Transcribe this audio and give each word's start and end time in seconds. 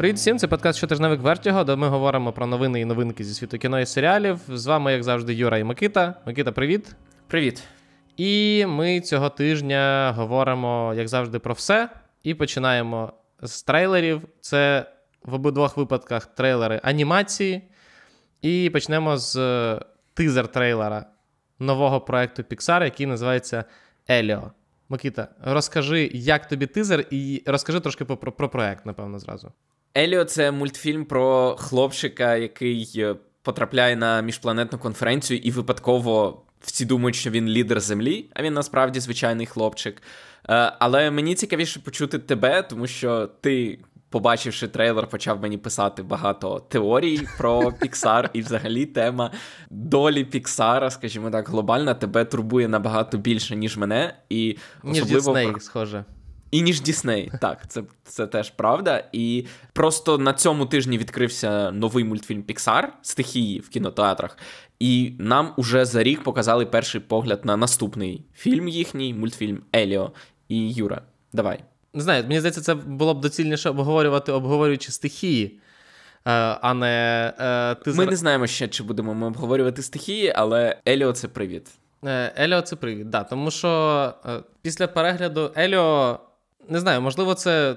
Привіт 0.00 0.16
всім, 0.16 0.38
це 0.38 0.48
подкаст 0.48 0.78
щотижневик 0.78 1.20
Вертіго, 1.20 1.64
де 1.64 1.76
ми 1.76 1.88
говоримо 1.88 2.32
про 2.32 2.46
новини 2.46 2.80
і 2.80 2.84
новинки 2.84 3.24
зі 3.24 3.34
світу 3.34 3.58
кіно 3.58 3.80
і 3.80 3.86
серіалів. 3.86 4.40
З 4.48 4.66
вами, 4.66 4.92
як 4.92 5.02
завжди, 5.02 5.34
Юра 5.34 5.58
і 5.58 5.64
Микита. 5.64 6.14
Микита, 6.26 6.52
привіт. 6.52 6.94
Привіт. 7.26 7.62
І 8.16 8.64
ми 8.66 9.00
цього 9.00 9.28
тижня 9.28 10.12
говоримо, 10.16 10.94
як 10.96 11.08
завжди, 11.08 11.38
про 11.38 11.54
все. 11.54 11.88
І 12.22 12.34
починаємо 12.34 13.12
з 13.42 13.62
трейлерів. 13.62 14.22
Це 14.40 14.86
в 15.22 15.34
обидвох 15.34 15.76
випадках 15.76 16.26
трейлери 16.26 16.80
анімації. 16.82 17.62
І 18.42 18.70
почнемо 18.72 19.16
з 19.16 19.36
тизер-трейлера 20.14 21.04
нового 21.58 22.00
проекту 22.00 22.42
Pixar, 22.42 22.84
який 22.84 23.06
називається 23.06 23.64
Еліо. 24.10 24.52
Микита, 24.88 25.28
розкажи, 25.42 26.10
як 26.14 26.48
тобі 26.48 26.66
тизер, 26.66 27.06
і 27.10 27.42
розкажи 27.46 27.80
трошки 27.80 28.04
про, 28.04 28.16
про, 28.16 28.32
про 28.32 28.48
проект, 28.48 28.86
напевно, 28.86 29.18
зразу. 29.18 29.52
Еліо 29.96 30.24
це 30.24 30.50
мультфільм 30.50 31.04
про 31.04 31.56
хлопчика, 31.58 32.36
який 32.36 32.92
е, 32.96 33.14
потрапляє 33.42 33.96
на 33.96 34.20
міжпланетну 34.20 34.78
конференцію 34.78 35.40
і 35.42 35.50
випадково 35.50 36.42
всі 36.60 36.84
думають, 36.84 37.16
що 37.16 37.30
він 37.30 37.48
лідер 37.48 37.80
землі, 37.80 38.30
а 38.34 38.42
він 38.42 38.54
насправді 38.54 39.00
звичайний 39.00 39.46
хлопчик. 39.46 40.02
Е, 40.48 40.72
але 40.78 41.10
мені 41.10 41.34
цікавіше 41.34 41.80
почути 41.80 42.18
тебе, 42.18 42.62
тому 42.62 42.86
що 42.86 43.26
ти 43.40 43.78
побачивши 44.10 44.68
трейлер, 44.68 45.06
почав 45.06 45.42
мені 45.42 45.58
писати 45.58 46.02
багато 46.02 46.66
теорій 46.68 47.20
про 47.38 47.72
Піксар, 47.72 48.30
і 48.32 48.40
взагалі 48.40 48.86
тема 48.86 49.30
долі 49.70 50.24
Піксара, 50.24 50.90
скажімо 50.90 51.30
так, 51.30 51.48
глобальна, 51.48 51.94
тебе 51.94 52.24
турбує 52.24 52.68
набагато 52.68 53.18
більше, 53.18 53.56
ніж 53.56 53.76
мене. 53.76 54.14
І 54.28 54.56
особливо... 54.82 55.38
Ніж 55.38 55.44
Дісней, 55.44 55.60
схоже. 55.60 56.04
І 56.50 56.62
ніж 56.62 56.80
Дісней, 56.80 57.32
так, 57.40 57.68
це 57.68 57.82
це 58.04 58.26
теж 58.26 58.50
правда. 58.50 59.04
І 59.12 59.46
просто 59.72 60.18
на 60.18 60.32
цьому 60.32 60.66
тижні 60.66 60.98
відкрився 60.98 61.70
новий 61.70 62.04
мультфільм 62.04 62.42
Піксар 62.42 62.92
стихії 63.02 63.60
в 63.60 63.68
кінотеатрах. 63.68 64.38
І 64.80 65.12
нам 65.18 65.52
уже 65.56 65.84
за 65.84 66.02
рік 66.02 66.22
показали 66.22 66.66
перший 66.66 67.00
погляд 67.00 67.44
на 67.44 67.56
наступний 67.56 68.24
фільм 68.34 68.68
їхній, 68.68 69.14
мультфільм 69.14 69.62
Еліо 69.76 70.12
і 70.48 70.72
Юра. 70.72 71.02
Давай. 71.32 71.64
Не 71.94 72.02
знаю, 72.02 72.22
мені 72.22 72.38
здається, 72.40 72.60
це 72.60 72.74
було 72.74 73.14
б 73.14 73.20
доцільніше 73.20 73.70
обговорювати, 73.70 74.32
обговорюючи 74.32 74.92
стихії. 74.92 75.60
Е, 76.26 76.30
а 76.62 76.74
не 76.74 77.32
е, 77.38 77.74
ти 77.74 77.92
Ми 77.92 78.06
не 78.06 78.16
знаємо 78.16 78.46
ще, 78.46 78.68
чи 78.68 78.82
будемо 78.82 79.14
ми 79.14 79.26
обговорювати 79.26 79.82
стихії, 79.82 80.32
але 80.36 80.76
Еліо 80.88 81.12
це 81.12 81.28
привід. 81.28 81.68
Е, 82.04 82.32
Еліо 82.38 82.60
це 82.60 82.76
привід, 82.76 83.10
да. 83.10 83.24
Тому 83.24 83.50
що 83.50 84.14
після 84.62 84.86
перегляду 84.86 85.52
Еліо, 85.56 86.20
не 86.70 86.80
знаю, 86.80 87.00
можливо, 87.00 87.34
це 87.34 87.76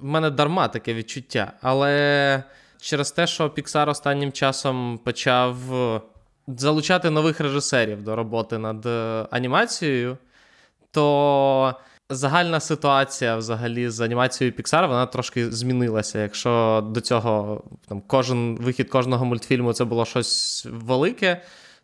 в 0.00 0.04
мене 0.04 0.30
дарма 0.30 0.68
таке 0.68 0.94
відчуття, 0.94 1.52
але 1.60 2.42
через 2.80 3.12
те, 3.12 3.26
що 3.26 3.48
Pixar 3.48 3.88
останнім 3.88 4.32
часом 4.32 5.00
почав 5.04 5.56
залучати 6.46 7.10
нових 7.10 7.40
режисерів 7.40 8.02
до 8.02 8.16
роботи 8.16 8.58
над 8.58 8.86
анімацією, 9.30 10.18
то 10.90 11.74
загальна 12.10 12.60
ситуація 12.60 13.36
взагалі 13.36 13.88
з 13.88 14.00
анімацією 14.00 14.56
Pixar, 14.56 14.88
вона 14.88 15.06
трошки 15.06 15.50
змінилася. 15.50 16.18
Якщо 16.18 16.84
до 16.90 17.00
цього 17.00 17.62
там 17.88 18.02
кожен 18.06 18.56
вихід 18.56 18.90
кожного 18.90 19.24
мультфільму 19.24 19.72
це 19.72 19.84
було 19.84 20.04
щось 20.04 20.66
велике, 20.70 21.42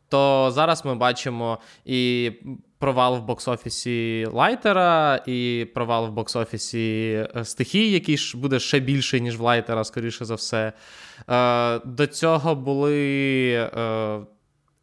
то 0.08 0.50
зараз 0.55 0.84
ми 0.84 0.94
бачимо 0.94 1.58
і 1.84 2.32
провал 2.78 3.19
в 3.19 3.22
бокс-офісі 3.31 4.31
Лайтера, 4.32 5.22
і 5.26 5.66
провал 5.75 6.09
в 6.09 6.12
бокс-офісі 6.12 7.28
е, 7.37 7.44
стихії, 7.44 7.91
який 7.91 8.16
ж 8.16 8.38
буде 8.38 8.59
ще 8.59 8.81
більший, 8.81 9.20
ніж 9.20 9.37
в 9.37 9.41
Лайтера, 9.41 9.84
скоріше 9.84 10.25
за 10.25 10.34
все. 10.34 10.72
Е, 11.28 11.78
До 11.78 12.06
цього 12.06 12.54
були. 12.54 13.53
Е, 13.76 14.20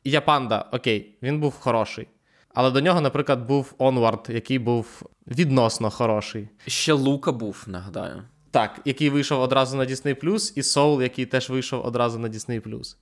Я 0.04 0.22
панда, 0.22 0.66
окей, 0.72 1.18
він 1.22 1.40
був 1.40 1.54
хороший. 1.60 2.08
Але 2.54 2.72
до 2.72 2.82
нього, 2.82 3.02
наприклад, 3.02 3.48
був 3.48 3.74
Onward, 3.80 4.32
який 4.32 4.60
був 4.60 5.02
відносно 5.28 5.90
хороший. 5.90 6.50
Ще 6.68 6.94
Лука 6.94 7.32
був, 7.32 7.64
нагадаю. 7.68 8.24
Так, 8.52 8.82
який 8.86 9.10
вийшов 9.10 9.42
одразу 9.42 9.78
на 9.78 9.86
Disney+, 9.86 10.52
і 10.56 10.62
Soul, 10.62 11.02
який 11.02 11.26
теж 11.26 11.50
вийшов 11.50 11.86
одразу 11.86 12.20
на 12.20 12.30
Disney+. 12.30 12.96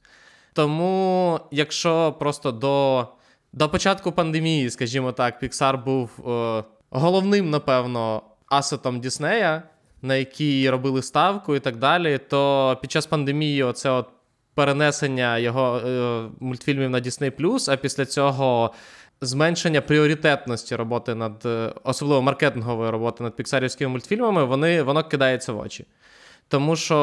Тому, 0.53 1.39
якщо 1.51 2.15
просто 2.19 2.51
до 2.51 3.07
до 3.53 3.69
початку 3.69 4.11
пандемії, 4.11 4.69
скажімо 4.69 5.11
так, 5.11 5.43
Pixar 5.43 5.83
був 5.83 6.29
е, 6.31 6.63
головним, 6.89 7.49
напевно, 7.49 8.21
асетом 8.45 8.99
Діснея, 8.99 9.63
на 10.01 10.15
який 10.15 10.69
робили 10.69 11.01
ставку 11.01 11.55
і 11.55 11.59
так 11.59 11.77
далі, 11.77 12.17
то 12.17 12.77
під 12.81 12.91
час 12.91 13.05
пандемії 13.05 13.63
оце 13.63 13.89
от 13.89 14.07
перенесення 14.53 15.37
його 15.37 15.77
е, 15.77 16.23
мультфільмів 16.39 16.89
на 16.89 17.01
Disney+, 17.01 17.71
а 17.71 17.77
після 17.77 18.05
цього 18.05 18.73
зменшення 19.21 19.81
пріоритетності 19.81 20.75
роботи 20.75 21.15
над, 21.15 21.41
е, 21.45 21.73
особливо 21.83 22.21
маркетингової 22.21 22.91
роботи 22.91 23.23
над 23.23 23.35
піксарівськими 23.35 23.91
мультфільмами, 23.91 24.43
вони, 24.43 24.81
воно 24.81 25.03
кидається 25.03 25.53
в 25.53 25.59
очі. 25.59 25.85
Тому 26.47 26.75
що 26.75 26.97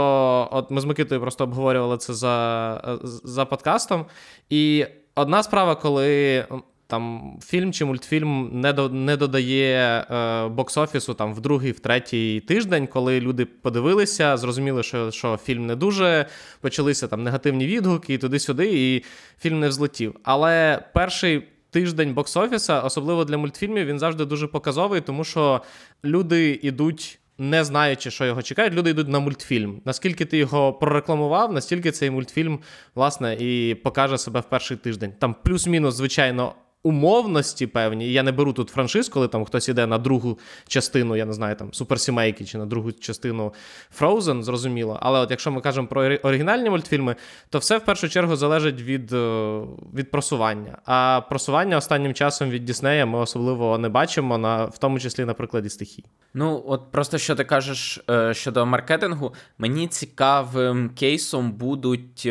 от 0.52 0.70
ми 0.70 0.80
з 0.80 0.84
Микитою 0.84 1.20
просто 1.20 1.44
обговорювали 1.44 1.96
це 1.98 2.14
за 2.14 2.98
за 3.24 3.44
подкастом. 3.44 4.06
І 4.50 4.86
одна 5.18 5.42
справа, 5.42 5.74
коли 5.74 6.44
там 6.86 7.32
фільм 7.44 7.72
чи 7.72 7.84
мультфільм 7.84 8.50
не 8.60 8.72
до, 8.72 8.88
не 8.88 9.16
додає 9.16 9.76
е, 9.76 10.14
бокс-офісу 10.46 11.14
там 11.14 11.34
в 11.34 11.40
другий, 11.40 11.72
в 11.72 11.80
третій 11.80 12.40
тиждень, 12.40 12.86
коли 12.86 13.20
люди 13.20 13.44
подивилися, 13.44 14.36
зрозуміли, 14.36 14.82
що 14.82 15.10
що 15.10 15.36
фільм 15.36 15.66
не 15.66 15.76
дуже, 15.76 16.26
почалися 16.60 17.08
там 17.08 17.22
негативні 17.22 17.66
відгуки 17.66 18.14
і 18.14 18.18
туди-сюди, 18.18 18.70
і 18.72 19.04
фільм 19.40 19.60
не 19.60 19.68
взлетів. 19.68 20.14
Але 20.22 20.82
перший 20.94 21.48
тиждень 21.70 22.14
бокс-офіса, 22.14 22.84
особливо 22.84 23.24
для 23.24 23.38
мультфільмів, 23.38 23.86
він 23.86 23.98
завжди 23.98 24.24
дуже 24.24 24.46
показовий, 24.46 25.00
тому 25.00 25.24
що 25.24 25.60
люди 26.04 26.60
йдуть. 26.62 27.17
Не 27.38 27.64
знаючи, 27.64 28.10
що 28.10 28.24
його 28.24 28.42
чекають, 28.42 28.74
люди 28.74 28.90
йдуть 28.90 29.08
на 29.08 29.18
мультфільм. 29.18 29.80
Наскільки 29.84 30.24
ти 30.24 30.38
його 30.38 30.72
прорекламував, 30.72 31.52
настільки 31.52 31.90
цей 31.90 32.10
мультфільм, 32.10 32.58
власне, 32.94 33.36
і 33.40 33.74
покаже 33.74 34.18
себе 34.18 34.40
в 34.40 34.48
перший 34.48 34.76
тиждень. 34.76 35.12
Там 35.18 35.36
плюс-мінус, 35.44 35.94
звичайно, 35.94 36.54
умовності 36.88 37.66
певні. 37.66 38.12
Я 38.12 38.22
не 38.22 38.32
беру 38.32 38.52
тут 38.52 38.68
франшиз, 38.68 39.08
коли 39.08 39.28
там 39.28 39.44
хтось 39.44 39.68
іде 39.68 39.86
на 39.86 39.98
другу 39.98 40.38
частину, 40.68 41.16
я 41.16 41.24
не 41.24 41.32
знаю, 41.32 41.56
там 41.56 41.74
суперсімейки 41.74 42.44
чи 42.44 42.58
на 42.58 42.66
другу 42.66 42.92
частину 42.92 43.52
Frozen, 44.00 44.42
зрозуміло. 44.42 44.98
Але 45.02 45.18
от 45.18 45.30
якщо 45.30 45.50
ми 45.50 45.60
кажемо 45.60 45.86
про 45.86 46.02
оригінальні 46.02 46.70
мультфільми, 46.70 47.16
то 47.50 47.58
все 47.58 47.78
в 47.78 47.84
першу 47.84 48.08
чергу 48.08 48.36
залежить 48.36 48.82
від 48.82 49.12
е, 49.12 49.60
від 49.94 50.10
просування. 50.10 50.78
А 50.84 51.20
просування 51.28 51.76
останнім 51.76 52.14
часом 52.14 52.50
від 52.50 52.64
Діснея 52.64 53.06
ми 53.06 53.18
особливо 53.18 53.78
не 53.78 53.88
бачимо, 53.88 54.38
на, 54.38 54.64
в 54.64 54.78
тому 54.78 55.00
числі 55.00 55.24
на 55.24 55.34
прикладі 55.34 55.68
стихій. 55.68 56.04
Ну, 56.34 56.64
от 56.66 56.90
просто 56.90 57.18
що 57.18 57.34
ти 57.34 57.44
кажеш 57.44 58.00
е, 58.10 58.34
щодо 58.34 58.66
маркетингу, 58.66 59.34
мені 59.58 59.88
цікавим 59.88 60.90
кейсом 60.90 61.52
будуть. 61.52 62.28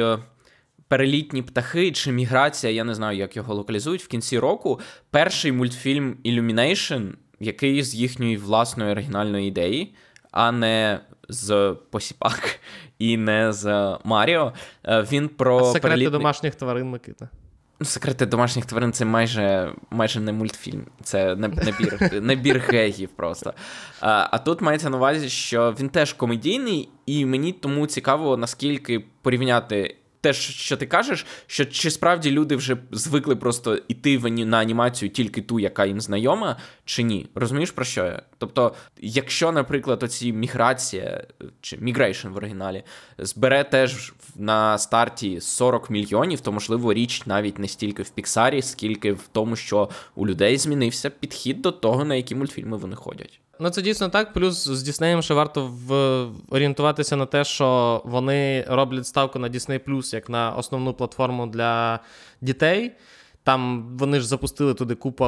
Е, 0.88 0.90
перелітні 0.90 1.42
птахи 1.42 1.92
чи 1.92 2.12
міграція, 2.12 2.74
я 2.74 2.84
не 2.84 2.96
знаю, 2.96 3.18
як 3.18 3.36
його 3.36 3.53
локалізують 3.53 4.03
в 4.03 4.08
кінці 4.08 4.40
року. 4.40 4.80
Перший 5.12 5.52
мультфільм 5.52 6.18
Illumination, 6.25 7.14
який 7.40 7.84
з 7.84 7.96
їхньої 7.96 8.38
власної 8.38 8.92
оригінальної 8.92 9.48
ідеї, 9.48 9.96
а 10.31 10.52
не 10.52 11.00
з 11.30 11.75
Посіпак 11.92 12.60
і 13.00 13.18
не 13.18 13.54
з 13.54 13.98
Маріо. 14.04 14.54
Е, 14.86 15.01
він 15.01 15.30
про 15.30 15.57
а 15.57 15.63
секрети 15.63 15.80
перелітний... 15.80 16.12
домашніх 16.12 16.56
тварин 16.56 16.90
Микита. 16.90 17.30
Секрети 17.81 18.25
домашніх 18.25 18.66
тварин 18.66 18.94
це 18.94 19.06
майже 19.06 19.74
майже 19.90 20.19
не 20.19 20.33
мультфільм, 20.33 20.86
це 21.04 21.36
набір 21.36 22.22
набір 22.22 22.60
гегів 22.60 23.10
просто. 23.10 23.54
А 24.01 24.28
а 24.31 24.38
тут 24.38 24.62
мається 24.62 24.90
на 24.90 24.98
увазі, 24.98 25.30
що 25.30 25.75
він 25.80 25.90
теж 25.90 26.13
комедійний, 26.13 26.90
і 27.06 27.25
мені 27.25 27.51
тому 27.51 27.88
цікаво, 27.88 28.38
наскільки 28.38 29.04
порівняти 29.22 29.95
те, 30.22 30.34
що 30.34 30.78
ти 30.78 30.86
кажеш, 30.86 31.25
що 31.48 31.66
чи 31.66 31.92
справді 31.92 32.31
люди 32.31 32.56
вже 32.56 32.78
звикли 32.92 33.36
просто 33.36 33.80
йти 33.88 34.19
на 34.30 34.58
анімацію 34.58 35.10
тільки 35.10 35.42
ту, 35.42 35.60
яка 35.60 35.86
їм 35.86 36.02
знайома, 36.02 36.58
чи 36.86 37.04
ні? 37.04 37.28
Розумієш 37.36 37.72
про 37.72 37.86
що 37.86 38.06
я? 38.06 38.22
Тобто, 38.38 38.75
якщо, 39.02 39.52
наприклад, 39.52 40.04
оці 40.04 40.34
міграція 40.34 41.24
чи 41.62 41.78
Migration 41.77 42.27
в 42.28 42.38
оригіналі 42.38 42.84
збере 43.18 43.64
теж 43.64 44.14
на 44.36 44.78
старті 44.78 45.42
40 45.42 45.90
мільйонів, 45.90 46.42
то 46.42 46.52
можливо 46.52 46.94
річ 46.94 47.25
навіть 47.25 47.60
не 47.60 47.68
стільки 47.68 48.04
в 48.04 48.10
Піксарі, 48.10 48.62
скільки 48.62 49.14
в 49.14 49.28
тому, 49.31 49.56
що 49.56 49.90
у 50.16 50.28
людей 50.28 50.58
змінився 50.58 51.10
підхід 51.10 51.62
до 51.62 51.72
того, 51.72 52.06
на 52.06 52.16
які 52.16 52.36
мультфільми 52.36 52.78
вони 52.78 52.96
ходять. 52.96 53.40
Ну, 53.59 53.69
це 53.69 53.81
дійсно 53.81 54.09
так. 54.09 54.33
Плюс 54.33 54.68
з 54.68 54.83
Діснеєм 54.83 55.21
ще 55.21 55.33
варто 55.33 55.71
в... 55.88 55.94
орієнтуватися 56.50 57.15
на 57.15 57.25
те, 57.25 57.44
що 57.44 58.01
вони 58.06 58.65
роблять 58.68 59.07
ставку 59.07 59.39
на 59.39 59.50
Disney 59.50 59.80
Plus 59.80 60.13
як 60.13 60.30
на 60.30 60.51
основну 60.51 60.94
платформу 60.94 61.48
для 61.48 62.00
дітей. 62.42 62.92
Там 63.44 63.88
вони 63.98 64.19
ж 64.19 64.27
запустили 64.27 64.74
туди 64.74 64.95
купу 64.95 65.25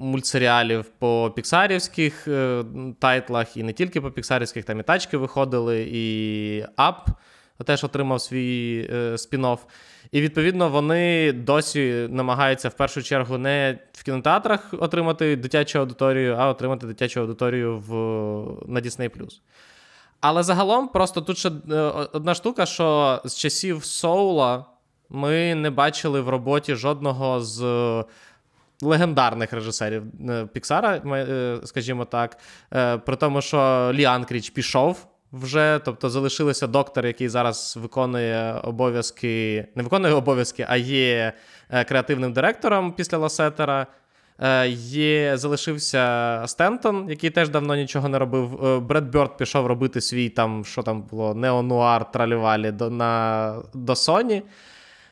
мультсеріалів 0.00 0.84
по 0.98 1.32
піксарівських 1.36 2.28
е, 2.28 2.64
тайтлах, 2.98 3.56
і 3.56 3.62
не 3.62 3.72
тільки 3.72 4.00
по 4.00 4.10
піксарівських, 4.10 4.64
там 4.64 4.80
і 4.80 4.82
тачки 4.82 5.16
виходили, 5.16 5.88
і 5.92 6.64
Up 6.76 7.08
теж 7.64 7.84
отримав 7.84 8.20
свій 8.20 8.88
е, 8.92 9.12
спін-офф. 9.12 9.58
І 10.12 10.20
відповідно 10.20 10.68
вони 10.68 11.32
досі 11.32 12.06
намагаються 12.10 12.68
в 12.68 12.74
першу 12.74 13.02
чергу 13.02 13.38
не 13.38 13.78
в 13.92 14.02
кінотеатрах 14.02 14.74
отримати 14.78 15.36
дитячу 15.36 15.78
аудиторію, 15.78 16.36
а 16.38 16.48
отримати 16.48 16.86
дитячу 16.86 17.20
аудиторію 17.20 17.78
в, 17.78 17.94
на 18.68 18.80
Disney+. 18.80 19.40
Але 20.20 20.42
загалом, 20.42 20.88
просто 20.88 21.20
тут 21.20 21.38
ще 21.38 21.48
е, 21.48 21.74
одна 22.12 22.34
штука, 22.34 22.66
що 22.66 23.20
з 23.24 23.36
часів 23.36 23.84
Соула 23.84 24.64
ми 25.08 25.54
не 25.54 25.70
бачили 25.70 26.20
в 26.20 26.28
роботі 26.28 26.74
жодного 26.74 27.40
з 27.40 27.60
легендарних 28.82 29.52
режисерів 29.52 30.02
е, 30.30 30.46
Піксара, 30.46 30.96
е, 30.96 31.58
скажімо 31.64 32.04
так. 32.04 32.38
При 33.06 33.16
тому, 33.16 33.40
що 33.40 33.90
Лі 33.94 34.04
Анкріч 34.04 34.50
пішов. 34.50 35.06
Вже, 35.32 35.80
тобто 35.84 36.10
залишилися 36.10 36.66
доктор, 36.66 37.06
який 37.06 37.28
зараз 37.28 37.76
виконує 37.80 38.52
обов'язки, 38.52 39.66
не 39.74 39.82
виконує 39.82 40.14
обов'язки, 40.14 40.66
а 40.68 40.76
є 40.76 41.32
креативним 41.88 42.32
директором 42.32 42.92
після 42.92 43.18
Ласетера. 43.18 43.86
Є, 44.68 45.36
Залишився 45.36 46.42
Стентон, 46.46 47.06
який 47.08 47.30
теж 47.30 47.48
давно 47.48 47.76
нічого 47.76 48.08
не 48.08 48.18
робив. 48.18 48.80
Бред 48.80 49.10
Бьорд 49.10 49.36
пішов 49.36 49.66
робити 49.66 50.00
свій 50.00 50.28
там, 50.28 50.64
що 50.64 50.82
там 50.82 51.02
було, 51.02 51.34
неонуар 51.34 52.12
тралівалі 52.12 52.72
до 52.72 52.90
на, 52.90 53.54
до 53.74 53.92
Sony. 53.92 54.42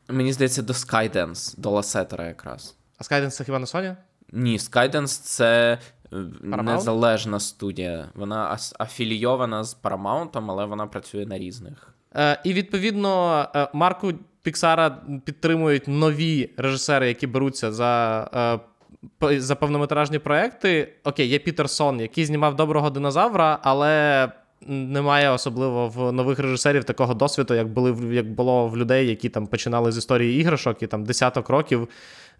Мені 0.07 0.33
здається, 0.33 0.61
до 0.61 0.73
Skydance, 0.73 1.59
до 1.59 1.69
Ласетера 1.69 2.27
якраз. 2.27 2.75
А 2.97 3.03
Skydance 3.03 3.29
це 3.29 3.43
хіба 3.43 3.59
на 3.59 3.65
Sony? 3.65 3.95
Ні, 4.31 4.57
Skydance 4.57 5.21
це 5.23 5.73
е, 5.73 5.79
Paramount? 6.11 6.63
незалежна 6.63 7.39
студія. 7.39 8.09
Вона 8.15 8.57
афілійована 8.79 9.63
з 9.63 9.77
Paramount, 9.83 10.29
але 10.47 10.65
вона 10.65 10.87
працює 10.87 11.25
на 11.25 11.37
різних. 11.37 11.93
Е, 12.15 12.41
І 12.43 12.53
відповідно 12.53 13.45
е, 13.55 13.67
марку 13.73 14.13
Піксара 14.41 14.97
підтримують 15.25 15.87
нові 15.87 16.49
режисери, 16.57 17.07
які 17.07 17.27
беруться 17.27 17.71
за. 17.71 18.23
Е, 18.33 19.39
за 19.39 19.55
повнометражні 19.55 20.19
проекти. 20.19 20.93
Окей, 21.03 21.27
є 21.27 21.39
Пітер 21.39 21.69
Сон, 21.69 21.99
який 21.99 22.25
знімав 22.25 22.55
доброго 22.55 22.89
динозавра, 22.89 23.59
але 23.61 24.31
немає 24.67 25.29
особливо 25.29 25.87
в 25.87 26.11
нових 26.11 26.39
режисерів 26.39 26.83
такого 26.83 27.13
досвіду, 27.13 27.53
як 27.53 27.67
були 27.67 28.15
як 28.15 28.31
було 28.31 28.67
в 28.67 28.77
людей, 28.77 29.07
які 29.07 29.29
там 29.29 29.47
починали 29.47 29.91
з 29.91 29.97
історії 29.97 30.41
іграшок 30.41 30.83
і 30.83 30.87
там 30.87 31.03
десяток 31.03 31.49
років 31.49 31.89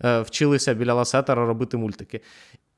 е, 0.04 0.22
вчилися 0.22 0.74
біля 0.74 0.94
Ласетера 0.94 1.46
робити 1.46 1.78
мультики. 1.78 2.22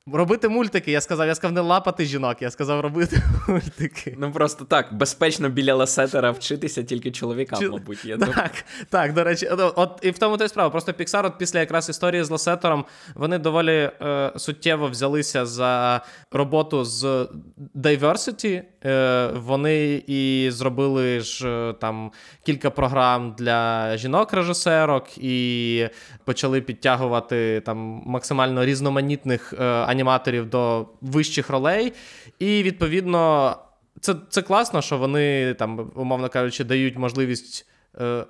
Робити 0.07 0.49
мультики, 0.49 0.91
я 0.91 1.01
сказав, 1.01 1.27
я 1.27 1.35
сказав 1.35 1.55
не 1.55 1.61
лапати 1.61 2.05
жінок, 2.05 2.41
я 2.41 2.51
сказав 2.51 2.79
робити 2.79 3.23
мультики. 3.47 4.15
Ну 4.19 4.31
просто 4.31 4.65
так, 4.65 4.93
безпечно 4.93 5.49
біля 5.49 5.75
ласетера 5.75 6.31
вчитися 6.31 6.83
тільки 6.83 7.11
чоловікам, 7.11 7.59
Чи... 7.59 7.69
мабуть. 7.69 8.05
є. 8.05 8.17
Так, 8.17 8.51
так, 8.89 9.13
до 9.13 9.23
речі, 9.23 9.47
от 9.75 9.99
і 10.01 10.11
в 10.11 10.17
тому 10.17 10.37
то 10.37 10.43
й 10.43 10.47
справа. 10.47 10.69
Просто 10.69 10.91
Pixar 10.91 11.25
от 11.25 11.37
після 11.37 11.59
якраз 11.59 11.89
історії 11.89 12.23
з 12.23 12.29
ласетером 12.29 12.85
вони 13.15 13.37
доволі 13.37 13.91
е, 14.01 14.31
суттєво 14.35 14.87
взялися 14.87 15.45
за 15.45 16.01
роботу 16.31 16.85
з 16.85 17.27
diversity. 17.75 18.61
Е, 18.85 19.27
Вони 19.35 20.03
і 20.07 20.49
зробили 20.51 21.19
ж 21.19 21.49
е, 21.49 21.73
там 21.73 22.11
кілька 22.45 22.69
програм 22.69 23.35
для 23.37 23.97
жінок-режисерок, 23.97 25.17
і 25.17 25.87
почали 26.25 26.61
підтягувати 26.61 27.61
там 27.65 27.77
максимально 28.05 28.65
різноманітних. 28.65 29.53
Е, 29.53 29.90
аніматорів 29.91 30.49
до 30.49 30.87
вищих 31.01 31.49
ролей. 31.49 31.93
І 32.39 32.63
відповідно, 32.63 33.55
це 33.99 34.15
це 34.29 34.41
класно, 34.41 34.81
що 34.81 34.97
вони 34.97 35.53
там, 35.53 35.91
умовно 35.95 36.29
кажучи, 36.29 36.63
дають 36.63 36.97
можливість 36.97 37.67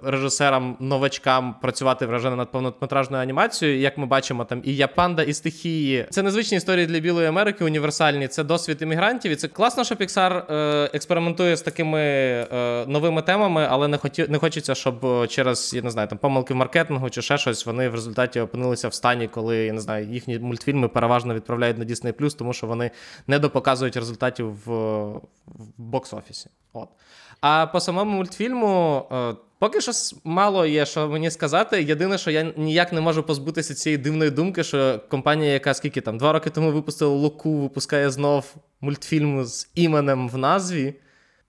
режисерам, 0.04 0.78
новачкам 0.80 1.56
працювати 1.62 2.06
вражено 2.06 2.36
над 2.36 2.52
повнометражною 2.52 3.24
анімацією. 3.24 3.80
Як 3.80 3.98
ми 3.98 4.06
бачимо, 4.06 4.46
там 4.46 4.62
і 4.66 4.75
Япанда, 4.75 5.24
і 5.24 5.34
стихії. 5.34 6.06
Це 6.10 6.24
незвичні 6.24 6.58
історії 6.58 6.86
для 6.86 7.00
Білої 7.00 7.28
Америки, 7.28 7.66
універсальні. 7.66 8.28
Це 8.28 8.44
досвід 8.44 8.81
іммігрантів. 8.81 9.31
І 9.31 9.36
це 9.36 9.48
класно, 9.48 9.84
що 9.84 9.96
Pixar 9.96 10.54
е, 10.54 10.90
експериментує 10.94 11.58
з 11.58 11.62
такими 11.62 12.00
е, 12.02 12.86
новими 12.88 13.22
темами, 13.22 13.68
але 13.69 13.88
не 13.88 13.98
хоті, 13.98 14.25
не 14.30 14.38
хочеться, 14.38 14.75
щоб 14.75 15.28
через 15.28 15.74
я 15.74 15.81
не 15.81 15.90
знаю, 15.90 16.07
там 16.07 16.18
помилки 16.18 16.54
в 16.54 16.57
маркетингу 16.57 17.10
чи 17.10 17.22
ще 17.22 17.38
щось. 17.38 17.66
Вони 17.66 17.90
в 17.90 17.96
результаті 17.96 18.40
опинилися 18.40 18.88
в 18.88 18.94
стані, 18.94 19.28
коли 19.28 19.57
я 19.57 19.74
не 19.74 19.81
знаю, 19.81 20.07
їхні 20.07 20.40
мультфільми 20.40 20.88
переважно 20.88 21.34
відправляють 21.34 21.78
на 21.78 21.86
Disney+, 21.86 22.36
тому 22.38 22.54
що 22.54 22.68
вони 22.68 22.92
не 23.28 23.40
допоказують 23.40 23.98
результатів 23.98 24.48
в, 24.66 24.72
в 25.46 25.69
бокс-офісі. 25.78 26.48
От. 26.74 26.90
А 27.42 27.68
по 27.68 27.80
самому 27.80 28.12
мультфільму. 28.18 29.06
Е, 29.12 29.36
Поки 29.62 29.82
що 29.82 29.92
мало 30.24 30.66
є, 30.66 30.86
що 30.86 31.08
мені 31.08 31.32
сказати. 31.32 31.84
Єдине, 31.84 32.18
що 32.18 32.32
я 32.32 32.44
ніяк 32.58 32.94
не 32.94 33.02
можу 33.02 33.24
позбутися 33.24 33.74
цієї 33.74 33.98
дивної 33.98 34.32
думки, 34.32 34.64
що 34.64 35.00
компанія, 35.10 35.54
яка 35.54 35.74
скільки 35.74 36.02
там 36.02 36.18
два 36.18 36.34
роки 36.34 36.50
тому 36.50 36.72
випустила 36.72 37.12
Луку, 37.12 37.58
випускає 37.58 38.10
знов 38.10 38.56
мультфільм 38.82 39.46
з 39.46 39.70
іменем 39.76 40.30
в 40.30 40.38
назві. 40.38 40.94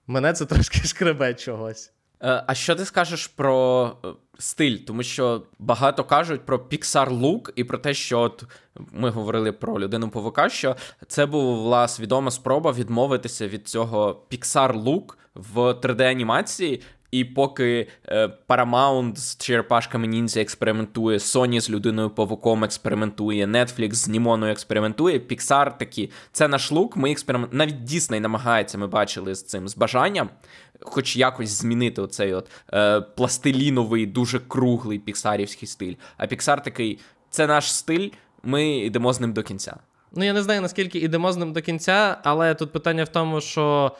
Мене 0.07 0.33
це 0.33 0.45
трошки 0.45 0.87
шкребе 0.87 1.33
чогось. 1.33 1.91
Е, 2.23 2.43
а 2.47 2.53
що 2.53 2.75
ти 2.75 2.85
скажеш 2.85 3.27
про 3.27 3.91
е, 4.05 4.07
стиль? 4.39 4.77
Тому 4.77 5.03
що 5.03 5.43
багато 5.59 6.03
кажуть 6.03 6.45
про 6.45 6.57
Pixar 6.57 7.19
Look 7.19 7.51
і 7.55 7.63
про 7.63 7.77
те, 7.77 7.93
що 7.93 8.19
от 8.19 8.43
ми 8.91 9.09
говорили 9.09 9.51
про 9.51 9.79
людину 9.79 10.09
павука, 10.09 10.49
що 10.49 10.75
це 11.07 11.25
була 11.25 11.87
свідома 11.87 12.31
спроба 12.31 12.71
відмовитися 12.71 13.47
від 13.47 13.67
цього 13.67 14.23
Pixar 14.31 14.83
Look 14.83 15.13
в 15.35 15.57
3D-анімації 15.57 16.81
і 17.13 17.25
поки 17.25 17.87
е, 18.07 18.29
Paramount 18.47 19.15
з 19.15 19.37
черепашками 19.37 20.07
ніндзя 20.07 20.41
експериментує, 20.41 21.17
Sony 21.17 21.61
з 21.61 21.69
людиною 21.69 22.09
павуком 22.09 22.63
експериментує, 22.63 23.45
Netflix 23.45 23.93
з 23.93 24.07
Німоною 24.07 24.51
експериментує, 24.51 25.19
Pixar 25.19 25.77
такі. 25.77 26.11
Це 26.31 26.47
наш 26.47 26.71
лук. 26.71 26.97
Ми 26.97 27.11
експеримент... 27.11 27.53
Навіть 27.53 27.75
Disney 27.75 28.19
намагається, 28.19 28.77
ми 28.77 28.87
бачили 28.87 29.35
з 29.35 29.43
цим 29.43 29.67
з 29.67 29.77
бажанням, 29.77 30.29
хоч 30.85 31.17
якось 31.17 31.49
змінити 31.49 32.01
оцей 32.01 32.33
от 32.33 32.49
е, 32.73 33.01
пластиліновий, 33.01 34.05
дуже 34.05 34.39
круглий 34.39 34.99
піксарівський 34.99 35.67
стиль. 35.67 35.93
А 36.17 36.25
Pixar 36.25 36.63
такий: 36.63 36.99
це 37.29 37.47
наш 37.47 37.73
стиль, 37.73 38.09
ми 38.43 38.77
йдемо 38.77 39.13
з 39.13 39.19
ним 39.19 39.33
до 39.33 39.43
кінця. 39.43 39.75
Ну 40.11 40.23
я 40.23 40.33
не 40.33 40.43
знаю 40.43 40.61
наскільки 40.61 40.99
йдемо 40.99 41.31
з 41.31 41.37
ним 41.37 41.53
до 41.53 41.61
кінця, 41.61 42.17
але 42.23 42.55
тут 42.55 42.71
питання 42.71 43.03
в 43.03 43.09
тому, 43.09 43.41
що. 43.41 43.95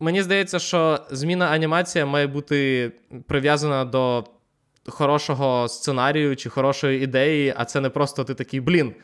Мені 0.00 0.22
здається, 0.22 0.58
що 0.58 1.00
зміна 1.10 1.46
анімація 1.46 2.06
має 2.06 2.26
бути 2.26 2.92
прив'язана 3.26 3.84
до 3.84 4.24
хорошого 4.86 5.68
сценарію 5.68 6.36
чи 6.36 6.50
хорошої 6.50 7.02
ідеї, 7.02 7.54
а 7.56 7.64
це 7.64 7.80
не 7.80 7.90
просто 7.90 8.24
ти 8.24 8.34
такий, 8.34 8.60
блін. 8.60 8.94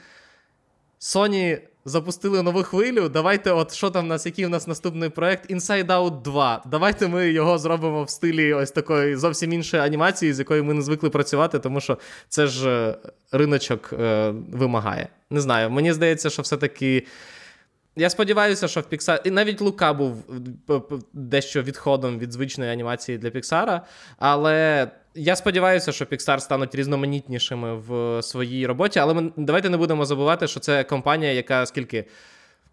Sony 1.01 1.61
запустили 1.85 2.43
нову 2.43 2.63
хвилю. 2.63 3.09
Давайте, 3.09 3.53
от 3.53 3.75
що 3.75 3.91
там 3.91 4.05
в 4.05 4.09
нас, 4.09 4.27
який 4.27 4.47
в 4.47 4.49
нас 4.49 4.67
наступний 4.67 5.09
проект? 5.09 5.51
Inside 5.51 5.87
Out 5.87 6.23
2. 6.23 6.63
Давайте 6.71 7.09
ми 7.09 7.31
його 7.31 7.59
зробимо 7.59 8.05
в 8.05 8.11
стилі 8.11 8.55
ось 8.55 8.71
такої 8.71 9.17
зовсім 9.17 9.53
іншої 9.53 9.83
анімації, 9.83 10.33
з 10.33 10.39
якою 10.39 10.65
ми 10.65 10.75
не 10.75 10.83
звикли 10.83 11.11
працювати, 11.11 11.59
тому 11.59 11.81
що 11.81 11.99
це 12.29 12.47
ж 12.47 12.71
е, 12.71 12.97
риночок 13.33 13.93
е, 13.93 14.31
вимагає. 14.53 15.09
Не 15.31 15.41
знаю, 15.41 15.71
мені 15.71 15.93
здається, 15.93 16.31
що 16.31 16.43
все-таки. 16.43 17.07
Я 17.97 18.11
сподіваюся, 18.11 18.69
що 18.69 18.81
в 18.81 18.85
Pixar... 18.93 19.21
І 19.25 19.31
навіть 19.31 19.61
Лука 19.61 19.93
був 19.93 20.25
дещо 21.13 21.63
відходом 21.63 22.19
від 22.19 22.33
звичної 22.33 22.71
анімації 22.71 23.19
для 23.19 23.31
Піксара. 23.31 23.83
Але 24.19 24.89
я 25.15 25.37
сподіваюся, 25.37 25.93
що 25.93 26.05
Pixar 26.05 26.41
стануть 26.41 26.75
різноманітнішими 26.75 27.75
в 27.75 28.23
своїй 28.23 28.67
роботі. 28.67 28.99
Але 28.99 29.15
ми 29.15 29.33
давайте 29.37 29.71
не 29.71 29.77
будемо 29.77 30.05
забувати, 30.05 30.47
що 30.47 30.61
це 30.61 30.85
компанія, 30.85 31.33
яка 31.33 31.67
скільки 31.67 32.05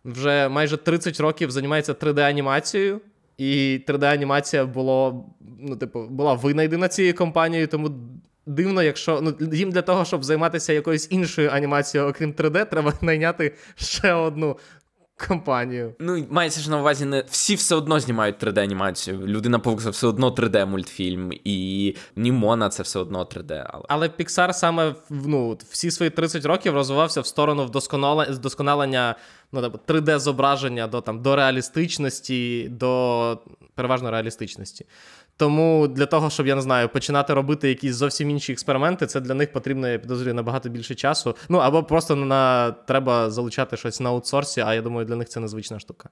вже 0.06 0.50
майже 0.50 0.78
30 0.78 1.20
років 1.20 1.52
займається 1.52 1.94
3D-анімацією. 1.94 3.00
І 3.38 3.80
3D-анімація 3.88 4.66
було, 4.66 5.26
ну, 5.60 5.76
типу, 5.76 6.08
була 6.08 6.34
винайдена 6.34 6.88
цією 6.88 7.14
компанією, 7.14 7.68
тому. 7.68 7.90
Дивно, 8.46 8.84
якщо 8.84 9.22
ну 9.22 9.36
їм 9.54 9.72
для 9.72 9.82
того, 9.82 10.06
щоб 10.06 10.24
займатися 10.24 10.74
якоюсь 10.74 11.08
іншою 11.12 11.50
анімацією, 11.50 12.10
окрім 12.10 12.34
3D, 12.34 12.70
треба 12.70 12.94
найняти 13.02 13.56
ще 13.76 14.14
одну 14.14 14.58
компанію. 15.28 15.96
Ну, 16.00 16.26
мається 16.30 16.62
ж 16.62 16.70
на 16.70 16.80
увазі, 16.80 17.06
не 17.06 17.24
всі 17.30 17.56
все 17.56 17.76
одно 17.76 18.00
знімають 18.00 18.44
3D-анімацію. 18.44 19.26
Людина 19.26 19.60
Павук 19.60 19.82
це 19.82 19.90
все 19.90 20.08
одно 20.08 20.30
3D-мультфільм, 20.30 21.40
і 21.44 21.96
Німона 22.16 22.70
це 22.70 22.84
все 22.84 23.00
одно 23.00 23.24
3D. 23.24 23.66
Але 23.70 23.84
Але 23.88 24.08
Pixar 24.08 24.54
саме 24.54 24.96
ну, 25.10 25.58
всі 25.70 25.92
свої 25.92 26.10
30 26.10 26.46
років 26.46 26.74
розвивався 26.74 27.22
в 27.22 27.26
сторону 27.26 27.66
вдосконалення 28.30 29.16
ну, 29.52 29.62
3D-зображення 29.88 30.90
до 30.90 31.02
там, 31.02 31.22
до 31.22 31.36
реалістичності, 31.36 32.70
до 32.70 33.40
переважно 33.76 34.12
реалістичності. 34.12 34.86
Тому 35.42 35.88
для 35.88 36.06
того, 36.06 36.30
щоб 36.30 36.48
я 36.48 36.56
не 36.56 36.62
знаю, 36.62 36.90
починати 36.90 37.34
робити 37.34 37.70
якісь 37.70 37.96
зовсім 37.96 38.30
інші 38.30 38.52
експерименти, 38.52 39.08
це 39.08 39.20
для 39.20 39.34
них 39.34 39.52
потрібно, 39.52 39.88
я 39.88 39.98
підозрюю, 39.98 40.34
набагато 40.34 40.70
більше 40.70 40.96
часу. 40.96 41.36
Ну 41.50 41.58
або 41.58 41.84
просто 41.84 42.16
на 42.16 42.72
треба 42.72 43.30
залучати 43.30 43.78
щось 43.78 44.00
на 44.00 44.10
аутсорсі, 44.10 44.62
а 44.62 44.74
я 44.74 44.82
думаю, 44.82 45.06
для 45.06 45.16
них 45.16 45.30
це 45.30 45.40
незвична 45.40 45.80
штука. 45.80 46.10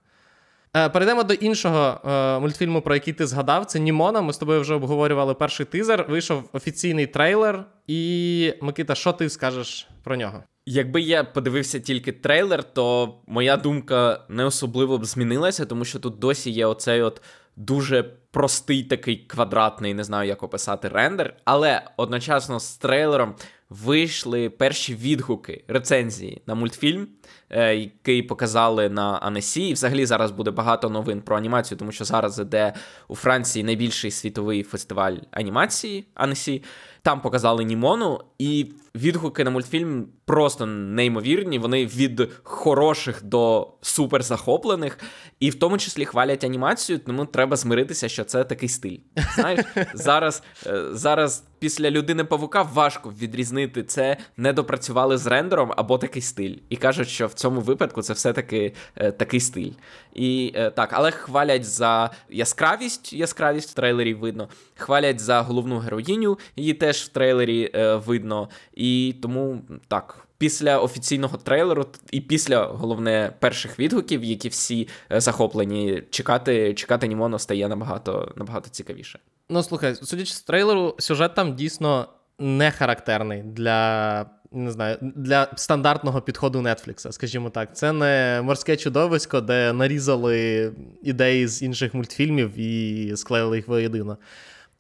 Е, 0.76 0.90
перейдемо 0.90 1.24
до 1.24 1.34
іншого 1.34 2.02
е, 2.06 2.40
мультфільму, 2.40 2.82
про 2.82 2.94
який 2.94 3.14
ти 3.14 3.28
згадав. 3.28 3.66
Це 3.66 3.80
Німона. 3.80 4.22
Ми 4.22 4.34
з 4.34 4.38
тобою 4.38 4.62
вже 4.62 4.74
обговорювали 4.74 5.34
перший 5.34 5.66
тизер. 5.66 6.06
Вийшов 6.10 6.50
офіційний 6.54 7.08
трейлер. 7.08 7.66
І 7.88 8.54
Микита, 8.62 8.96
що 8.96 9.14
ти 9.14 9.30
скажеш 9.30 9.88
про 10.04 10.16
нього? 10.16 10.44
Якби 10.66 11.02
я 11.02 11.24
подивився 11.24 11.80
тільки 11.80 12.12
трейлер, 12.12 12.64
то 12.64 13.16
моя 13.28 13.58
думка 13.58 14.22
не 14.30 14.46
особливо 14.46 14.98
б 14.98 15.06
змінилася, 15.06 15.66
тому 15.66 15.86
що 15.86 16.00
тут 16.00 16.20
досі 16.20 16.52
є 16.52 16.66
оцей 16.66 17.02
от 17.02 17.22
дуже 17.56 18.06
простий 18.32 18.84
такий 18.84 19.18
квадратний, 19.18 19.94
не 19.94 20.04
знаю, 20.04 20.28
як 20.28 20.44
описати 20.44 20.88
рендер. 20.88 21.36
Але 21.46 21.82
одночасно 21.98 22.60
з 22.60 22.78
трейлером 22.78 23.36
вийшли 23.70 24.50
перші 24.50 24.96
відгуки 24.96 25.64
рецензії 25.68 26.42
на 26.46 26.56
мультфільм. 26.56 27.08
Е, 27.52 27.76
який 27.76 28.24
показали 28.24 28.90
на 28.90 29.18
Анесі. 29.18 29.70
І 29.70 29.74
взагалі 29.74 30.06
зараз 30.06 30.32
буде 30.32 30.52
багато 30.52 30.90
новин 30.90 31.22
про 31.22 31.38
анімацію, 31.38 31.78
тому 31.78 31.92
що 31.92 32.06
зараз 32.06 32.40
іде 32.40 32.74
у 33.08 33.16
Франції 33.16 33.64
найбільший 33.64 34.12
світовий 34.12 34.64
фестиваль 34.64 35.16
анімації 35.32 36.06
Анесі. 36.14 36.64
Там 37.02 37.22
показали 37.22 37.64
Німону, 37.64 38.20
і 38.40 38.72
відгуки 38.96 39.44
на 39.44 39.50
мультфільм 39.50 40.08
просто 40.26 40.66
неймовірні. 40.66 41.60
Вони 41.60 41.86
від 41.86 42.30
хороших 42.44 43.24
до 43.24 43.74
суперзахоплених, 43.82 45.00
і 45.40 45.50
в 45.50 45.56
тому 45.56 45.78
числі 45.78 46.06
хвалять 46.06 46.44
анімацію, 46.44 47.00
тому 47.00 47.26
треба 47.26 47.56
змиритися, 47.56 48.10
що 48.10 48.24
це 48.24 48.44
такий 48.44 48.70
стиль. 48.70 48.98
Знаєш, 49.36 49.66
зараз 49.94 50.44
е, 50.68 50.84
зараз 50.92 51.44
після 51.60 51.92
людини 51.92 52.24
павука 52.24 52.62
важко 52.62 53.14
відрізнити 53.22 53.84
це, 53.84 54.18
не 54.38 54.54
допрацювали 54.54 55.18
з 55.18 55.28
рендером 55.28 55.74
або 55.78 55.98
такий 55.98 56.22
стиль. 56.22 56.56
І 56.70 56.76
кажуть, 56.76 57.10
що 57.10 57.28
в 57.28 57.34
цьому 57.40 57.62
випадку 57.62 58.02
це 58.02 58.14
все-таки 58.14 58.74
е, 58.96 59.12
такий 59.12 59.40
стиль. 59.40 59.72
І 60.14 60.52
е, 60.56 60.70
так, 60.72 60.90
але 60.94 61.12
хвалять 61.12 61.66
за 61.66 62.10
яскравість, 62.30 63.14
яскравість 63.14 63.70
в 63.70 63.74
трейлері 63.74 64.14
видно. 64.14 64.50
Хвалять 64.76 65.20
за 65.20 65.42
головну 65.42 65.78
героїню, 65.80 66.40
її 66.56 66.74
теж 66.74 66.98
в 66.98 67.08
трейлері 67.08 67.72
е, 67.76 67.96
видно. 67.96 68.50
І 68.74 69.16
тому 69.22 69.62
так. 69.88 70.26
Після 70.38 70.80
офіційного 70.80 71.38
трейлеру 71.38 71.86
і 72.12 72.22
після 72.22 72.66
головне 72.66 73.34
перших 73.40 73.80
відгуків, 73.80 74.24
які 74.24 74.50
всі 74.50 74.88
захоплені, 75.10 76.04
чекати 76.10 76.74
чекати 76.74 77.08
Німоно 77.08 77.40
стає 77.40 77.68
набагато 77.68 78.34
набагато 78.36 78.70
цікавіше. 78.70 79.20
Ну 79.50 79.64
слухай, 79.64 79.96
судячи 79.96 80.34
з 80.34 80.42
трейлеру, 80.42 80.96
сюжет 81.00 81.36
там 81.36 81.56
дійсно 81.56 82.08
не 82.40 82.72
характерний 82.72 83.44
для 83.44 84.26
не 84.52 84.72
знаю, 84.72 84.98
для 85.02 85.48
стандартного 85.56 86.22
підходу 86.22 86.60
Netflix, 86.60 87.12
скажімо 87.12 87.50
так. 87.50 87.76
Це 87.76 87.92
не 87.92 88.42
морське 88.44 88.78
чудовисько, 88.78 89.42
де 89.42 89.74
нарізали 89.74 90.72
ідеї 91.04 91.48
з 91.48 91.62
інших 91.62 91.94
мультфільмів 91.94 92.60
і 92.60 93.14
склеїли 93.16 93.58
їх 93.58 93.68
воєдино. 93.68 94.18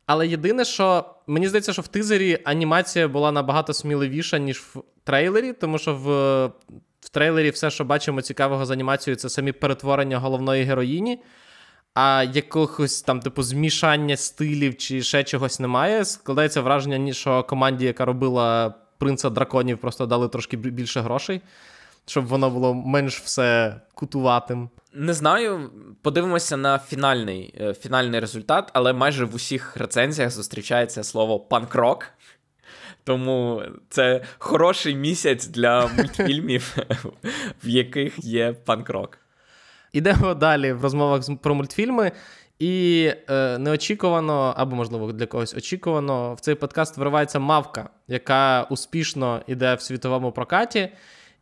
Але 0.05 0.27
єдине, 0.27 0.65
що 0.65 1.05
мені 1.27 1.47
здається, 1.47 1.73
що 1.73 1.81
в 1.81 1.87
тизері 1.87 2.39
анімація 2.43 3.07
була 3.07 3.31
набагато 3.31 3.73
сміливіша, 3.73 4.37
ніж 4.37 4.57
в 4.57 4.81
трейлері, 5.03 5.53
тому 5.53 5.77
що 5.77 5.95
в 5.95 6.45
в 7.01 7.09
трейлері 7.09 7.49
все, 7.49 7.71
що 7.71 7.85
бачимо 7.85 8.21
цікавого 8.21 8.65
з 8.65 8.71
анімацією, 8.71 9.15
це 9.15 9.29
самі 9.29 9.51
перетворення 9.51 10.17
головної 10.17 10.63
героїні. 10.63 11.19
А 11.93 12.25
якогось 12.33 13.01
там, 13.01 13.19
типу, 13.19 13.43
змішання 13.43 14.17
стилів 14.17 14.77
чи 14.77 15.01
ще 15.01 15.23
чогось 15.23 15.59
немає. 15.59 16.05
Складається 16.05 16.61
враження, 16.61 17.13
що 17.13 17.43
команді, 17.43 17.85
яка 17.85 18.05
робила 18.05 18.73
принца 18.99 19.29
драконів, 19.29 19.77
просто 19.77 20.05
дали 20.05 20.27
трошки 20.27 20.57
більше 20.57 21.01
грошей, 21.01 21.41
щоб 22.05 22.25
воно 22.25 22.49
було 22.49 22.73
менш 22.73 23.19
все 23.19 23.75
кутуватим. 23.93 24.69
Не 24.93 25.13
знаю, 25.13 25.71
подивимося 26.01 26.57
на 26.57 26.79
фінальний 26.79 27.55
е, 27.59 27.73
фінальний 27.73 28.19
результат, 28.19 28.69
але 28.73 28.93
майже 28.93 29.25
в 29.25 29.35
усіх 29.35 29.77
рецензіях 29.77 30.31
зустрічається 30.31 31.03
слово 31.03 31.39
панк-рок. 31.39 32.05
Тому 33.03 33.63
це 33.89 34.23
хороший 34.37 34.95
місяць 34.95 35.47
для 35.47 35.87
мультфільмів, 35.87 36.77
в 37.63 37.69
яких 37.69 38.23
є 38.23 38.53
панк-рок. 38.65 39.17
Ідемо 39.93 40.33
далі 40.33 40.73
в 40.73 40.81
розмовах 40.81 41.23
про 41.41 41.55
мультфільми. 41.55 42.11
І 42.59 43.11
е, 43.29 43.57
неочікувано, 43.57 44.53
або, 44.57 44.75
можливо, 44.75 45.11
для 45.11 45.25
когось 45.25 45.53
очікувано, 45.53 46.33
в 46.33 46.39
цей 46.39 46.55
подкаст 46.55 46.97
виривається 46.97 47.39
мавка, 47.39 47.89
яка 48.07 48.67
успішно 48.69 49.41
йде 49.47 49.75
в 49.75 49.81
світовому 49.81 50.31
прокаті. 50.31 50.89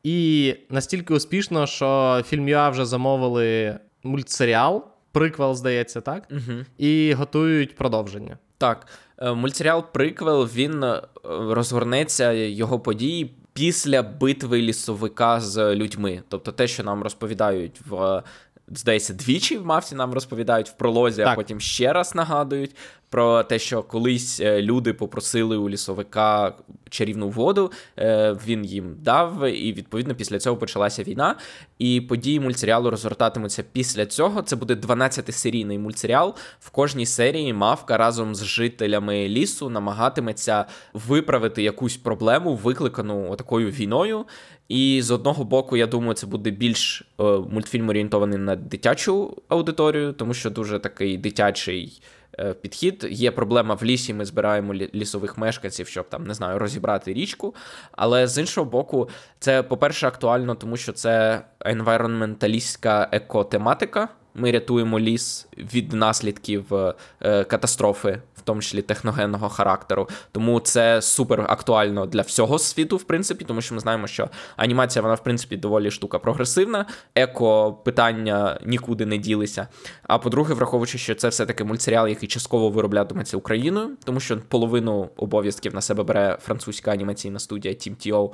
І 0.04 0.56
настільки 0.70 1.14
успішно, 1.14 1.68
що 1.68 2.22
фільм 2.28 2.50
ЮА 2.50 2.70
вже 2.70 2.86
замовили 2.86 3.80
мультсеріал, 4.04 4.86
приквел, 5.12 5.56
здається, 5.56 6.02
так? 6.02 6.28
Угу. 6.32 6.66
І 6.78 7.14
готують 7.14 7.76
продовження. 7.76 8.38
Так, 8.58 8.88
е, 9.18 9.34
мультсеріал 9.34 9.84
Приквел 9.94 10.46
він 10.46 10.84
е, 10.84 11.02
розгорнеться 11.26 12.32
його 12.32 12.80
події 12.80 13.36
після 13.54 14.04
битви 14.04 14.62
лісовика 14.62 15.40
з 15.40 15.76
людьми. 15.76 16.24
Тобто 16.30 16.52
те, 16.52 16.68
що 16.68 16.84
нам 16.84 17.04
розповідають 17.04 17.82
в 17.90 18.24
здається, 18.68 19.14
двічі 19.14 19.58
в 19.58 19.66
Мавці 19.66 19.96
нам 19.96 20.14
розповідають 20.14 20.70
в 20.70 20.74
пролозі, 20.74 21.22
так. 21.22 21.34
а 21.34 21.36
потім 21.36 21.60
ще 21.60 21.94
раз 21.94 22.16
нагадують 22.16 22.76
про 23.10 23.44
те, 23.44 23.60
що 23.60 23.84
колись 23.84 24.40
е, 24.40 24.62
люди 24.62 24.94
попросили 24.94 25.58
у 25.58 25.70
лісовика 25.70 26.54
чарівну 26.90 27.30
воду, 27.30 27.72
е, 28.00 28.38
він 28.48 28.66
їм 28.66 28.96
дав, 29.00 29.48
і 29.48 29.74
відповідно 29.74 30.16
після 30.16 30.40
цього 30.40 30.58
почалася 30.58 31.04
війна. 31.04 31.36
І 31.80 32.02
події 32.02 32.40
мультсеріалу 32.40 32.90
розгортатимуться 32.90 33.64
після 33.72 34.06
цього. 34.06 34.42
Це 34.42 34.56
буде 34.56 34.74
12-серійний 34.76 35.80
мультсеріал. 35.80 36.36
В 36.60 36.70
кожній 36.70 37.06
серії 37.06 37.54
мавка 37.54 37.98
разом 37.98 38.36
з 38.36 38.44
жителями 38.44 39.28
лісу 39.28 39.70
намагатиметься 39.70 40.66
виправити 40.94 41.64
якусь 41.64 41.98
проблему, 41.98 42.56
викликану 42.56 43.36
такою 43.36 43.70
війною. 43.70 44.26
І 44.70 45.02
з 45.02 45.12
одного 45.12 45.44
боку, 45.44 45.78
я 45.78 45.88
думаю, 45.88 46.14
це 46.14 46.28
буде 46.28 46.50
більш 46.50 47.02
е, 47.20 47.24
мультфільм 47.24 47.90
орієнтований 47.90 48.40
на 48.40 48.56
дитячу 48.56 49.38
аудиторію, 49.48 50.14
тому 50.14 50.34
що 50.34 50.50
дуже 50.50 50.80
такий 50.80 51.18
дитячий 51.18 52.02
е, 52.40 52.54
підхід. 52.54 53.08
Є 53.10 53.32
проблема 53.32 53.76
в 53.76 53.84
лісі, 53.84 54.14
ми 54.14 54.26
збираємо 54.26 54.74
лісових 54.74 55.38
мешканців, 55.38 55.88
щоб 55.88 56.10
там 56.10 56.24
не 56.24 56.34
знаю, 56.34 56.60
розібрати 56.60 57.14
річку. 57.14 57.56
Але 57.92 58.28
з 58.28 58.38
іншого 58.38 58.70
боку, 58.70 59.10
це, 59.40 59.64
по-перше, 59.64 60.08
актуально, 60.08 60.56
тому 60.56 60.78
що 60.78 60.92
це 60.92 61.42
енвайронменталістська 61.60 63.10
екотематика. 63.12 64.10
Ми 64.36 64.52
рятуємо 64.52 65.00
ліс 65.00 65.48
від 65.58 65.94
наслідків 65.94 66.74
е, 66.74 67.44
катастрофи 67.44 68.22
тому 68.48 68.62
числі 68.62 68.82
техногенного 68.82 69.50
характеру. 69.50 70.10
Тому 70.32 70.60
це 70.60 71.02
супер 71.02 71.46
актуально 71.50 72.06
для 72.06 72.22
всього 72.22 72.60
світу, 72.60 72.98
в 72.98 73.04
принципі, 73.04 73.46
тому 73.46 73.62
що 73.62 73.76
ми 73.76 73.80
знаємо, 73.82 74.08
що 74.08 74.30
анімація, 74.56 75.04
вона, 75.04 75.16
в 75.16 75.24
принципі, 75.24 75.58
доволі 75.58 75.92
штука 75.92 76.20
прогресивна, 76.20 76.86
еко 77.16 77.74
питання 77.74 78.60
нікуди 78.66 79.06
не 79.06 79.18
ділися. 79.18 79.68
А 80.04 80.18
по-друге, 80.18 80.54
враховуючи, 80.54 80.98
що 80.98 81.16
це 81.16 81.30
все-таки 81.30 81.64
мультсеріал, 81.64 82.08
який 82.08 82.30
частково 82.30 82.70
вироблятиметься 82.70 83.38
Україною, 83.38 83.90
тому 84.04 84.20
що 84.20 84.38
половину 84.48 85.10
обов'язків 85.18 85.76
на 85.76 85.82
себе 85.82 86.04
бере 86.04 86.38
французька 86.42 86.92
анімаційна 86.92 87.40
студія 87.40 87.74
Team 87.74 87.96
TO, 88.08 88.32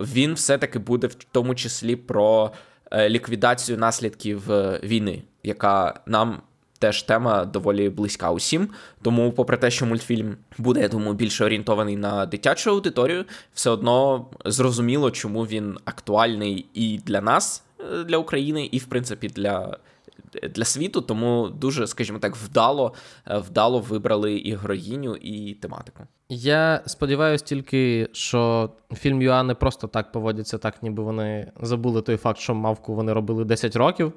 він 0.00 0.34
все-таки 0.34 0.78
буде 0.78 1.06
в 1.06 1.14
тому 1.14 1.54
числі 1.54 1.96
про 1.96 2.52
е, 2.90 3.08
ліквідацію 3.08 3.78
наслідків 3.78 4.52
е, 4.52 4.80
війни, 4.82 5.22
яка 5.42 6.00
нам 6.06 6.42
теж 6.82 7.02
тема 7.02 7.44
доволі 7.44 7.88
близька 7.88 8.30
усім. 8.30 8.68
Тому, 9.02 9.32
попри 9.32 9.56
те, 9.56 9.70
що 9.70 9.86
мультфільм 9.86 10.36
буде, 10.58 10.80
я 10.80 10.88
думаю, 10.88 11.14
більше 11.14 11.44
орієнтований 11.44 11.96
на 11.96 12.26
дитячу 12.26 12.70
аудиторію, 12.70 13.24
все 13.54 13.70
одно 13.70 14.26
зрозуміло, 14.44 15.10
чому 15.10 15.42
він 15.42 15.78
актуальний 15.84 16.66
і 16.74 16.98
для 17.06 17.20
нас, 17.20 17.64
е, 17.80 18.04
для 18.04 18.16
України, 18.16 18.68
і 18.72 18.78
в 18.78 18.84
принципі 18.84 19.28
для. 19.28 19.76
Для 20.50 20.64
світу, 20.64 21.00
тому 21.00 21.48
дуже, 21.48 21.86
скажімо 21.86 22.18
так, 22.18 22.36
вдало 22.36 22.94
е, 23.26 23.38
вдало 23.38 23.80
вибрали 23.80 24.34
і 24.34 24.56
героїню, 24.56 25.16
і 25.16 25.54
тематику. 25.54 26.02
Я 26.28 26.82
сподіваюся 26.86 27.44
тільки, 27.44 28.08
що 28.12 28.70
фільм 28.94 29.22
Юа 29.22 29.42
не 29.42 29.54
просто 29.54 29.88
так 29.88 30.12
поводяться, 30.12 30.58
так 30.58 30.82
ніби 30.82 31.02
вони 31.02 31.52
забули 31.62 32.02
той 32.02 32.16
факт, 32.16 32.38
що 32.38 32.54
мавку 32.54 32.94
вони 32.94 33.12
робили 33.12 33.44
10 33.44 33.76
років, 33.76 34.12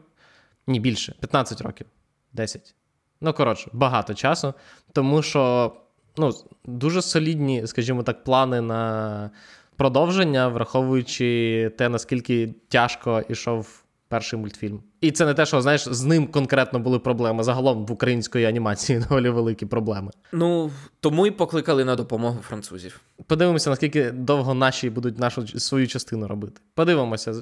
ні 0.68 0.80
більше, 0.80 1.16
15 1.20 1.62
років. 1.62 1.88
10. 2.36 2.76
Ну, 3.22 3.34
коротше, 3.34 3.70
багато 3.74 4.14
часу. 4.14 4.54
Тому 4.94 5.22
що 5.22 5.72
ну, 6.18 6.32
дуже 6.66 7.02
солідні, 7.02 7.68
скажімо 7.68 8.04
так, 8.04 8.24
плани 8.24 8.62
на 8.62 9.32
продовження, 9.76 10.48
враховуючи 10.48 11.72
те, 11.78 11.90
наскільки 11.90 12.54
тяжко 12.70 13.24
йшов 13.30 13.82
перший 14.08 14.40
мультфільм. 14.40 14.84
І 15.02 15.12
це 15.12 15.26
не 15.26 15.34
те, 15.34 15.46
що 15.46 15.62
знаєш, 15.62 15.88
з 15.88 16.04
ним 16.04 16.28
конкретно 16.28 16.80
були 16.80 17.00
проблеми. 17.00 17.44
Загалом 17.44 17.86
в 17.86 17.92
української 17.92 18.46
анімації 18.46 19.00
доволі 19.10 19.30
великі 19.30 19.66
проблеми. 19.66 20.12
Ну 20.32 20.72
тому 21.00 21.28
і 21.28 21.32
покликали 21.32 21.86
на 21.86 21.96
допомогу 21.96 22.40
французів. 22.42 23.02
Подивимося, 23.28 23.70
наскільки 23.70 24.12
довго 24.12 24.54
наші 24.54 24.90
будуть 24.90 25.20
нашу 25.20 25.48
свою 25.48 25.88
частину 25.88 26.28
робити. 26.28 26.62
Подивимося. 26.74 27.34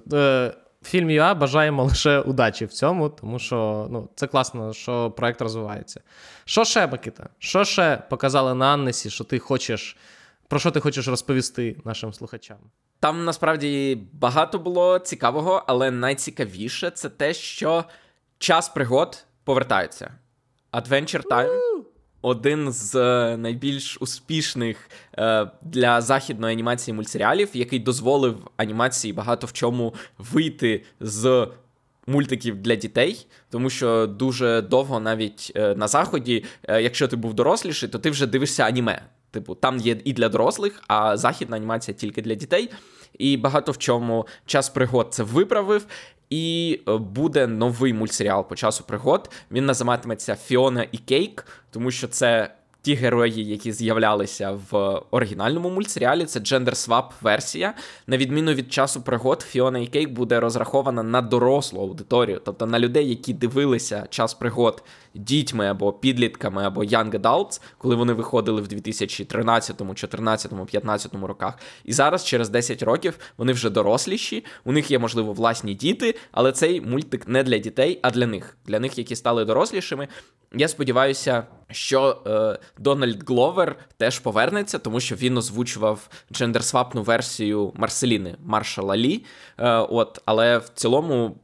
Фільм 0.84 1.10
ЮА 1.10 1.34
бажаємо 1.34 1.84
лише 1.84 2.20
удачі 2.20 2.66
в 2.66 2.74
цьому, 2.74 3.10
тому 3.10 3.40
що 3.40 3.88
ну, 3.92 4.10
це 4.16 4.28
класно, 4.28 4.74
що 4.74 5.12
проект 5.12 5.42
розвивається. 5.42 6.02
Що 6.46 6.66
ще, 6.66 6.88
Микита? 6.88 7.30
Що 7.40 7.64
ще 7.64 8.04
показали 8.10 8.54
на 8.54 8.66
Аннесі, 8.74 9.10
що 9.10 9.24
ти 9.24 9.40
хочеш, 9.40 9.98
про 10.48 10.60
що 10.60 10.72
ти 10.72 10.80
хочеш 10.80 11.08
розповісти 11.08 11.76
нашим 11.86 12.14
слухачам? 12.14 12.58
Там 13.00 13.26
насправді 13.26 14.02
багато 14.14 14.60
було 14.60 15.00
цікавого, 15.00 15.64
але 15.68 15.92
найцікавіше 15.92 16.90
це 16.90 17.10
те, 17.10 17.34
що 17.34 17.84
час 18.38 18.70
пригод 18.70 19.26
повертається. 19.44 20.12
Adventure 20.72 21.24
Time 21.24 21.73
один 22.24 22.72
з 22.72 22.96
е, 22.96 23.38
найбільш 23.38 23.98
успішних 24.02 24.90
е, 25.18 25.48
для 25.62 26.02
західної 26.02 26.54
анімації 26.54 26.96
мультсеріалів, 26.96 27.50
який 27.54 27.80
дозволив 27.80 28.38
анімації 28.58 29.14
багато 29.14 29.48
в 29.48 29.54
чому 29.54 29.94
вийти 30.18 30.84
з. 31.00 31.48
Мультиків 32.08 32.62
для 32.62 32.76
дітей, 32.76 33.28
тому 33.50 33.70
що 33.70 34.08
дуже 34.08 34.62
довго 34.62 35.00
навіть 35.00 35.52
е, 35.56 35.76
на 35.76 35.88
заході, 35.88 36.44
е, 36.64 36.82
якщо 36.82 37.08
ти 37.08 37.16
був 37.16 37.34
доросліший, 37.34 37.90
то 37.90 38.00
ти 38.00 38.10
вже 38.10 38.28
дивишся 38.28 38.64
аніме. 38.64 39.02
Типу, 39.32 39.56
там 39.56 39.78
є 39.78 39.98
і 40.04 40.14
для 40.14 40.30
дорослих, 40.30 40.84
а 40.88 41.18
західна 41.18 41.56
анімація 41.58 41.96
тільки 41.96 42.22
для 42.22 42.36
дітей. 42.36 42.70
І 43.18 43.38
багато 43.38 43.72
в 43.72 43.78
чому 43.78 44.28
час 44.46 44.70
пригод 44.70 45.08
це 45.12 45.24
виправив. 45.24 45.86
І 46.34 46.80
е, 46.88 46.98
буде 46.98 47.48
новий 47.48 47.94
мультсеріал 47.94 48.48
по 48.48 48.56
часу 48.56 48.84
пригод. 48.88 49.30
Він 49.52 49.66
називатиметься 49.66 50.36
Фіона 50.36 50.86
і 50.92 50.98
Кейк, 50.98 51.46
тому 51.72 51.92
що 51.92 52.08
це 52.08 52.56
ті 52.84 52.96
герої, 52.96 53.46
які 53.46 53.72
з'являлися 53.72 54.60
в 54.72 55.02
оригінальному 55.12 55.70
мультсеріалі, 55.70 56.26
це 56.26 56.40
джендер-свап 56.40 57.04
версія. 57.22 57.74
На 58.08 58.18
відміну 58.18 58.54
від 58.54 58.74
часу 58.74 59.02
пригод, 59.02 59.42
Фіона 59.42 59.80
і 59.80 59.88
Кейк 59.88 60.10
буде 60.10 60.40
розрахована 60.40 61.04
на 61.04 61.22
дорослу 61.22 61.82
аудиторію, 61.82 62.42
тобто 62.46 62.66
на 62.66 62.80
людей, 62.80 63.10
які 63.10 63.34
дивилися 63.34 64.08
час 64.10 64.34
пригод 64.34 64.84
дітьми 65.14 65.68
або 65.68 65.94
підлітками, 65.94 66.64
або 66.64 66.82
young 66.82 67.12
adults, 67.12 67.62
коли 67.78 67.96
вони 67.96 68.14
виходили 68.14 68.62
в 68.62 68.68
2013, 68.68 69.76
2014, 69.76 70.52
2015 70.52 71.14
роках. 71.14 71.60
І 71.86 71.94
зараз, 71.94 72.26
через 72.26 72.50
10 72.50 72.84
років, 72.84 73.20
вони 73.38 73.54
вже 73.54 73.70
доросліші, 73.70 74.46
у 74.66 74.72
них 74.72 74.92
є, 74.92 75.00
можливо, 75.00 75.34
власні 75.34 75.74
діти, 75.74 76.16
але 76.32 76.52
цей 76.52 76.82
мультик 76.82 77.28
не 77.28 77.44
для 77.44 77.58
дітей, 77.58 78.00
а 78.02 78.12
для 78.12 78.28
них, 78.28 78.58
для 78.66 78.80
них, 78.80 78.98
які 78.98 79.16
стали 79.16 79.46
дорослішими. 79.46 80.08
Я 80.56 80.68
сподіваюся, 80.68 81.44
що 81.74 82.22
е, 82.28 82.60
Дональд 82.80 83.30
Гловер 83.30 83.76
теж 83.98 84.20
повернеться, 84.20 84.80
тому 84.80 85.00
що 85.00 85.16
він 85.16 85.38
озвучував 85.38 86.10
джендерсвапну 86.34 87.04
версію 87.04 87.72
Марселіни 87.76 88.36
Маршала 88.46 88.98
Лі. 88.98 89.24
Е, 89.58 89.78
от, 89.78 90.22
Але 90.26 90.58
в 90.58 90.70
цілому 90.70 91.38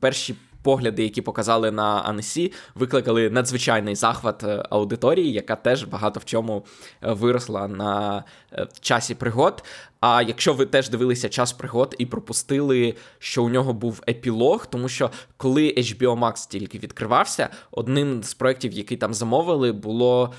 перші 0.00 0.34
погляди, 0.62 1.02
які 1.02 1.22
показали 1.22 1.70
на 1.70 2.00
Анесі, 2.00 2.52
викликали 2.74 3.30
надзвичайний 3.30 3.94
захват 3.94 4.44
е, 4.44 4.62
аудиторії, 4.70 5.32
яка 5.32 5.56
теж 5.56 5.84
багато 5.84 6.20
в 6.20 6.24
чому 6.24 6.64
е, 7.02 7.12
виросла 7.12 7.68
на 7.68 8.24
е, 8.52 8.66
часі 8.80 9.14
пригод. 9.14 9.64
А 10.00 10.22
якщо 10.22 10.54
ви 10.54 10.66
теж 10.66 10.88
дивилися 10.88 11.28
час 11.28 11.52
пригод 11.52 11.94
і 11.98 12.06
пропустили, 12.06 12.94
що 13.18 13.44
у 13.44 13.48
нього 13.48 13.72
був 13.72 14.02
епілог, 14.08 14.66
тому 14.66 14.88
що 14.88 15.10
коли 15.36 15.74
HBO 15.76 16.18
Max 16.18 16.48
тільки 16.50 16.78
відкривався, 16.78 17.48
одним 17.70 18.22
з 18.22 18.34
проєктів, 18.34 18.72
який 18.72 18.96
там 18.96 19.14
замовили, 19.14 19.72
було 19.72 20.32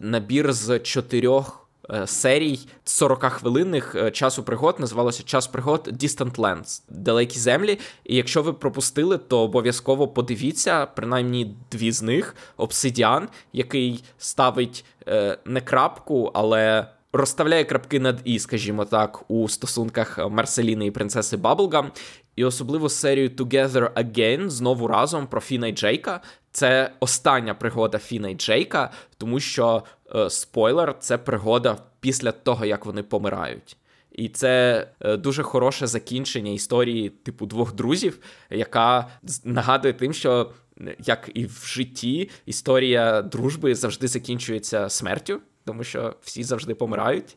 набір 0.00 0.52
з 0.52 0.78
чотирьох. 0.78 1.67
Е, 1.92 2.06
серій 2.06 2.58
40-хвилинних 2.86 4.06
е, 4.06 4.10
часу 4.10 4.42
пригод 4.42 4.80
називалося 4.80 5.22
Час 5.22 5.46
пригод 5.46 5.88
Distant 6.02 6.36
Lands, 6.36 6.82
далекі 6.88 7.38
землі. 7.38 7.78
І 8.04 8.16
якщо 8.16 8.42
ви 8.42 8.52
пропустили, 8.52 9.18
то 9.18 9.40
обов'язково 9.40 10.08
подивіться 10.08 10.86
принаймні 10.86 11.56
дві 11.72 11.92
з 11.92 12.02
них: 12.02 12.36
Обсидіан, 12.56 13.28
який 13.52 14.04
ставить 14.18 14.84
е, 15.08 15.38
не 15.44 15.60
крапку, 15.60 16.30
але. 16.34 16.86
Розставляє 17.12 17.64
крапки 17.64 18.00
над 18.00 18.20
і, 18.24 18.38
скажімо 18.38 18.84
так, 18.84 19.30
у 19.30 19.48
стосунках 19.48 20.18
Марселіни 20.30 20.86
і 20.86 20.90
принцеси 20.90 21.36
Баблгам, 21.36 21.92
і 22.36 22.44
особливо 22.44 22.88
серію 22.88 23.28
Together 23.28 23.92
Again 23.92 24.48
знову 24.50 24.86
разом 24.86 25.26
про 25.26 25.40
Фіна 25.40 25.66
і 25.66 25.72
Джейка. 25.72 26.20
Це 26.58 26.90
остання 27.00 27.54
пригода 27.54 27.98
Фіна 27.98 28.28
і 28.28 28.34
Джейка, 28.34 28.90
тому 29.18 29.40
що 29.40 29.82
е, 30.14 30.30
спойлер 30.30 30.94
це 30.98 31.18
пригода 31.18 31.78
після 32.00 32.32
того, 32.32 32.64
як 32.64 32.86
вони 32.86 33.02
помирають. 33.02 33.76
І 34.12 34.28
це 34.28 34.86
е, 35.00 35.16
дуже 35.16 35.42
хороше 35.42 35.86
закінчення 35.86 36.52
історії 36.52 37.08
типу 37.08 37.46
двох 37.46 37.74
друзів, 37.74 38.18
яка 38.50 39.08
нагадує 39.44 39.94
тим, 39.94 40.12
що 40.12 40.50
як 40.98 41.30
і 41.34 41.46
в 41.46 41.64
житті 41.66 42.30
історія 42.46 43.22
дружби 43.22 43.74
завжди 43.74 44.08
закінчується 44.08 44.88
смертю, 44.88 45.40
тому 45.64 45.84
що 45.84 46.14
всі 46.22 46.44
завжди 46.44 46.74
помирають. 46.74 47.36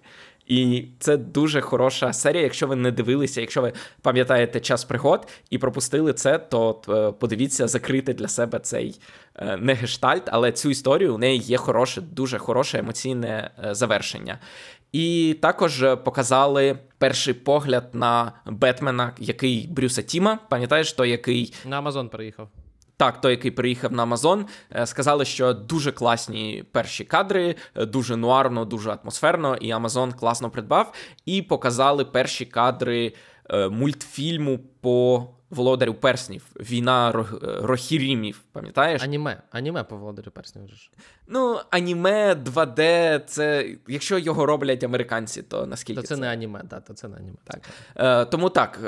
І 0.51 0.85
це 0.99 1.17
дуже 1.17 1.61
хороша 1.61 2.13
серія. 2.13 2.43
Якщо 2.43 2.67
ви 2.67 2.75
не 2.75 2.91
дивилися, 2.91 3.41
якщо 3.41 3.61
ви 3.61 3.73
пам'ятаєте 4.01 4.59
час 4.59 4.83
пригод 4.85 5.27
і 5.49 5.57
пропустили 5.57 6.13
це, 6.13 6.37
то 6.37 6.81
е, 6.89 7.11
подивіться 7.19 7.67
закрити 7.67 8.13
для 8.13 8.27
себе 8.27 8.59
цей 8.59 8.99
е, 9.35 9.57
не 9.57 9.73
гештальт, 9.73 10.23
але 10.25 10.51
цю 10.51 10.69
історію 10.69 11.15
у 11.15 11.17
неї 11.17 11.39
є 11.39 11.57
хороше, 11.57 12.01
дуже 12.01 12.37
хороше 12.37 12.79
емоційне 12.79 13.51
е, 13.65 13.75
завершення. 13.75 14.39
І 14.91 15.37
також 15.41 15.85
показали 16.03 16.79
перший 16.97 17.33
погляд 17.33 17.89
на 17.93 18.31
Бетмена, 18.45 19.13
який 19.19 19.67
Брюса 19.67 20.01
Тіма. 20.01 20.39
Пам'ятаєш, 20.49 20.93
той, 20.93 21.09
який 21.09 21.53
на 21.65 21.77
Амазон 21.77 22.09
приїхав. 22.09 22.49
Так, 23.01 23.21
той, 23.21 23.31
який 23.31 23.51
приїхав 23.51 23.91
на 23.91 24.03
Амазон, 24.03 24.45
е, 24.75 24.85
сказали, 24.85 25.25
що 25.25 25.53
дуже 25.53 25.91
класні 25.91 26.63
перші 26.71 27.03
кадри, 27.03 27.55
е, 27.75 27.85
дуже 27.85 28.15
нуарно, 28.15 28.65
дуже 28.65 28.91
атмосферно, 28.91 29.55
і 29.55 29.71
Амазон 29.71 30.11
класно 30.11 30.49
придбав. 30.49 30.93
І 31.25 31.41
показали 31.41 32.05
перші 32.05 32.45
кадри 32.45 33.13
е, 33.49 33.69
мультфільму 33.69 34.59
по 34.81 35.27
володарю 35.49 35.93
перснів. 35.93 36.45
Війна 36.55 37.25
Рохірімів, 37.41 38.41
пам'ятаєш? 38.51 39.03
Аніме. 39.03 39.41
Аніме 39.51 39.83
по 39.83 39.97
володарю 39.97 40.31
перснів. 40.31 40.69
Ну, 41.27 41.59
аніме 41.69 42.33
2D, 42.33 43.19
це 43.25 43.75
якщо 43.87 44.17
його 44.17 44.45
роблять 44.45 44.83
американці, 44.83 45.43
то 45.43 45.65
наскільки 45.65 46.01
то 46.01 46.07
це, 46.07 46.15
це? 46.15 46.21
не 46.21 46.27
аніме, 46.27 46.61
да, 46.69 46.79
то 46.79 46.93
це 46.93 47.07
не 47.07 47.17
аніме. 47.17 47.37
Так. 47.43 47.59
Е, 47.95 48.25
Тому 48.25 48.49
так 48.49 48.79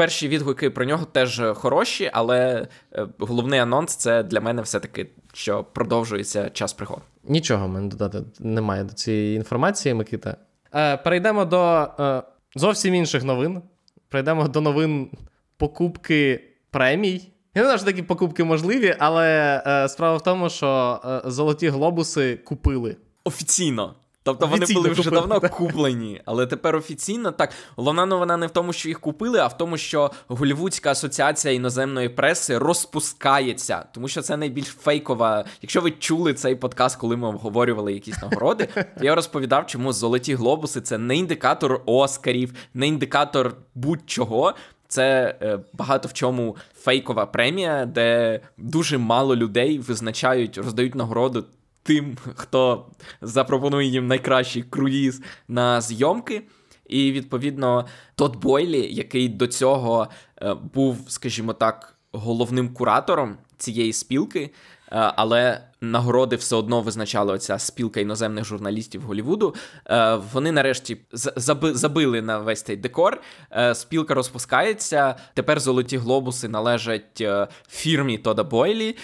перші 0.00 0.28
відгуки 0.28 0.70
про 0.70 0.84
нього 0.84 1.04
теж 1.04 1.42
хороші, 1.54 2.10
але 2.12 2.66
е, 2.92 3.06
головний 3.18 3.58
анонс 3.58 3.96
це 3.96 4.22
для 4.22 4.40
мене 4.40 4.62
все-таки, 4.62 5.10
що 5.32 5.64
продовжується 5.64 6.50
час 6.50 6.72
пригод. 6.72 7.00
Нічого 7.24 7.66
в 7.66 7.68
мене 7.68 7.88
додати 7.88 8.22
немає 8.38 8.84
до 8.84 8.92
цієї 8.92 9.36
інформації, 9.36 9.94
Микита. 9.94 10.36
Е, 10.74 10.96
Перейдемо 10.96 11.44
до 11.44 11.88
е, 12.00 12.22
зовсім 12.54 12.94
інших 12.94 13.24
новин. 13.24 13.62
Перейдемо 14.08 14.48
до 14.48 14.60
новин 14.60 15.10
покупки 15.56 16.44
премій. 16.70 17.32
Я 17.54 17.62
не 17.62 17.66
знаю, 17.66 17.78
що 17.78 17.86
такі 17.86 18.02
покупки 18.02 18.44
можливі, 18.44 18.96
але 18.98 19.62
е, 19.66 19.88
справа 19.88 20.16
в 20.16 20.22
тому, 20.22 20.50
що 20.50 21.00
е, 21.04 21.30
золоті 21.30 21.68
глобуси 21.68 22.36
купили. 22.36 22.96
Офіційно. 23.24 23.94
Тобто 24.22 24.46
вони 24.46 24.66
були 24.74 24.90
вже 24.90 25.02
купили. 25.02 25.20
давно 25.20 25.50
куплені, 25.50 26.22
але 26.24 26.46
тепер 26.46 26.76
офіційно 26.76 27.32
так. 27.32 27.52
Головна 27.76 28.06
новина 28.06 28.36
не 28.36 28.46
в 28.46 28.50
тому, 28.50 28.72
що 28.72 28.88
їх 28.88 29.00
купили, 29.00 29.38
а 29.38 29.46
в 29.46 29.56
тому, 29.56 29.76
що 29.76 30.10
Голівудська 30.28 30.90
асоціація 30.90 31.54
іноземної 31.54 32.08
преси 32.08 32.58
розпускається, 32.58 33.84
тому 33.92 34.08
що 34.08 34.22
це 34.22 34.36
найбільш 34.36 34.66
фейкова. 34.66 35.44
Якщо 35.62 35.80
ви 35.80 35.90
чули 35.90 36.34
цей 36.34 36.54
подкаст, 36.54 36.96
коли 36.96 37.16
ми 37.16 37.28
обговорювали 37.28 37.92
якісь 37.92 38.22
нагороди, 38.22 38.68
то 38.74 39.04
я 39.04 39.14
розповідав, 39.14 39.66
чому 39.66 39.92
золоті 39.92 40.34
глобуси 40.34 40.80
це 40.80 40.98
не 40.98 41.16
індикатор 41.16 41.82
Оскарів, 41.86 42.52
не 42.74 42.86
індикатор 42.86 43.56
будь-чого. 43.74 44.54
Це 44.88 45.36
е, 45.42 45.58
багато 45.72 46.08
в 46.08 46.12
чому 46.12 46.56
фейкова 46.74 47.26
премія, 47.26 47.86
де 47.86 48.40
дуже 48.58 48.98
мало 48.98 49.36
людей 49.36 49.78
визначають, 49.78 50.58
роздають 50.58 50.94
нагороду 50.94 51.44
тим, 51.82 52.16
хто 52.34 52.86
запропонує 53.20 53.88
їм 53.88 54.06
найкращий 54.06 54.62
круїз 54.62 55.22
на 55.48 55.80
зйомки. 55.80 56.42
І 56.86 57.12
відповідно 57.12 57.86
Тот 58.14 58.36
Бойлі, 58.36 58.94
який 58.94 59.28
до 59.28 59.46
цього 59.46 60.08
е, 60.42 60.54
був, 60.54 61.04
скажімо 61.08 61.52
так, 61.52 61.96
головним 62.12 62.74
куратором 62.74 63.36
цієї 63.56 63.92
спілки, 63.92 64.50
але 64.90 65.60
нагороди 65.80 66.36
все 66.36 66.56
одно 66.56 66.80
визначала 66.80 67.34
оця 67.34 67.58
спілка 67.58 68.00
іноземних 68.00 68.44
журналістів 68.44 69.02
Голівуду. 69.02 69.54
Е, 69.86 70.18
вони 70.32 70.52
нарешті 70.52 70.96
забили 71.12 72.22
на 72.22 72.38
весь 72.38 72.62
цей 72.62 72.76
декор. 72.76 73.20
Е, 73.52 73.74
спілка 73.74 74.14
розпускається. 74.14 75.14
Тепер 75.34 75.60
золоті 75.60 75.96
глобуси 75.96 76.48
належать 76.48 77.20
е, 77.20 77.48
фірмі 77.68 78.18
Тода 78.18 78.44
Бойлі, 78.44 78.96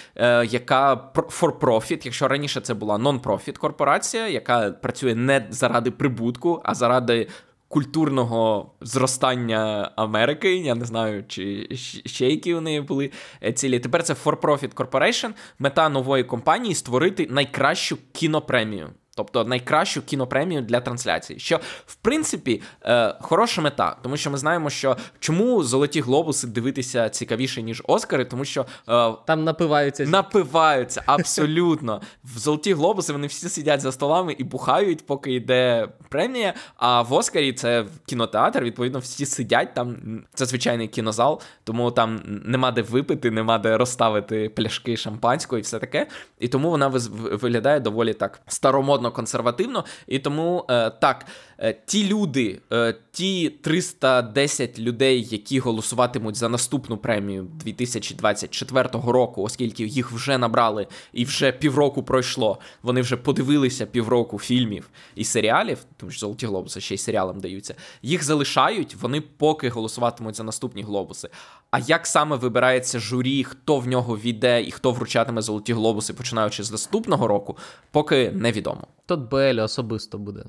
яка 0.49 1.11
for 1.13 1.59
profit, 1.59 2.01
якщо 2.05 2.27
раніше 2.27 2.61
це 2.61 2.73
була 2.73 2.95
non-profit 2.95 3.57
корпорація, 3.57 4.27
яка 4.27 4.71
працює 4.71 5.15
не 5.15 5.47
заради 5.49 5.91
прибутку, 5.91 6.61
а 6.63 6.75
заради 6.75 7.27
культурного 7.67 8.71
зростання 8.81 9.91
Америки. 9.95 10.55
Я 10.57 10.75
не 10.75 10.85
знаю, 10.85 11.23
чи 11.27 11.67
ще 12.05 12.29
які 12.29 12.53
у 12.53 12.61
були 12.81 13.11
е, 13.43 13.53
цілі. 13.53 13.79
Тепер 13.79 14.03
це 14.03 14.13
For 14.13 14.35
Profit 14.35 14.73
Corporation, 14.73 15.29
мета 15.59 15.89
нової 15.89 16.23
компанії 16.23 16.75
створити 16.75 17.27
найкращу 17.29 17.97
кінопремію. 18.11 18.89
Тобто 19.17 19.43
найкращу 19.43 20.01
кінопремію 20.01 20.61
для 20.61 20.79
трансляції, 20.79 21.39
що 21.39 21.59
в 21.85 21.95
принципі 21.95 22.61
е, 22.83 23.15
хороша 23.21 23.61
мета, 23.61 23.95
тому 24.03 24.17
що 24.17 24.31
ми 24.31 24.37
знаємо, 24.37 24.69
що 24.69 24.97
чому 25.19 25.63
золоті 25.63 26.01
глобуси 26.01 26.47
дивитися 26.47 27.09
цікавіше 27.09 27.61
ніж 27.61 27.83
Оскари, 27.87 28.25
тому 28.25 28.45
що 28.45 28.61
е, 28.61 29.13
там 29.25 29.43
напиваються 29.43 30.05
напиваються 30.05 31.03
абсолютно. 31.05 32.01
В 32.23 32.37
золоті 32.37 32.73
глобуси 32.73 33.13
вони 33.13 33.27
всі 33.27 33.49
сидять 33.49 33.81
за 33.81 33.91
столами 33.91 34.33
і 34.33 34.43
бухають, 34.43 35.05
поки 35.05 35.33
йде 35.33 35.87
премія. 36.09 36.53
А 36.75 37.01
в 37.01 37.13
Оскарі 37.13 37.53
це 37.53 37.85
кінотеатр. 38.05 38.63
Відповідно, 38.63 38.99
всі 38.99 39.25
сидять 39.25 39.73
там. 39.73 39.97
Це 40.33 40.45
звичайний 40.45 40.87
кінозал, 40.87 41.41
тому 41.63 41.91
там 41.91 42.21
нема 42.25 42.71
де 42.71 42.81
випити, 42.81 43.31
нема 43.31 43.57
де 43.57 43.77
розставити 43.77 44.49
пляшки 44.49 44.97
шампанського 44.97 45.59
і 45.59 45.61
все 45.61 45.79
таке. 45.79 46.07
І 46.39 46.47
тому 46.47 46.69
вона 46.69 46.87
виглядає 46.87 47.79
доволі 47.79 48.13
так 48.13 48.41
старомодно 48.47 49.06
надзвичайно 49.07 49.11
консервативно. 49.11 49.85
І 50.07 50.19
тому 50.19 50.65
е, 50.69 50.89
так, 50.89 51.25
е, 51.59 51.75
ті 51.85 52.07
люди, 52.07 52.59
е, 52.71 52.95
ті 53.11 53.49
310 53.49 54.79
людей, 54.79 55.27
які 55.31 55.59
голосуватимуть 55.59 56.35
за 56.35 56.49
наступну 56.49 56.97
премію 56.97 57.47
2024 57.65 58.89
року, 59.11 59.43
оскільки 59.43 59.83
їх 59.83 60.11
вже 60.11 60.37
набрали 60.37 60.87
і 61.13 61.25
вже 61.25 61.51
півроку 61.51 62.03
пройшло. 62.03 62.59
Вони 62.83 63.01
вже 63.01 63.17
подивилися 63.17 63.85
півроку 63.85 64.39
фільмів 64.39 64.89
і 65.15 65.23
серіалів, 65.23 65.85
тому 65.97 66.11
що 66.11 66.19
золоті 66.19 66.45
глобуси 66.45 66.81
ще 66.81 66.95
й 66.95 66.97
серіалам 66.97 67.39
даються. 67.39 67.75
Їх 68.01 68.23
залишають, 68.23 68.95
вони 68.95 69.21
поки 69.21 69.69
голосуватимуть 69.69 70.35
за 70.35 70.43
наступні 70.43 70.83
глобуси. 70.83 71.29
А 71.71 71.79
як 71.79 72.07
саме 72.07 72.35
вибирається 72.35 72.99
журі, 72.99 73.43
хто 73.43 73.79
в 73.79 73.87
нього 73.87 74.17
війде 74.17 74.63
і 74.63 74.71
хто 74.71 74.91
вручатиме 74.91 75.41
золоті 75.41 75.73
глобуси, 75.73 76.13
починаючи 76.13 76.63
з 76.63 76.71
наступного 76.71 77.27
року, 77.27 77.57
поки 77.91 78.31
невідомо. 78.31 78.87
Тот 79.05 79.19
Белі 79.19 79.61
особисто 79.61 80.17
буде. 80.17 80.43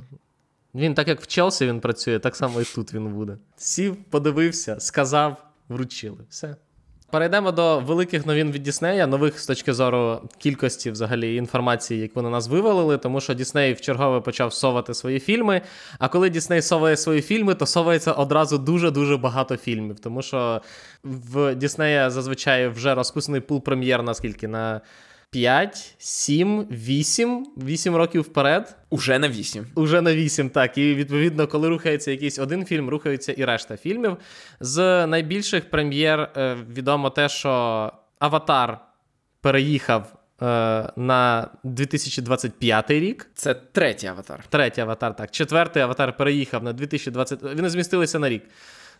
Він, 0.75 0.95
так 0.95 1.09
як 1.09 1.21
в 1.21 1.27
Челсі 1.27 1.67
він 1.67 1.81
працює, 1.81 2.19
так 2.19 2.37
само 2.37 2.61
і 2.61 2.65
тут 2.65 2.95
він 2.95 3.15
буде. 3.15 3.39
Сів, 3.57 3.97
подивився, 4.11 4.81
сказав, 4.81 5.45
вручили. 5.69 6.19
Все. 6.29 6.57
Перейдемо 7.11 7.53
до 7.53 7.81
великих 7.81 8.27
новин 8.27 8.53
від 8.53 8.63
Діснея, 8.63 9.07
нових 9.07 9.41
з 9.41 9.47
точки 9.47 9.75
зору 9.75 10.21
кількості 10.39 10.91
взагалі 10.91 11.37
інформації, 11.37 12.01
яку 12.01 12.23
на 12.23 12.31
нас 12.31 12.49
вивалили, 12.49 12.99
тому 12.99 13.21
що 13.21 13.35
Дісней 13.35 13.73
в 13.73 13.81
чергове 13.81 14.21
почав 14.21 14.53
совати 14.53 14.95
свої 14.95 15.21
фільми. 15.21 15.61
А 15.99 16.09
коли 16.09 16.31
Дісней 16.31 16.63
соває 16.63 16.97
свої 16.97 17.23
фільми, 17.23 17.55
то 17.55 17.67
совається 17.67 18.13
одразу 18.13 18.59
дуже-дуже 18.59 19.17
багато 19.17 19.57
фільмів. 19.57 20.01
Тому 20.01 20.23
що 20.23 20.63
в 21.05 21.55
Діснея 21.55 22.11
зазвичай 22.11 22.69
вже 22.69 22.95
розкусений 22.95 23.41
пул 23.41 23.63
прем'єр, 23.63 24.03
наскільки 24.03 24.49
на 24.49 24.81
5, 25.31 25.95
7, 25.99 26.67
8, 26.71 27.47
8 27.57 27.97
років 27.97 28.23
вперед. 28.23 28.77
Уже 28.91 29.19
на 29.19 29.29
8. 29.29 29.67
Уже 29.75 30.01
на 30.01 30.15
8, 30.15 30.51
так. 30.51 30.79
І 30.79 30.95
відповідно, 30.95 31.47
коли 31.47 31.69
рухається 31.69 32.11
якийсь 32.11 32.39
один 32.39 32.65
фільм, 32.65 32.89
рухається 32.89 33.33
і 33.33 33.45
решта 33.45 33.77
фільмів. 33.77 34.17
З 34.61 35.07
найбільших 35.07 35.71
прем'єр 35.71 36.21
е, 36.21 36.57
відомо 36.75 37.11
те, 37.11 37.29
що 37.29 37.93
Аватар 38.19 38.79
переїхав. 39.41 40.15
Е, 40.43 40.93
на 40.97 41.49
2025 41.65 42.91
рік. 42.91 43.31
Це 43.35 43.55
третій 43.55 44.07
аватар. 44.07 44.45
Третій 44.49 44.81
аватар, 44.81 45.17
так. 45.17 45.31
Четвертий 45.31 45.83
аватар 45.83 46.17
переїхав 46.17 46.65
на 46.65 46.73
2020. 46.73 47.43
Вони 47.43 47.71
змістилися 47.71 48.19
на 48.19 48.29
рік. 48.29 48.43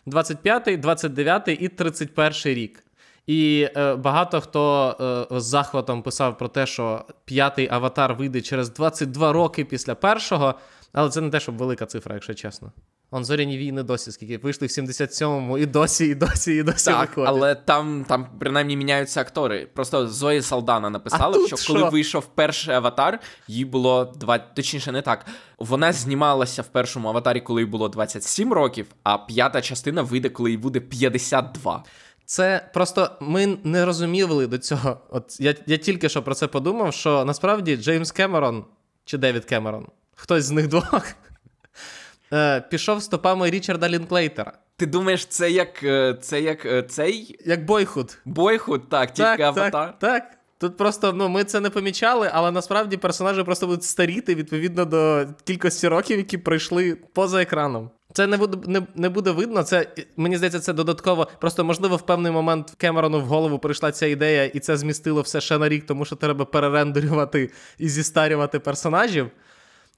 25, 0.05 0.79
29 0.79 1.47
і 1.47 1.67
31 1.67 2.33
рік. 2.45 2.83
І 3.29 3.69
е, 3.77 3.95
багато 3.95 4.41
хто 4.41 4.95
е, 5.31 5.39
з 5.39 5.43
захватом 5.43 6.01
писав 6.01 6.37
про 6.37 6.47
те, 6.47 6.65
що 6.65 7.05
п'ятий 7.25 7.67
аватар 7.71 8.13
вийде 8.13 8.41
через 8.41 8.73
22 8.73 9.33
роки 9.33 9.65
після 9.65 9.95
першого, 9.95 10.55
але 10.93 11.09
це 11.09 11.21
не 11.21 11.29
те, 11.29 11.39
щоб 11.39 11.57
велика 11.57 11.85
цифра, 11.85 12.13
якщо 12.13 12.33
чесно. 12.33 12.71
Он 13.11 13.25
зоряні 13.25 13.57
війни 13.57 13.83
досі, 13.83 14.11
скільки 14.11 14.37
вийшли 14.37 14.67
в 14.67 14.69
77-му, 14.69 15.57
і 15.57 15.65
досі, 15.65 16.05
і 16.05 16.15
досі, 16.15 16.53
і 16.55 16.63
досі 16.63 16.85
так, 16.85 17.09
виходять. 17.09 17.29
Але 17.29 17.55
там 17.55 18.05
там 18.07 18.27
принаймні 18.39 18.77
міняються 18.77 19.21
актори. 19.21 19.67
Просто 19.73 20.07
Зої 20.07 20.41
Салдана 20.41 20.89
написала, 20.89 21.47
що 21.47 21.73
коли 21.73 21.89
вийшов 21.89 22.25
перший 22.25 22.75
аватар, 22.75 23.19
їй 23.47 23.65
було 23.65 24.13
два, 24.15 24.37
точніше, 24.37 24.91
не 24.91 25.01
так. 25.01 25.25
Вона 25.57 25.93
знімалася 25.93 26.61
в 26.61 26.67
першому 26.67 27.09
аватарі, 27.09 27.41
коли 27.41 27.61
їй 27.61 27.67
було 27.67 27.89
27 27.89 28.53
років, 28.53 28.87
а 29.03 29.17
п'ята 29.17 29.61
частина 29.61 30.01
вийде, 30.01 30.29
коли 30.29 30.51
їй 30.51 30.57
буде 30.57 30.79
52. 30.79 31.83
Це 32.29 32.69
просто 32.73 33.11
ми 33.19 33.57
не 33.63 33.85
розуміли 33.85 34.47
до 34.47 34.57
цього. 34.57 34.97
От 35.09 35.39
я 35.39 35.55
я 35.65 35.77
тільки 35.77 36.09
що 36.09 36.23
про 36.23 36.35
це 36.35 36.47
подумав, 36.47 36.93
що 36.93 37.25
насправді 37.25 37.77
Джеймс 37.77 38.11
Кемерон 38.11 38.65
чи 39.05 39.17
Девід 39.17 39.45
Кемерон, 39.45 39.87
хтось 40.15 40.43
з 40.43 40.51
них 40.51 40.67
двох, 40.67 41.01
е, 42.33 42.61
пішов 42.61 43.03
стопами 43.03 43.49
Річарда 43.49 43.89
Лінклейтера. 43.89 44.53
Ти 44.77 44.85
думаєш, 44.85 45.25
це 45.25 45.51
як 45.51 45.83
е, 45.83 46.17
це 46.21 46.41
як 46.41 46.65
е, 46.65 46.83
цей? 46.83 47.39
Як 47.45 47.65
Бойхуд. 47.65 48.17
Бойхуд, 48.25 48.89
так, 48.89 49.13
тільки 49.13 49.29
так, 49.29 49.39
аватар. 49.39 49.71
Так, 49.71 49.99
так. 49.99 50.37
Тут 50.57 50.77
просто 50.77 51.13
ну, 51.13 51.29
ми 51.29 51.43
це 51.43 51.59
не 51.59 51.69
помічали, 51.69 52.29
але 52.33 52.51
насправді 52.51 52.97
персонажі 52.97 53.43
просто 53.43 53.67
будуть 53.67 53.83
старіти 53.83 54.35
відповідно 54.35 54.85
до 54.85 55.25
кількості 55.43 55.87
років, 55.87 56.17
які 56.17 56.37
пройшли 56.37 56.97
поза 57.13 57.41
екраном. 57.41 57.89
Це 58.13 58.27
не 58.27 58.37
буде 58.37 58.57
не, 58.67 58.81
не 58.95 59.09
буде 59.09 59.31
видно. 59.31 59.63
Це 59.63 59.87
мені 60.17 60.37
здається, 60.37 60.59
це 60.59 60.73
додатково. 60.73 61.27
Просто 61.39 61.63
можливо 61.63 61.95
в 61.95 62.01
певний 62.01 62.31
момент 62.31 62.73
Кемерону 62.77 63.19
в 63.19 63.25
голову 63.25 63.59
прийшла 63.59 63.91
ця 63.91 64.05
ідея, 64.05 64.45
і 64.45 64.59
це 64.59 64.77
змістило 64.77 65.21
все 65.21 65.41
ще 65.41 65.57
на 65.57 65.69
рік, 65.69 65.85
тому 65.85 66.05
що 66.05 66.15
треба 66.15 66.45
перерендерювати 66.45 67.51
і 67.77 67.89
зістарювати 67.89 68.59
персонажів. 68.59 69.31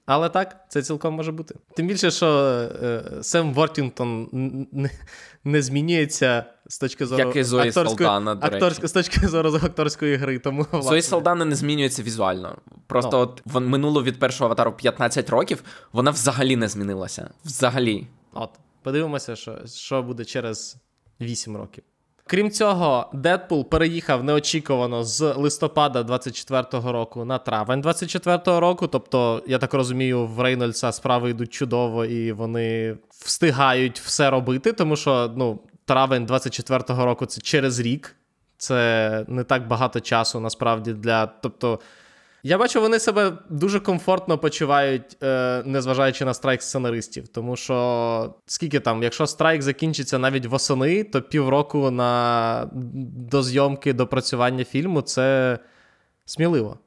Але 0.05 0.29
так, 0.29 0.65
це 0.69 0.81
цілком 0.81 1.13
може 1.13 1.31
бути. 1.31 1.55
Тим 1.75 1.87
більше, 1.87 2.11
що 2.11 2.27
е, 2.83 3.03
Сем 3.21 3.53
Вортінгтон 3.53 4.29
не, 4.71 4.89
не 5.43 5.61
змінюється 5.61 6.45
з 6.71 6.77
точки 6.77 7.05
зору 7.05 7.19
Як 7.19 7.35
і 7.35 7.43
Зої 7.43 7.69
акторської, 7.69 7.97
Салдана, 7.97 8.35
до 8.35 8.47
акторської, 8.47 8.87
з 8.87 8.91
точки 8.91 9.27
зору 9.27 9.55
акторської 9.63 10.15
гри. 10.15 10.39
Тому, 10.39 10.65
власне... 10.71 10.89
Зої 10.89 11.01
Салдана 11.01 11.45
не 11.45 11.55
змінюється 11.55 12.03
візуально. 12.03 12.57
Просто 12.87 13.17
no. 13.17 13.21
от 13.21 13.41
вон, 13.45 13.67
минуло 13.67 14.03
від 14.03 14.19
першого 14.19 14.45
аватару 14.45 14.71
15 14.71 15.29
років, 15.29 15.63
вона 15.93 16.11
взагалі 16.11 16.55
не 16.55 16.67
змінилася. 16.67 17.29
Взагалі. 17.45 18.07
От, 18.33 18.49
подивимося, 18.83 19.35
що, 19.35 19.57
що 19.65 20.03
буде 20.03 20.25
через 20.25 20.77
8 21.21 21.57
років. 21.57 21.83
Крім 22.27 22.51
цього, 22.51 23.09
Дедпул 23.13 23.69
переїхав 23.69 24.23
неочікувано 24.23 25.03
з 25.03 25.33
листопада 25.33 26.01
24-го 26.01 26.91
року 26.91 27.25
на 27.25 27.37
травень 27.37 27.81
24-го 27.81 28.59
року. 28.59 28.87
Тобто, 28.87 29.43
я 29.47 29.57
так 29.57 29.73
розумію, 29.73 30.25
в 30.25 30.41
Рейнольдса 30.41 30.91
справи 30.91 31.29
йдуть 31.29 31.53
чудово 31.53 32.05
і 32.05 32.31
вони 32.31 32.97
встигають 33.09 33.99
все 33.99 34.29
робити, 34.29 34.73
тому 34.73 34.95
що 34.95 35.33
ну, 35.35 35.59
травень 35.91 36.25
24-го 36.25 37.05
року 37.05 37.25
це 37.25 37.41
через 37.41 37.79
рік. 37.79 38.15
Це 38.57 39.25
не 39.27 39.43
так 39.43 39.67
багато 39.67 39.99
часу 39.99 40.39
насправді 40.39 40.93
для. 40.93 41.25
Тобто, 41.25 41.79
я 42.43 42.57
бачу, 42.57 42.81
вони 42.81 42.99
себе 42.99 43.33
дуже 43.49 43.79
комфортно 43.79 44.37
почувають, 44.37 45.17
е, 45.23 45.63
незважаючи 45.65 46.25
на 46.25 46.33
страйк 46.33 46.61
сценаристів. 46.61 47.27
Тому 47.27 47.55
що 47.55 48.35
скільки 48.45 48.79
там, 48.79 49.03
якщо 49.03 49.27
страйк 49.27 49.61
закінчиться 49.61 50.19
навіть 50.19 50.45
восени, 50.45 51.03
то 51.03 51.21
півроку 51.21 51.91
на 51.91 52.69
до 53.31 53.43
зйомки, 53.43 53.93
до 53.93 54.07
працювання 54.07 54.63
фільму 54.63 55.01
це 55.01 55.59
сміливо. 56.25 56.79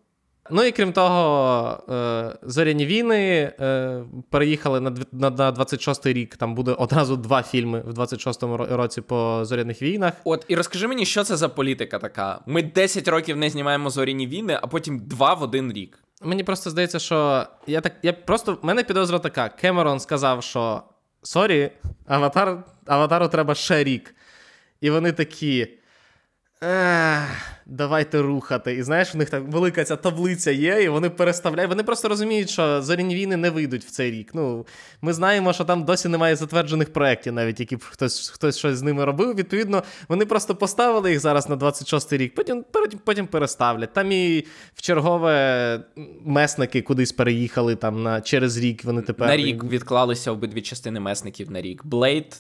Ну 0.51 0.65
і 0.65 0.73
крім 0.73 0.93
того, 0.93 1.85
е, 1.95 2.37
зоряні 2.43 2.87
війни 2.87 3.53
е, 3.61 4.03
переїхали 4.31 4.81
на 4.81 4.91
на, 5.13 5.31
на 5.31 5.53
26-й 5.53 6.13
рік. 6.13 6.37
Там 6.37 6.55
буде 6.55 6.73
одразу 6.73 7.17
два 7.17 7.43
фільми 7.43 7.81
в 7.81 7.91
26-му 7.99 8.57
році 8.57 9.01
по 9.01 9.41
зоряних 9.45 9.83
війнах. 9.83 10.13
От 10.25 10.45
і 10.49 10.55
розкажи 10.55 10.89
мені, 10.89 11.07
що 11.07 11.25
це 11.25 11.37
за 11.37 11.49
політика 11.49 11.99
така. 11.99 12.41
Ми 12.47 12.63
10 12.63 13.09
років 13.09 13.37
не 13.37 13.51
знімаємо 13.51 13.91
зоряні 13.91 14.27
війни, 14.27 14.59
а 14.63 14.67
потім 14.67 14.99
два 14.99 15.35
в 15.35 15.43
один 15.43 15.73
рік. 15.73 15.99
Мені 16.23 16.45
просто 16.45 16.71
здається, 16.71 16.99
що 16.99 17.47
я 17.67 17.81
так. 17.81 17.93
Я 18.03 18.13
просто 18.13 18.59
в 18.63 18.67
мене 18.67 18.83
підозра 18.83 19.19
така. 19.19 19.49
Кемерон 19.49 20.01
сказав, 20.01 20.43
що 20.43 20.83
сорі, 21.23 21.71
аватар, 22.07 22.65
аватару 22.87 23.29
треба 23.29 23.55
ще 23.55 23.85
рік. 23.85 24.15
І 24.81 24.91
вони 24.91 25.13
такі. 25.13 25.69
Давайте 27.67 28.23
рухати. 28.23 28.75
І 28.75 28.83
знаєш, 28.83 29.15
в 29.15 29.17
них 29.17 29.31
так 29.31 29.49
велика 29.49 29.85
ця 29.85 29.97
таблиця 29.97 30.51
є, 30.51 30.83
і 30.83 30.89
вони 30.89 31.11
переставляють. 31.11 31.71
Вони 31.71 31.83
просто 31.83 32.09
розуміють, 32.09 32.51
що 32.51 32.83
зоряні 32.83 33.15
війни 33.15 33.37
не 33.37 33.51
вийдуть 33.51 33.85
в 33.85 33.91
цей 33.91 34.11
рік. 34.11 34.31
Ну, 34.35 34.67
Ми 35.03 35.13
знаємо, 35.13 35.53
що 35.53 35.65
там 35.65 35.85
досі 35.85 36.09
немає 36.09 36.37
затверджених 36.37 36.93
проєктів, 36.93 37.33
навіть 37.33 37.61
які 37.61 37.77
б 37.77 37.85
хтось 37.85 38.31
хтось 38.31 38.59
щось 38.59 38.77
з 38.77 38.83
ними 38.83 39.05
робив. 39.05 39.35
Відповідно, 39.35 39.83
вони 40.09 40.27
просто 40.27 40.55
поставили 40.55 41.11
їх 41.11 41.21
зараз 41.21 41.49
на 41.49 41.57
26-й 41.57 42.17
рік, 42.17 42.35
потім 42.35 42.65
потім, 43.05 43.27
переставлять. 43.27 43.93
Там 43.93 44.13
і 44.13 44.45
в 44.75 44.83
чергове 44.83 45.81
месники 46.25 46.83
кудись 46.83 47.13
переїхали 47.13 47.77
там 47.77 48.03
на 48.03 48.21
через 48.21 48.59
рік. 48.59 48.85
Вони 48.85 49.03
тепер 49.03 49.29
на 49.29 49.37
рік 49.37 49.65
відклалися 49.65 50.31
обидві 50.31 50.63
частини 50.63 51.01
месників 51.01 51.51
на 51.51 51.63
рік. 51.63 51.87
Блейд 51.87 52.37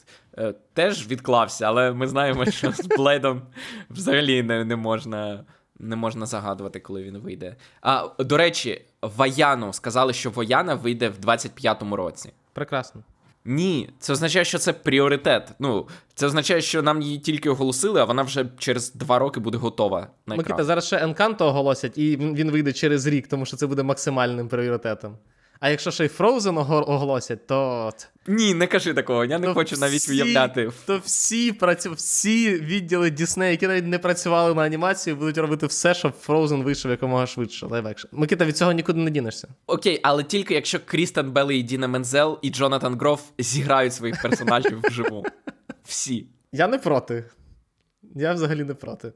теж 0.72 1.08
відклався, 1.08 1.64
але 1.66 1.92
ми 1.92 2.06
знаємо, 2.06 2.46
що 2.50 2.72
з 2.72 2.86
Блейдом 2.86 3.42
взагалі 3.90 4.42
не, 4.42 4.64
не 4.64 4.76
можна. 4.76 5.44
Не 5.78 5.96
можна 5.96 6.26
загадувати, 6.26 6.80
коли 6.80 7.02
він 7.02 7.18
вийде. 7.18 7.56
А 7.82 8.08
до 8.18 8.36
речі, 8.36 8.84
Ваяну 9.02 9.72
сказали, 9.72 10.12
що 10.12 10.30
Вояна 10.30 10.74
вийде 10.74 11.08
в 11.08 11.18
25-му 11.18 11.96
році. 11.96 12.32
Прекрасно. 12.52 13.02
Ні, 13.44 13.90
це 13.98 14.12
означає, 14.12 14.44
що 14.44 14.58
це 14.58 14.72
пріоритет. 14.72 15.52
Ну, 15.58 15.88
це 16.14 16.26
означає, 16.26 16.60
що 16.60 16.82
нам 16.82 17.02
її 17.02 17.18
тільки 17.18 17.50
оголосили, 17.50 18.00
а 18.00 18.04
вона 18.04 18.22
вже 18.22 18.46
через 18.58 18.92
два 18.92 19.18
роки 19.18 19.40
буде 19.40 19.58
готова. 19.58 20.00
на 20.00 20.06
екран. 20.34 20.38
Микита, 20.38 20.64
зараз 20.64 20.86
ще 20.86 21.06
Encanto 21.06 21.44
оголосять, 21.44 21.98
і 21.98 22.16
він 22.16 22.50
вийде 22.50 22.72
через 22.72 23.06
рік, 23.06 23.28
тому 23.28 23.46
що 23.46 23.56
це 23.56 23.66
буде 23.66 23.82
максимальним 23.82 24.48
пріоритетом. 24.48 25.18
А 25.64 25.68
якщо 25.70 25.90
ще 25.90 26.04
й 26.04 26.08
Frozen 26.08 26.58
оголосять, 26.68 27.46
то. 27.46 27.90
Ні, 28.26 28.54
не 28.54 28.66
кажи 28.66 28.94
такого, 28.94 29.24
я 29.24 29.38
не 29.38 29.46
то 29.46 29.54
хочу 29.54 29.76
навіть 29.76 30.08
уявляти. 30.08 30.70
То 30.86 30.98
всі 30.98 31.52
працю... 31.52 31.92
всі 31.92 32.54
відділи 32.54 33.10
Disney, 33.10 33.50
які 33.50 33.66
навіть 33.66 33.86
не 33.86 33.98
працювали 33.98 34.54
на 34.54 34.62
анімацію, 34.62 35.16
будуть 35.16 35.38
робити 35.38 35.66
все, 35.66 35.94
щоб 35.94 36.12
Frozen 36.26 36.62
вийшов 36.62 36.90
якомога 36.90 37.26
швидше. 37.26 37.66
live-action. 37.66 38.06
Микита, 38.12 38.44
від 38.44 38.56
цього 38.56 38.72
нікуди 38.72 39.00
не 39.00 39.10
дінешся. 39.10 39.48
Окей, 39.66 40.00
але 40.02 40.24
тільки 40.24 40.54
якщо 40.54 40.80
Крістен 40.84 41.30
Белл 41.30 41.56
і 41.56 41.62
Ідіна 41.62 41.88
Мензел 41.88 42.38
і 42.42 42.50
Джонатан 42.50 42.98
Гроф 42.98 43.22
зіграють 43.38 43.94
своїх 43.94 44.22
персонажів 44.22 44.80
вживу. 44.84 45.24
Всі. 45.84 46.26
Я 46.52 46.68
не 46.68 46.78
проти. 46.78 47.24
Я 48.14 48.32
взагалі 48.32 48.64
не 48.64 48.74
проти. 48.74 49.12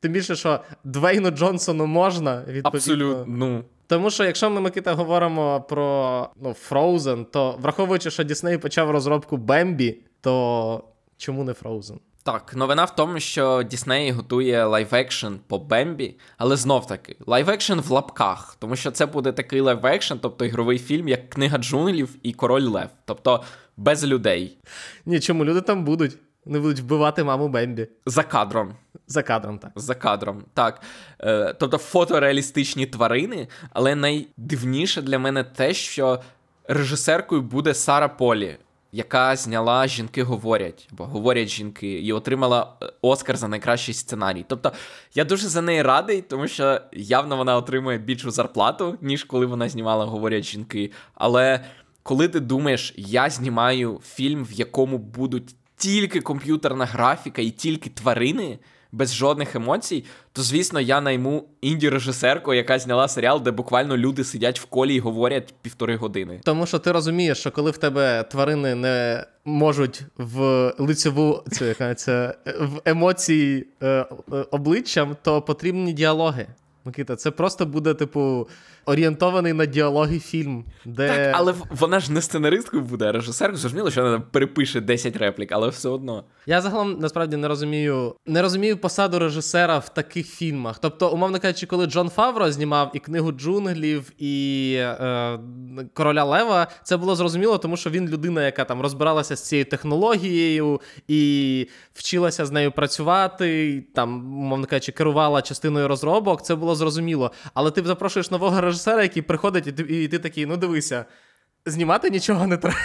Тим 0.00 0.12
більше, 0.12 0.36
що 0.36 0.60
Двейну 0.84 1.30
Джонсону 1.30 1.86
можна, 1.86 2.38
відповідно. 2.40 2.70
Абсолютно. 2.70 3.24
Ну. 3.28 3.64
Тому 3.88 4.10
що 4.10 4.24
якщо 4.24 4.50
ми, 4.50 4.60
Микита, 4.60 4.94
говоримо 4.94 5.60
про 5.60 6.28
ну, 6.42 6.54
Frozen, 6.70 7.24
то 7.24 7.58
враховуючи, 7.60 8.10
що 8.10 8.22
Disney 8.22 8.58
почав 8.58 8.90
розробку 8.90 9.36
Бембі, 9.36 9.98
то 10.20 10.84
чому 11.16 11.44
не 11.44 11.52
Frozen? 11.52 11.96
Так, 12.22 12.56
новина 12.56 12.84
в 12.84 12.94
тому, 12.96 13.20
що 13.20 13.62
Disney 13.62 14.10
готує 14.10 14.66
live-action 14.66 15.34
по 15.46 15.58
Бембі, 15.58 16.18
але 16.38 16.56
знов 16.56 16.86
таки 16.86 17.16
live-action 17.26 17.80
в 17.80 17.90
лапках, 17.90 18.56
тому 18.58 18.76
що 18.76 18.90
це 18.90 19.06
буде 19.06 19.32
такий 19.32 19.60
live-action, 19.60 20.14
тобто 20.22 20.44
ігровий 20.44 20.78
фільм, 20.78 21.08
як 21.08 21.30
Книга 21.30 21.58
джунглів 21.58 22.16
і 22.22 22.32
Король 22.32 22.62
Лев, 22.62 22.88
тобто 23.04 23.42
без 23.76 24.06
людей. 24.06 24.58
Ні, 25.06 25.20
чому 25.20 25.44
люди 25.44 25.60
там 25.60 25.84
будуть? 25.84 26.18
Вони 26.44 26.60
будуть 26.60 26.80
вбивати 26.80 27.24
маму 27.24 27.48
Бембі. 27.48 27.88
За 28.06 28.22
кадром. 28.22 28.74
За 29.06 29.22
кадром, 29.22 29.58
так. 29.58 29.70
За 29.76 29.94
кадром, 29.94 30.44
так. 30.54 30.82
Е, 31.20 31.54
тобто 31.58 31.78
фотореалістичні 31.78 32.86
тварини, 32.86 33.48
але 33.72 33.94
найдивніше 33.94 35.02
для 35.02 35.18
мене 35.18 35.44
те, 35.44 35.74
що 35.74 36.20
режисеркою 36.68 37.42
буде 37.42 37.74
Сара 37.74 38.08
Полі, 38.08 38.56
яка 38.92 39.36
зняла 39.36 39.86
Жінки 39.86 40.22
говорять, 40.22 40.88
або 40.92 41.04
говорять 41.04 41.48
жінки, 41.48 41.92
і 41.92 42.12
отримала 42.12 42.72
е, 42.82 42.92
Оскар 43.02 43.36
за 43.36 43.48
найкращий 43.48 43.94
сценарій. 43.94 44.44
Тобто 44.48 44.72
я 45.14 45.24
дуже 45.24 45.48
за 45.48 45.62
неї 45.62 45.82
радий, 45.82 46.22
тому 46.22 46.48
що 46.48 46.80
явно 46.92 47.36
вона 47.36 47.56
отримує 47.56 47.98
більшу 47.98 48.30
зарплату, 48.30 48.98
ніж 49.00 49.24
коли 49.24 49.46
вона 49.46 49.68
знімала 49.68 50.04
Говорять 50.04 50.44
жінки. 50.44 50.92
Але 51.14 51.64
коли 52.02 52.28
ти 52.28 52.40
думаєш, 52.40 52.94
я 52.96 53.30
знімаю 53.30 54.00
фільм, 54.04 54.44
в 54.44 54.52
якому 54.52 54.98
будуть 54.98 55.54
тільки 55.78 56.20
комп'ютерна 56.20 56.84
графіка 56.84 57.42
і 57.42 57.50
тільки 57.50 57.90
тварини 57.90 58.58
без 58.92 59.14
жодних 59.14 59.54
емоцій, 59.54 60.04
то 60.32 60.42
звісно 60.42 60.80
я 60.80 61.00
найму 61.00 61.44
інді-режисерку, 61.62 62.54
яка 62.54 62.78
зняла 62.78 63.08
серіал, 63.08 63.42
де 63.42 63.50
буквально 63.50 63.96
люди 63.96 64.24
сидять 64.24 64.60
в 64.60 64.64
колі 64.64 64.94
і 64.94 64.98
говорять 64.98 65.54
півтори 65.62 65.96
години. 65.96 66.40
Тому 66.44 66.66
що 66.66 66.78
ти 66.78 66.92
розумієш, 66.92 67.38
що 67.38 67.50
коли 67.50 67.70
в 67.70 67.78
тебе 67.78 68.22
тварини 68.22 68.74
не 68.74 69.26
можуть 69.44 70.02
в 70.16 70.72
лицеву 70.78 71.42
цю, 71.52 71.64
яка 71.64 71.94
це 71.94 72.34
в 72.46 72.80
емоції 72.84 73.66
е, 73.82 73.86
е, 73.86 74.06
обличчям, 74.50 75.16
то 75.22 75.42
потрібні 75.42 75.92
діалоги. 75.92 76.46
Микита, 76.84 77.16
це 77.16 77.30
просто 77.30 77.66
буде, 77.66 77.94
типу, 77.94 78.48
орієнтований 78.88 79.52
на 79.52 79.66
діалоги 79.66 80.18
фільм. 80.18 80.64
де... 80.84 81.08
Так, 81.08 81.34
але 81.38 81.54
вона 81.70 82.00
ж 82.00 82.12
не 82.12 82.22
сценаристкою 82.22 82.82
буде, 82.82 83.04
а 83.04 83.12
режисеркою. 83.12 83.58
Зрозуміло, 83.58 83.90
що 83.90 84.02
вона 84.02 84.20
перепише 84.20 84.80
10 84.80 85.16
реплік, 85.16 85.52
але 85.52 85.68
все 85.68 85.88
одно. 85.88 86.24
Я 86.46 86.60
загалом 86.60 86.98
насправді 87.00 87.36
не 87.36 87.48
розумію 87.48 88.14
не 88.26 88.42
розумію 88.42 88.76
посаду 88.76 89.18
режисера 89.18 89.78
в 89.78 89.88
таких 89.88 90.26
фільмах. 90.26 90.78
Тобто, 90.78 91.10
умовно 91.10 91.40
кажучи, 91.40 91.66
коли 91.66 91.86
Джон 91.86 92.08
Фавро 92.08 92.52
знімав 92.52 92.90
і 92.94 92.98
книгу 92.98 93.32
джунглів, 93.32 94.12
і 94.18 94.74
е, 94.78 95.38
Короля 95.94 96.24
Лева, 96.24 96.66
це 96.82 96.96
було 96.96 97.16
зрозуміло, 97.16 97.58
тому 97.58 97.76
що 97.76 97.90
він 97.90 98.08
людина, 98.08 98.44
яка 98.44 98.64
там 98.64 98.80
розбиралася 98.80 99.36
з 99.36 99.48
цією 99.48 99.64
технологією 99.64 100.80
і 101.08 101.68
вчилася 101.94 102.46
з 102.46 102.50
нею 102.50 102.72
працювати, 102.72 103.84
там, 103.94 104.38
умовно 104.38 104.66
кажучи, 104.66 104.92
керувала 104.92 105.42
частиною 105.42 105.88
розробок. 105.88 106.42
Це 106.42 106.54
було 106.54 106.74
зрозуміло. 106.74 107.32
Але 107.54 107.70
ти 107.70 107.82
запрошуєш 107.82 108.30
нового 108.30 108.60
режисера, 108.78 109.02
який 109.02 109.22
приходить, 109.22 109.66
і 109.66 109.72
ти, 109.72 109.82
і 109.82 110.08
ти 110.08 110.18
такий, 110.18 110.46
ну 110.46 110.56
дивися, 110.56 111.04
знімати 111.66 112.10
нічого 112.10 112.46
не 112.46 112.56
треба. 112.56 112.76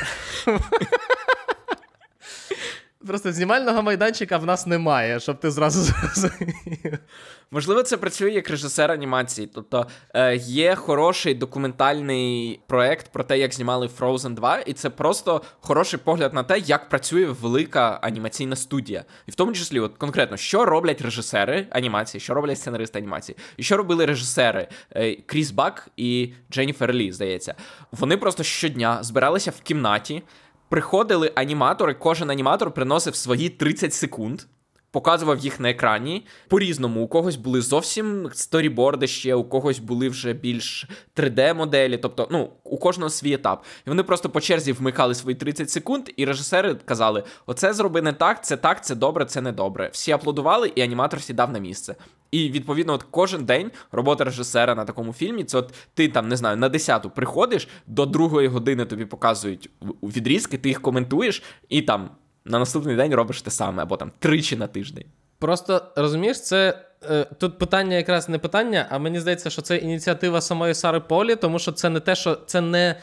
Просто 3.07 3.31
знімального 3.31 3.81
майданчика 3.81 4.37
в 4.37 4.45
нас 4.45 4.67
немає, 4.67 5.19
щоб 5.19 5.39
ти 5.39 5.51
зразу 5.51 5.81
зрозумів. 5.93 6.99
Можливо, 7.51 7.83
це 7.83 7.97
працює 7.97 8.31
як 8.31 8.49
режисер 8.49 8.91
анімації. 8.91 9.49
Тобто 9.53 9.87
е, 10.13 10.35
є 10.35 10.75
хороший 10.75 11.33
документальний 11.33 12.59
проект 12.67 13.11
про 13.11 13.23
те, 13.23 13.39
як 13.39 13.53
знімали 13.53 13.89
Frozen 13.99 14.33
2, 14.33 14.59
і 14.59 14.73
це 14.73 14.89
просто 14.89 15.41
хороший 15.59 15.99
погляд 15.99 16.33
на 16.33 16.43
те, 16.43 16.59
як 16.59 16.89
працює 16.89 17.25
велика 17.25 17.99
анімаційна 18.01 18.55
студія. 18.55 19.05
І 19.27 19.31
в 19.31 19.35
тому 19.35 19.53
числі, 19.53 19.79
от 19.79 19.97
конкретно, 19.97 20.37
що 20.37 20.65
роблять 20.65 21.01
режисери 21.01 21.67
анімації, 21.69 22.21
що 22.21 22.33
роблять 22.33 22.57
сценаристи 22.57 22.99
анімації, 22.99 23.37
і 23.57 23.63
що 23.63 23.77
робили 23.77 24.05
режисери 24.05 24.67
е, 24.91 25.15
Кріс 25.15 25.51
Бак 25.51 25.87
і 25.97 26.33
Дженніфер 26.51 26.93
Лі, 26.93 27.11
здається. 27.11 27.55
Вони 27.91 28.17
просто 28.17 28.43
щодня 28.43 29.03
збиралися 29.03 29.51
в 29.51 29.61
кімнаті. 29.61 30.23
Приходили 30.73 31.31
аніматори, 31.35 31.93
кожен 31.93 32.29
аніматор 32.29 32.71
приносив 32.71 33.15
свої 33.15 33.49
30 33.49 33.93
секунд, 33.93 34.41
показував 34.93 35.39
їх 35.39 35.59
на 35.59 35.69
екрані. 35.69 36.25
По-різному, 36.47 37.03
у 37.03 37.07
когось 37.07 37.35
були 37.35 37.61
зовсім 37.61 38.29
сторіборди 38.33 39.07
ще, 39.07 39.35
у 39.35 39.43
когось 39.43 39.79
були 39.79 40.09
вже 40.09 40.33
більш 40.33 40.87
3D-моделі, 41.15 41.97
тобто, 41.97 42.27
ну, 42.31 42.49
у 42.63 42.77
кожного 42.77 43.09
свій 43.09 43.33
етап. 43.33 43.65
І 43.87 43.89
вони 43.89 44.03
просто 44.03 44.29
по 44.29 44.41
черзі 44.41 44.71
вмикали 44.71 45.15
свої 45.15 45.35
30 45.35 45.69
секунд, 45.69 46.09
і 46.17 46.25
режисери 46.25 46.75
казали: 46.85 47.23
оце 47.45 47.73
зроби 47.73 48.01
не 48.01 48.13
так, 48.13 48.43
це 48.43 48.57
так, 48.57 48.85
це 48.85 48.95
добре, 48.95 49.25
це 49.25 49.41
не 49.41 49.51
добре. 49.51 49.89
Всі 49.93 50.11
аплодували, 50.11 50.71
і 50.75 50.81
аніматор 50.81 51.21
сідав 51.21 51.51
на 51.51 51.59
місце. 51.59 51.95
І 52.31 52.49
відповідно, 52.49 52.93
от 52.93 53.03
кожен 53.03 53.45
день 53.45 53.71
робота 53.91 54.23
режисера 54.23 54.75
на 54.75 54.85
такому 54.85 55.13
фільмі, 55.13 55.43
це 55.43 55.57
от 55.57 55.73
ти 55.93 56.07
там 56.07 56.27
не 56.27 56.37
знаю, 56.37 56.57
на 56.57 56.69
10-ту 56.69 57.09
приходиш, 57.09 57.67
до 57.87 58.05
другої 58.05 58.47
години 58.47 58.85
тобі 58.85 59.05
показують 59.05 59.69
відрізки, 60.03 60.57
ти 60.57 60.69
їх 60.69 60.81
коментуєш, 60.81 61.43
і 61.69 61.81
там 61.81 62.09
на 62.45 62.59
наступний 62.59 62.95
день 62.95 63.15
робиш 63.15 63.41
те 63.41 63.51
саме, 63.51 63.83
або 63.83 63.97
там 63.97 64.11
тричі 64.19 64.55
на 64.55 64.67
тиждень. 64.67 65.05
Просто 65.39 65.81
розумієш, 65.95 66.41
це 66.41 66.79
е, 67.09 67.25
тут 67.37 67.57
питання 67.57 67.95
якраз 67.95 68.29
не 68.29 68.39
питання, 68.39 68.87
а 68.89 68.97
мені 68.97 69.19
здається, 69.19 69.49
що 69.49 69.61
це 69.61 69.77
ініціатива 69.77 70.41
самої 70.41 70.73
Сари 70.73 70.99
Полі, 70.99 71.35
тому 71.35 71.59
що 71.59 71.71
це 71.71 71.89
не 71.89 71.99
те, 71.99 72.15
що 72.15 72.35
це 72.35 72.61
не 72.61 72.95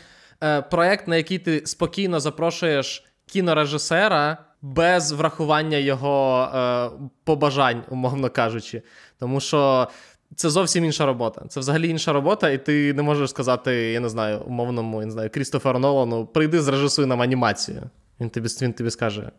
е, 0.42 0.62
проект, 0.62 1.08
на 1.08 1.16
який 1.16 1.38
ти 1.38 1.62
спокійно 1.66 2.20
запрошуєш 2.20 3.04
кінорежисера 3.26 4.38
без 4.62 5.12
врахування 5.12 5.76
його 5.76 6.48
е, 6.54 6.90
побажань, 7.24 7.82
умовно 7.88 8.30
кажучи. 8.30 8.82
Тому 9.18 9.40
що 9.40 9.88
це 10.36 10.50
зовсім 10.50 10.84
інша 10.84 11.06
робота. 11.06 11.42
Це 11.48 11.60
взагалі 11.60 11.88
інша 11.88 12.12
робота, 12.12 12.50
і 12.50 12.64
ти 12.64 12.94
не 12.94 13.02
можеш 13.02 13.30
сказати, 13.30 13.74
я 13.74 14.00
не 14.00 14.08
знаю, 14.08 14.40
умовному, 14.46 15.00
я 15.00 15.06
не 15.06 15.12
знаю, 15.12 15.30
Крістоферу 15.30 15.78
Нолану, 15.78 16.26
прийди 16.26 16.60
зрежисуй 16.60 17.06
нам 17.06 17.22
анімацію. 17.22 17.82
Він 18.20 18.30
тобі 18.30 18.48
він 18.62 18.72
тобі 18.72 18.90
скаже: 18.90 19.30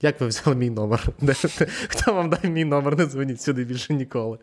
як 0.00 0.20
ви 0.20 0.26
взяли 0.26 0.56
мій 0.56 0.70
номер? 0.70 1.08
Хто 1.88 2.12
вам 2.14 2.30
дав 2.30 2.50
мій 2.50 2.64
номер? 2.64 2.98
Не 2.98 3.06
дзвоніть 3.06 3.42
сюди 3.42 3.64
більше 3.64 3.94
ніколи. 3.94 4.38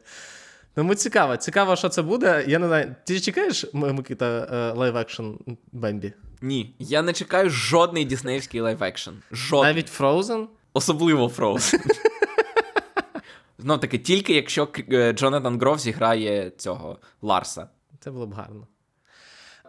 Тому 0.76 0.96
цікаво, 0.96 1.38
цікаво, 1.38 1.76
що 1.76 1.90
це 1.90 2.02
буде. 2.02 2.46
Я 2.48 2.60
не 2.60 2.68
знаю. 2.68 2.96
Ти 3.06 3.20
чекаєш, 3.20 3.66
Микита, 3.74 4.74
live-action 4.76 5.34
Бембі? 5.72 6.14
Ні, 6.42 6.76
я 6.80 7.02
не 7.02 7.14
чекаю 7.14 7.50
жодний 7.50 8.06
діснеївський 8.06 8.62
live-action. 8.62 9.12
Жодний. 9.32 9.74
Навіть 9.74 10.00
Frozen? 10.00 10.46
Особливо 10.74 11.28
Frozen. 11.28 11.80
Ну 13.66 13.78
таки, 13.78 13.98
тільки 13.98 14.34
якщо 14.34 14.68
е, 14.92 15.14
Джонатан 15.14 15.60
Гроф 15.60 15.80
зіграє 15.80 16.52
цього 16.58 17.00
Ларса. 17.22 17.68
Це 18.00 18.12
було 18.12 18.28
б 18.28 18.34
гарно. 18.34 18.68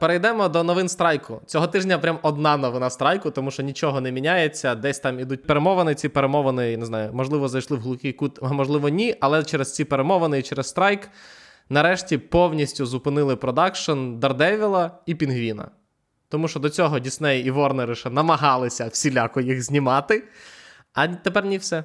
Перейдемо 0.04 0.48
до 0.48 0.64
новин 0.64 0.88
страйку. 0.88 1.40
Цього 1.46 1.66
тижня 1.66 1.98
прям 1.98 2.18
одна 2.22 2.56
новина 2.56 2.90
страйку, 2.90 3.30
тому 3.30 3.50
що 3.50 3.62
нічого 3.62 4.00
не 4.00 4.12
міняється. 4.12 4.74
Десь 4.74 4.98
там 4.98 5.20
ідуть 5.20 5.46
перемовини. 5.46 5.94
Ці 5.94 6.08
перемовини, 6.08 6.76
не 6.76 6.86
знаю, 6.86 7.10
можливо, 7.12 7.48
зайшли 7.48 7.76
в 7.76 7.80
глухий 7.80 8.12
кут, 8.12 8.42
можливо, 8.42 8.88
ні. 8.88 9.16
Але 9.20 9.44
через 9.44 9.74
ці 9.74 9.84
перемовини 9.84 10.38
і 10.38 10.42
через 10.42 10.66
страйк 10.66 11.08
нарешті 11.68 12.18
повністю 12.18 12.86
зупинили 12.86 13.36
production 13.36 14.18
Дардевіла 14.18 14.90
і 15.06 15.14
Пінгвіна. 15.14 15.70
Тому 16.28 16.48
що 16.48 16.60
до 16.60 16.70
цього 16.70 16.98
Disney 16.98 17.42
і 17.42 17.50
Ворнери 17.50 17.94
ще 17.94 18.10
намагалися 18.10 18.86
всіляко 18.86 19.40
їх 19.40 19.62
знімати, 19.62 20.24
а 20.92 21.08
тепер 21.08 21.44
ні 21.44 21.58
все. 21.58 21.84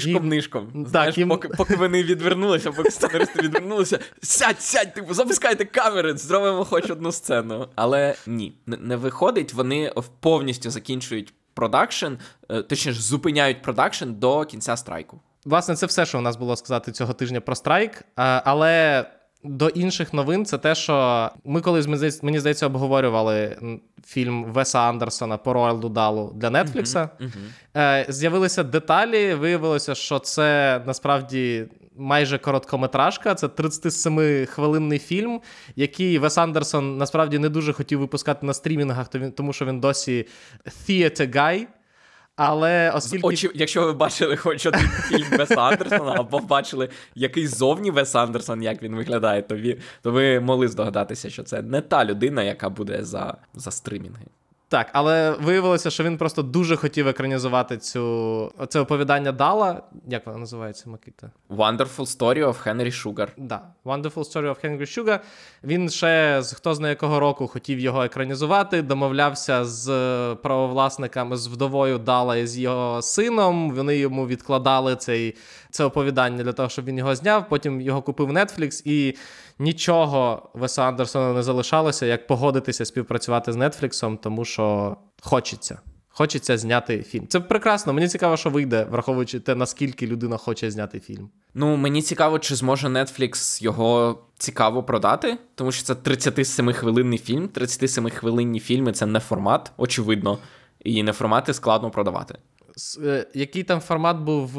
Тишком 0.00 0.28
нишком. 0.28 0.66
Так, 0.72 0.88
Знаєш, 0.88 1.18
їм- 1.18 1.28
поки, 1.28 1.48
поки 1.48 1.76
вони 1.76 2.02
відвернулися, 2.02 2.72
поки 2.72 2.90
сценаристи 2.90 3.42
відвернулися, 3.42 3.98
сядь, 4.22 4.60
сядь, 4.62 4.94
типу, 4.94 5.14
запускайте 5.14 5.64
камери, 5.64 6.16
зробимо 6.16 6.64
хоч 6.64 6.90
одну 6.90 7.12
сцену. 7.12 7.68
Але 7.74 8.14
ні, 8.26 8.52
не, 8.66 8.76
не 8.76 8.96
виходить. 8.96 9.52
Вони 9.52 9.92
повністю 10.20 10.70
закінчують 10.70 11.34
production, 11.54 12.12
е, 12.48 12.62
точніше, 12.62 13.00
зупиняють 13.00 13.62
production 13.62 14.10
до 14.12 14.44
кінця 14.44 14.76
страйку. 14.76 15.20
Власне, 15.44 15.76
це 15.76 15.86
все, 15.86 16.06
що 16.06 16.18
у 16.18 16.20
нас 16.20 16.36
було 16.36 16.56
сказати 16.56 16.92
цього 16.92 17.12
тижня 17.12 17.40
про 17.40 17.54
страйк. 17.54 18.02
Але 18.16 19.04
до 19.44 19.68
інших 19.68 20.12
новин 20.14 20.46
це 20.46 20.58
те, 20.58 20.74
що 20.74 21.30
ми 21.44 21.60
колись 21.60 21.86
мені 21.86 21.96
здається- 21.96 22.20
мені 22.26 22.38
здається 22.40 22.66
обговорювали 22.66 23.56
фільм 24.06 24.44
Веса 24.44 24.78
Андерсона 24.78 25.36
по 25.36 25.52
Роалду 25.52 25.88
Далу 25.88 26.32
для 26.34 26.50
Netflix-а. 26.50 27.08
Е, 27.76 28.06
З'явилися 28.08 28.62
деталі. 28.62 29.34
Виявилося, 29.34 29.94
що 29.94 30.18
це 30.18 30.80
насправді. 30.86 31.64
Майже 31.96 32.38
короткометражка, 32.38 33.34
це 33.34 33.46
37-хвилинний 33.46 34.98
фільм, 34.98 35.40
який 35.76 36.18
Вес 36.18 36.38
Андерсон 36.38 36.96
насправді 36.98 37.38
не 37.38 37.48
дуже 37.48 37.72
хотів 37.72 37.98
випускати 37.98 38.46
на 38.46 38.54
стрімінгах, 38.54 39.08
тому 39.36 39.52
що 39.52 39.64
він 39.64 39.80
досі 39.80 40.26
theater 40.88 41.36
guy. 41.36 41.66
Але 42.36 42.90
оскільки 42.90 43.26
Очі, 43.26 43.50
якщо 43.54 43.84
ви 43.84 43.92
бачили 43.92 44.36
хоч 44.36 44.66
один 44.66 44.88
фільм 44.88 45.26
Веса 45.38 45.60
Андерсона, 45.60 46.14
або 46.18 46.38
бачили, 46.38 46.88
який 47.14 47.46
зовні 47.46 47.90
Вес 47.90 48.14
Андерсон, 48.14 48.62
як 48.62 48.82
він 48.82 48.96
виглядає, 48.96 49.42
то 49.42 49.56
ви, 49.56 49.78
то 50.02 50.10
ви 50.10 50.40
могли 50.40 50.68
здогадатися, 50.68 51.30
що 51.30 51.42
це 51.42 51.62
не 51.62 51.80
та 51.80 52.04
людина, 52.04 52.42
яка 52.42 52.68
буде 52.68 53.04
за, 53.04 53.36
за 53.54 53.70
стримінги. 53.70 54.26
Так, 54.68 54.90
але 54.92 55.30
виявилося, 55.30 55.90
що 55.90 56.04
він 56.04 56.16
просто 56.16 56.42
дуже 56.42 56.76
хотів 56.76 57.08
екранізувати 57.08 57.78
цю 57.78 58.52
це 58.68 58.80
оповідання 58.80 59.32
Дала. 59.32 59.82
Як 60.08 60.26
вона 60.26 60.38
називається, 60.38 60.90
Макіта? 60.90 61.30
Wonderful 61.50 62.18
Story 62.18 62.46
of 62.48 62.66
Henry 62.66 63.04
Sugar. 63.04 63.28
Да, 63.36 63.60
Wonderful 63.84 64.32
Story 64.32 64.48
of 64.48 64.64
Henry 64.64 64.98
Sugar. 64.98 65.20
Він 65.64 65.90
ще 65.90 66.42
з 66.42 66.52
хто 66.52 66.74
знає 66.74 66.92
якого 66.92 67.20
року 67.20 67.46
хотів 67.46 67.78
його 67.78 68.04
екранізувати, 68.04 68.82
домовлявся 68.82 69.64
з 69.64 69.86
правовласниками, 70.42 71.36
з 71.36 71.46
вдовою 71.46 71.98
Дала 71.98 72.36
і 72.36 72.46
з 72.46 72.58
його 72.58 73.02
сином. 73.02 73.70
Вони 73.70 73.96
йому 73.96 74.26
відкладали 74.26 74.96
цей, 74.96 75.36
це 75.70 75.84
оповідання 75.84 76.44
для 76.44 76.52
того, 76.52 76.68
щоб 76.68 76.84
він 76.84 76.98
його 76.98 77.14
зняв. 77.14 77.48
Потім 77.48 77.80
його 77.80 78.02
купив 78.02 78.30
Netflix, 78.30 78.82
і 78.84 79.16
нічого 79.58 80.50
Веса 80.54 80.82
Андерсона 80.82 81.32
не 81.32 81.42
залишалося, 81.42 82.06
як 82.06 82.26
погодитися 82.26 82.84
співпрацювати 82.84 83.52
з 83.52 83.56
Netflix, 83.56 84.18
тому 84.18 84.44
що 84.44 84.96
хочеться. 85.22 85.78
Хочеться 86.16 86.58
зняти 86.58 87.02
фільм. 87.02 87.26
Це 87.28 87.40
прекрасно. 87.40 87.92
Мені 87.92 88.08
цікаво, 88.08 88.36
що 88.36 88.50
вийде, 88.50 88.86
враховуючи 88.90 89.40
те, 89.40 89.54
наскільки 89.54 90.06
людина 90.06 90.36
хоче 90.36 90.70
зняти 90.70 91.00
фільм. 91.00 91.28
Ну, 91.54 91.76
мені 91.76 92.02
цікаво, 92.02 92.38
чи 92.38 92.54
зможе 92.54 92.88
Netflix 92.88 93.62
його 93.62 94.18
цікаво 94.38 94.82
продати, 94.82 95.38
тому 95.54 95.72
що 95.72 95.84
це 95.84 95.92
37-хвилинний 95.92 97.18
фільм. 97.18 97.48
37-хвилинні 97.54 98.60
фільми 98.60 98.92
це 98.92 99.06
не 99.06 99.20
формат, 99.20 99.72
очевидно. 99.76 100.38
І 100.84 101.02
не 101.02 101.12
формати 101.12 101.54
складно 101.54 101.90
продавати. 101.90 102.38
Е, 103.04 103.26
Який 103.34 103.62
там 103.62 103.80
формат 103.80 104.16
був 104.16 104.46
в, 104.48 104.58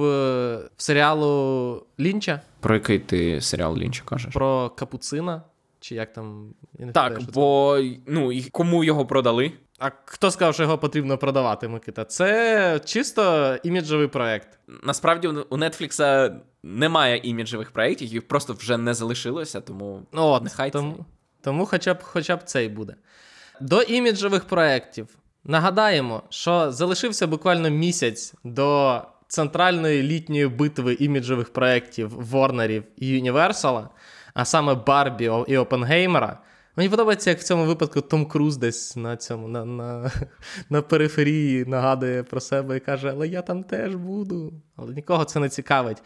в 0.77 0.81
серіалу 0.81 1.83
Лінча 1.99 2.41
Про 2.59 2.73
який 2.75 2.99
ти 2.99 3.41
серіал 3.41 3.77
Лінча 3.77 4.03
кажеш? 4.05 4.33
про 4.33 4.69
Капуцина? 4.69 5.41
Чи 5.79 5.95
як 5.95 6.13
там? 6.13 6.53
Я 6.79 6.85
не 6.85 6.91
Так, 6.91 7.03
пам'ятаю, 7.03 7.21
що 7.23 7.31
це. 7.31 7.39
бо 7.39 7.79
ну, 8.07 8.31
кому 8.51 8.83
його 8.83 9.05
продали? 9.05 9.51
А 9.79 9.89
хто 10.05 10.31
сказав, 10.31 10.53
що 10.53 10.63
його 10.63 10.77
потрібно 10.77 11.17
продавати, 11.17 11.67
Микита? 11.67 12.05
Це 12.05 12.79
чисто 12.85 13.55
іміджовий 13.63 14.07
проект. 14.07 14.59
Насправді 14.83 15.27
у 15.27 15.57
Netflix 15.57 16.31
немає 16.63 17.17
іміджевих 17.23 17.71
проєктів, 17.71 18.07
їх 18.07 18.27
просто 18.27 18.53
вже 18.53 18.77
не 18.77 18.93
залишилося, 18.93 19.61
тому 19.61 20.01
Ну, 20.11 20.21
От, 20.23 20.43
нехай 20.43 20.71
тому, 20.71 20.93
це. 20.97 21.03
тому 21.41 21.65
хоча 21.65 21.93
б, 21.93 21.97
хоча 22.01 22.35
б 22.35 22.43
цей 22.43 22.69
буде. 22.69 22.95
До 23.61 23.81
іміджових 23.81 24.43
проєктів 24.45 25.07
нагадаємо, 25.45 26.23
що 26.29 26.71
залишився 26.71 27.27
буквально 27.27 27.69
місяць 27.69 28.33
до 28.43 29.01
центральної 29.27 30.03
літньої 30.03 30.47
битви 30.47 30.93
іміджових 30.99 31.53
проєктів 31.53 32.09
Ворнерів 32.09 32.83
і 32.97 33.07
Юніверсала, 33.07 33.89
а 34.33 34.45
саме 34.45 34.73
Барбі 34.73 35.31
і 35.47 35.57
Опенгеймера. 35.57 36.39
Мені 36.77 36.89
подобається, 36.89 37.29
як 37.29 37.39
в 37.39 37.43
цьому 37.43 37.65
випадку 37.65 38.01
Том 38.01 38.25
Круз 38.25 38.57
десь 38.57 38.95
на 38.95 39.17
цьому 39.17 39.47
на, 39.47 39.65
на, 39.65 40.11
на 40.69 40.81
периферії 40.81 41.65
нагадує 41.65 42.23
про 42.23 42.39
себе 42.39 42.77
і 42.77 42.79
каже, 42.79 43.11
але 43.11 43.27
я 43.27 43.41
там 43.41 43.63
теж 43.63 43.95
буду. 43.95 44.53
Але 44.75 44.93
нікого 44.93 45.25
це 45.25 45.39
не 45.39 45.49
цікавить. 45.49 46.03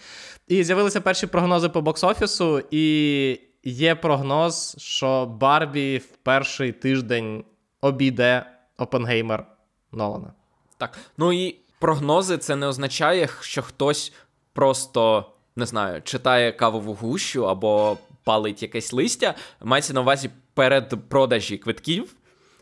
І 0.47 0.63
з'явилися 0.63 1.01
перші 1.01 1.27
прогнози 1.27 1.69
по 1.69 1.81
бокс-офісу, 1.81 2.63
і 2.71 3.39
є 3.63 3.95
прогноз, 3.95 4.75
що 4.77 5.25
Барбі 5.25 5.97
в 5.97 6.17
перший 6.23 6.71
тиждень 6.71 7.43
обійде 7.81 8.45
Опенгеймер 8.79 9.45
Нолана. 9.91 10.33
Так. 10.77 10.97
Ну 11.17 11.33
і 11.33 11.55
прогнози 11.79 12.37
це 12.37 12.55
не 12.55 12.67
означає, 12.67 13.29
що 13.41 13.61
хтось 13.61 14.13
просто 14.53 15.25
не 15.55 15.65
знаю, 15.65 16.01
читає 16.01 16.51
кавову 16.51 16.93
гущу 16.93 17.47
або 17.49 17.97
палить 18.23 18.61
якесь 18.61 18.93
листя. 18.93 19.35
Мається 19.63 19.93
на 19.93 20.01
увазі 20.01 20.29
передпродажі 20.53 21.57
квитків, 21.57 22.13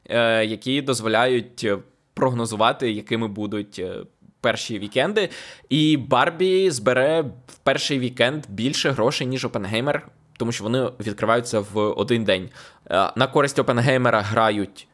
е, 0.10 0.46
які 0.46 0.82
дозволяють 0.82 1.64
е, 1.64 1.78
прогнозувати, 2.14 2.92
якими 2.92 3.28
будуть. 3.28 3.80
е, 3.80 3.96
Перші 4.42 4.80
вікенди, 4.80 5.30
і 5.70 5.98
Барбі 5.98 6.72
збере 6.72 7.22
в 7.48 7.58
перший 7.64 8.00
вікенд 8.00 8.44
більше 8.50 8.92
грошей, 8.92 9.28
ніж 9.28 9.46
Опенгеймер, 9.46 10.08
тому 10.38 10.52
що 10.52 10.64
вони 10.64 10.90
відкриваються 11.00 11.60
в 11.60 11.78
один 11.80 12.24
день. 12.24 12.50
Е, 12.90 13.12
На 13.16 13.28
користь 13.28 13.60
Опенгеймера 13.60 14.22
грають 14.22 14.88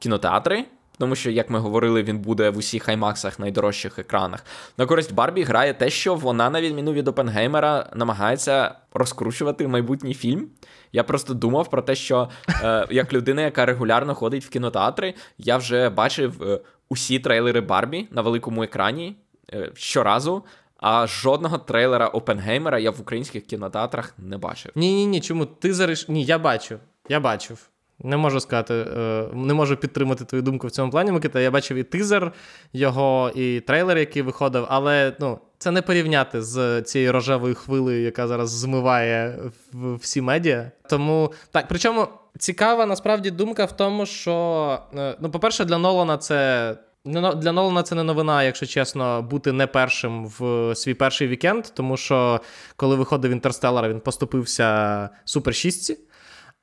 кінотеатри, 0.00 0.64
тому 0.98 1.14
що, 1.14 1.30
як 1.30 1.50
ми 1.50 1.58
говорили, 1.58 2.02
він 2.02 2.18
буде 2.18 2.50
в 2.50 2.56
усіх 2.56 2.88
аймаксах 2.88 3.38
найдорожчих 3.38 3.98
екранах. 3.98 4.44
На 4.78 4.86
користь 4.86 5.14
Барбі 5.14 5.42
грає 5.42 5.74
те, 5.74 5.90
що 5.90 6.14
вона, 6.14 6.50
на 6.50 6.60
відміну 6.60 6.92
від 6.92 7.08
Опенгеймера, 7.08 7.90
намагається 7.94 8.74
розкручувати 8.94 9.68
майбутній 9.68 10.14
фільм. 10.14 10.48
Я 10.92 11.04
просто 11.04 11.34
думав 11.34 11.70
про 11.70 11.82
те, 11.82 11.94
що 11.94 12.28
е, 12.62 12.86
як 12.90 13.12
людина, 13.12 13.42
яка 13.42 13.66
регулярно 13.66 14.14
ходить 14.14 14.44
в 14.44 14.48
кінотеатри, 14.48 15.14
я 15.38 15.56
вже 15.56 15.88
бачив 15.88 16.42
е, 16.42 16.60
усі 16.88 17.18
трейлери 17.18 17.60
Барбі 17.60 18.08
на 18.10 18.22
великому 18.22 18.62
екрані 18.62 19.16
е, 19.52 19.70
щоразу. 19.74 20.44
А 20.76 21.06
жодного 21.06 21.58
трейлера 21.58 22.08
Опенгеймера 22.08 22.78
я 22.78 22.90
в 22.90 23.00
українських 23.00 23.46
кінотеатрах 23.46 24.14
не 24.18 24.38
бачив. 24.38 24.72
Ні, 24.74 24.94
ні, 24.94 25.06
ні. 25.06 25.20
Чому 25.20 25.46
ти 25.46 25.74
зариш... 25.74 26.08
Ні, 26.08 26.24
я 26.24 26.38
бачу. 26.38 26.78
Я 27.08 27.20
бачив. 27.20 27.70
Не 28.02 28.16
можу 28.16 28.40
сказати, 28.40 28.74
е, 28.74 29.26
не 29.34 29.54
можу 29.54 29.76
підтримати 29.76 30.24
твою 30.24 30.42
думку 30.42 30.66
в 30.66 30.70
цьому 30.70 30.90
плані, 30.90 31.12
Микита. 31.12 31.40
Я 31.40 31.50
бачив 31.50 31.76
і 31.76 31.82
тизер 31.82 32.32
його, 32.72 33.30
і 33.34 33.60
трейлер, 33.60 33.98
який 33.98 34.22
виходив, 34.22 34.66
але 34.68 35.12
ну, 35.20 35.38
це 35.58 35.70
не 35.70 35.82
порівняти 35.82 36.42
з 36.42 36.82
цією 36.82 37.12
рожевою 37.12 37.54
хвилею, 37.54 38.02
яка 38.02 38.28
зараз 38.28 38.50
змиває 38.50 39.38
всі 39.72 40.20
медіа. 40.20 40.70
Тому 40.90 41.32
так, 41.50 41.66
причому 41.68 42.08
цікава 42.38 42.86
насправді 42.86 43.30
думка 43.30 43.64
в 43.64 43.76
тому, 43.76 44.06
що 44.06 44.78
е, 44.94 45.16
ну, 45.20 45.30
по-перше, 45.30 45.64
для 45.64 45.78
Нолана 45.78 46.18
це. 46.18 46.76
Для 47.04 47.52
Нолана 47.52 47.82
це 47.82 47.94
не 47.94 48.02
новина, 48.02 48.42
якщо 48.42 48.66
чесно, 48.66 49.22
бути 49.22 49.52
не 49.52 49.66
першим 49.66 50.26
в 50.26 50.74
свій 50.74 50.94
перший 50.94 51.28
вікенд, 51.28 51.64
тому 51.74 51.96
що 51.96 52.40
коли 52.76 52.96
виходив 52.96 53.30
Інтерстеллар, 53.30 53.88
він 53.88 54.00
поступився 54.00 55.08
Супер 55.24 55.54
6. 55.54 56.09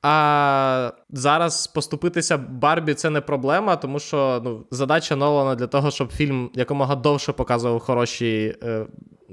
А 0.02 0.92
зараз 1.10 1.66
поступитися 1.66 2.36
Барбі 2.36 2.94
це 2.94 3.10
не 3.10 3.20
проблема, 3.20 3.76
тому 3.76 3.98
що 3.98 4.40
ну, 4.44 4.66
задача 4.70 5.16
Нолана 5.16 5.54
для 5.54 5.66
того, 5.66 5.90
щоб 5.90 6.12
фільм 6.12 6.50
якомога 6.54 6.94
довше 6.96 7.32
показував 7.32 7.80
хороші, 7.80 8.56
е, 8.62 8.86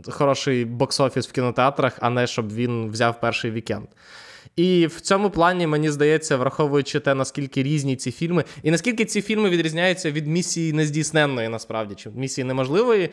хороший 0.07 0.65
box 0.65 0.87
office 0.87 1.29
в 1.29 1.31
кінотеатрах, 1.31 1.97
а 2.01 2.09
не 2.09 2.27
щоб 2.27 2.53
він 2.53 2.91
взяв 2.91 3.21
перший 3.21 3.51
вікенд. 3.51 3.87
І 4.55 4.87
в 4.87 5.01
цьому 5.01 5.29
плані, 5.29 5.67
мені 5.67 5.89
здається, 5.89 6.37
враховуючи 6.37 6.99
те, 6.99 7.15
наскільки 7.15 7.63
різні 7.63 7.95
ці 7.95 8.11
фільми, 8.11 8.43
і 8.63 8.71
наскільки 8.71 9.05
ці 9.05 9.21
фільми 9.21 9.49
відрізняються 9.49 10.11
від 10.11 10.27
місії 10.27 10.73
нездійсненної, 10.73 11.49
насправді, 11.49 11.95
чи 11.95 12.09
місії 12.09 12.45
неможливої. 12.45 13.09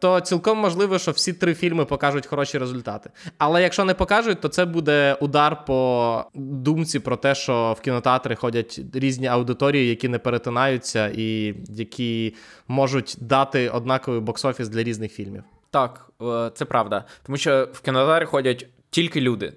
То 0.00 0.20
цілком 0.20 0.58
можливо, 0.58 0.98
що 0.98 1.10
всі 1.10 1.32
три 1.32 1.54
фільми 1.54 1.84
покажуть 1.84 2.26
хороші 2.26 2.58
результати. 2.58 3.10
Але 3.38 3.62
якщо 3.62 3.84
не 3.84 3.94
покажуть, 3.94 4.40
то 4.40 4.48
це 4.48 4.64
буде 4.64 5.16
удар 5.20 5.64
по 5.64 6.24
думці 6.34 6.98
про 6.98 7.16
те, 7.16 7.34
що 7.34 7.76
в 7.78 7.80
кінотеатри 7.80 8.34
ходять 8.34 8.80
різні 8.94 9.26
аудиторії, 9.26 9.88
які 9.88 10.08
не 10.08 10.18
перетинаються, 10.18 11.12
і 11.14 11.54
які 11.68 12.34
можуть 12.68 13.16
дати 13.20 13.68
однаковий 13.68 14.20
бокс-офіс 14.20 14.68
для 14.68 14.82
різних 14.82 15.12
фільмів. 15.12 15.42
Так, 15.70 16.10
е, 16.22 16.50
це 16.54 16.64
правда. 16.64 17.04
Тому 17.26 17.36
що 17.36 17.68
в 17.72 17.80
кінотеатри 17.80 18.26
ходять 18.26 18.66
тільки 18.90 19.20
люди. 19.20 19.52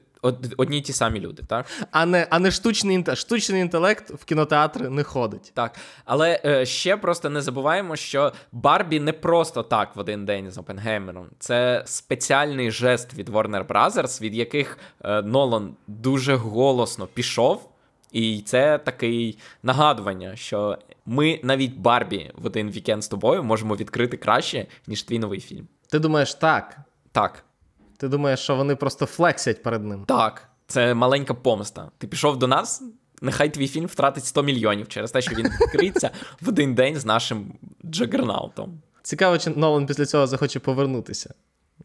Одні 0.57 0.77
й 0.77 0.81
ті 0.81 0.93
самі 0.93 1.19
люди, 1.19 1.43
так? 1.47 1.65
А 1.91 2.05
не 2.05 2.27
а 2.29 2.39
не 2.39 2.51
штучний 2.51 2.95
інтелект. 2.95 3.21
Штучний 3.21 3.61
інтелект 3.61 4.09
в 4.09 4.25
кінотеатри 4.25 4.89
не 4.89 5.03
ходить. 5.03 5.51
Так. 5.53 5.75
Але 6.05 6.41
е, 6.45 6.65
ще 6.65 6.97
просто 6.97 7.29
не 7.29 7.41
забуваємо, 7.41 7.95
що 7.95 8.33
Барбі 8.51 8.99
не 8.99 9.13
просто 9.13 9.63
так 9.63 9.95
в 9.95 9.99
один 9.99 10.25
день 10.25 10.51
з 10.51 10.57
Опенгеймером. 10.57 11.27
Це 11.39 11.83
спеціальний 11.85 12.71
жест 12.71 13.13
від 13.13 13.29
Warner 13.29 13.67
Brothers, 13.67 14.21
від 14.21 14.35
яких 14.35 14.77
е, 15.01 15.21
Нолан 15.21 15.75
дуже 15.87 16.35
голосно 16.35 17.07
пішов. 17.07 17.69
І 18.11 18.41
це 18.45 18.77
такий 18.77 19.37
нагадування, 19.63 20.35
що 20.35 20.77
ми 21.05 21.39
навіть 21.43 21.77
Барбі 21.77 22.31
в 22.35 22.45
один 22.45 22.71
вікенд 22.71 23.03
з 23.03 23.07
тобою 23.07 23.43
можемо 23.43 23.75
відкрити 23.75 24.17
краще, 24.17 24.67
ніж 24.87 25.03
твій 25.03 25.19
новий 25.19 25.39
фільм. 25.39 25.67
Ти 25.89 25.99
думаєш, 25.99 26.33
так? 26.33 26.77
Так. 27.11 27.43
Ти 28.03 28.09
думаєш, 28.09 28.39
що 28.39 28.55
вони 28.55 28.75
просто 28.75 29.05
флексять 29.05 29.63
перед 29.63 29.83
ним? 29.83 30.05
Так, 30.05 30.49
це 30.67 30.93
маленька 30.93 31.33
помста. 31.33 31.91
Ти 31.97 32.07
пішов 32.07 32.39
до 32.39 32.47
нас, 32.47 32.83
нехай 33.21 33.53
твій 33.53 33.67
фільм 33.67 33.85
втратить 33.85 34.25
100 34.25 34.43
мільйонів 34.43 34.87
через 34.87 35.11
те, 35.11 35.21
що 35.21 35.35
він 35.35 35.45
відкриється 35.45 36.11
в 36.41 36.49
один 36.49 36.75
день 36.75 36.95
з 36.95 37.05
нашим 37.05 37.53
Джагернаутом. 37.85 38.81
Цікаво, 39.03 39.37
чи 39.37 39.49
Нолан 39.49 39.85
після 39.85 40.05
цього 40.05 40.27
захоче 40.27 40.59
повернутися 40.59 41.33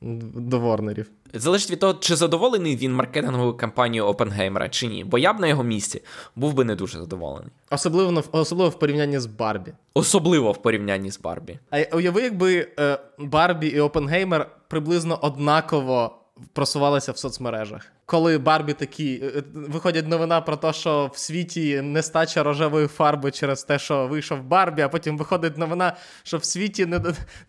до 0.00 0.60
Ворнерів. 0.60 1.10
Залежить 1.34 1.70
від 1.70 1.78
того, 1.78 1.94
чи 1.94 2.16
задоволений 2.16 2.76
він 2.76 2.94
маркетинговою 2.94 3.54
кампанією 3.54 4.06
Опенгеймера 4.06 4.68
чи 4.68 4.86
ні. 4.86 5.04
Бо 5.04 5.18
я 5.18 5.32
б 5.32 5.40
на 5.40 5.46
його 5.46 5.62
місці 5.62 6.02
був 6.36 6.54
би 6.54 6.64
не 6.64 6.74
дуже 6.74 6.98
задоволений. 6.98 7.50
Особливо 7.70 8.22
особливо 8.32 8.70
в 8.70 8.78
порівнянні 8.78 9.18
з 9.18 9.26
Барбі. 9.26 9.72
Особливо 9.94 10.52
в 10.52 10.62
порівнянні 10.62 11.10
з 11.10 11.20
Барбі. 11.20 11.58
А 11.70 11.96
уяви, 11.96 12.22
якби 12.22 12.68
е, 12.78 12.98
Барбі 13.18 13.66
і 13.66 13.80
Опенгеймер 13.80 14.50
приблизно 14.68 15.18
однаково 15.22 16.18
просувалися 16.52 17.12
в 17.12 17.18
соцмережах. 17.18 17.86
Коли 18.06 18.38
Барбі 18.38 18.72
такі 18.72 19.22
е, 19.24 19.42
виходять 19.54 20.08
новина 20.08 20.40
про 20.40 20.56
те, 20.56 20.72
що 20.72 21.10
в 21.14 21.18
світі 21.18 21.80
нестача 21.82 22.42
рожевої 22.42 22.86
фарби 22.86 23.30
через 23.30 23.62
те, 23.62 23.78
що 23.78 24.06
вийшов 24.06 24.42
Барбі, 24.42 24.82
а 24.82 24.88
потім 24.88 25.18
виходить 25.18 25.58
новина, 25.58 25.96
що 26.22 26.36
в 26.36 26.44
світі 26.44 26.88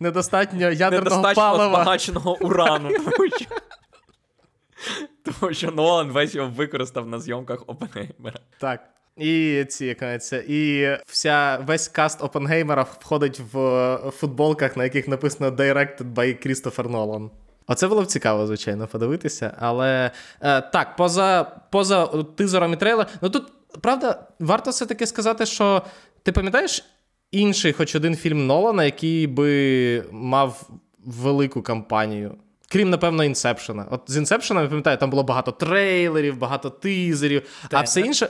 недостатньо 0.00 0.70
ядерного 0.70 1.04
недостатньо 1.04 1.34
палива. 1.34 1.68
збагаченого 1.68 2.38
урану. 2.40 2.90
Тому 5.24 5.54
що, 5.54 5.70
Нолан 5.70 6.10
весь 6.10 6.34
його 6.34 6.50
використав 6.50 7.08
на 7.08 7.20
зйомках 7.20 7.64
Опенгеймера. 7.66 8.40
Так. 8.58 8.80
І 9.16 9.64
ці 9.68 9.86
як 9.86 10.22
і 10.48 10.88
вся 11.06 11.58
весь 11.66 11.88
каст 11.88 12.22
Опенгеймера 12.22 12.82
входить 12.82 13.40
в 13.52 13.96
футболках, 14.10 14.76
на 14.76 14.84
яких 14.84 15.08
написано 15.08 15.50
Directed 15.50 16.14
by 16.14 16.46
Christopher 16.46 16.90
Nolan. 16.90 17.30
Оце 17.70 17.88
було 17.88 18.02
б 18.02 18.06
цікаво, 18.06 18.46
звичайно, 18.46 18.86
подивитися. 18.86 19.56
Але 19.58 20.10
е, 20.40 20.60
так, 20.60 20.96
поза 20.96 21.44
поза 21.70 22.06
тизером 22.06 22.72
і 22.72 22.76
трейлером, 22.76 23.12
ну 23.20 23.30
тут 23.30 23.52
правда, 23.80 24.26
варто 24.40 24.70
все-таки 24.70 25.06
сказати, 25.06 25.46
що 25.46 25.82
ти 26.22 26.32
пам'ятаєш 26.32 26.84
інший, 27.30 27.72
хоч 27.72 27.94
один 27.94 28.16
фільм 28.16 28.46
Нолана, 28.46 28.84
який 28.84 29.26
би 29.26 30.04
мав 30.10 30.70
велику 30.98 31.62
кампанію. 31.62 32.34
Крім, 32.68 32.90
напевно, 32.90 33.24
інсепшена. 33.24 33.86
От 33.90 34.02
з 34.06 34.16
інсепшена, 34.16 34.62
я 34.62 34.68
пам'ятаю, 34.68 34.96
там 34.96 35.10
було 35.10 35.22
багато 35.22 35.52
трейлерів, 35.52 36.38
багато 36.38 36.70
тизерів, 36.70 37.42
Те, 37.68 37.76
а 37.76 37.80
все 37.80 38.00
інше. 38.00 38.28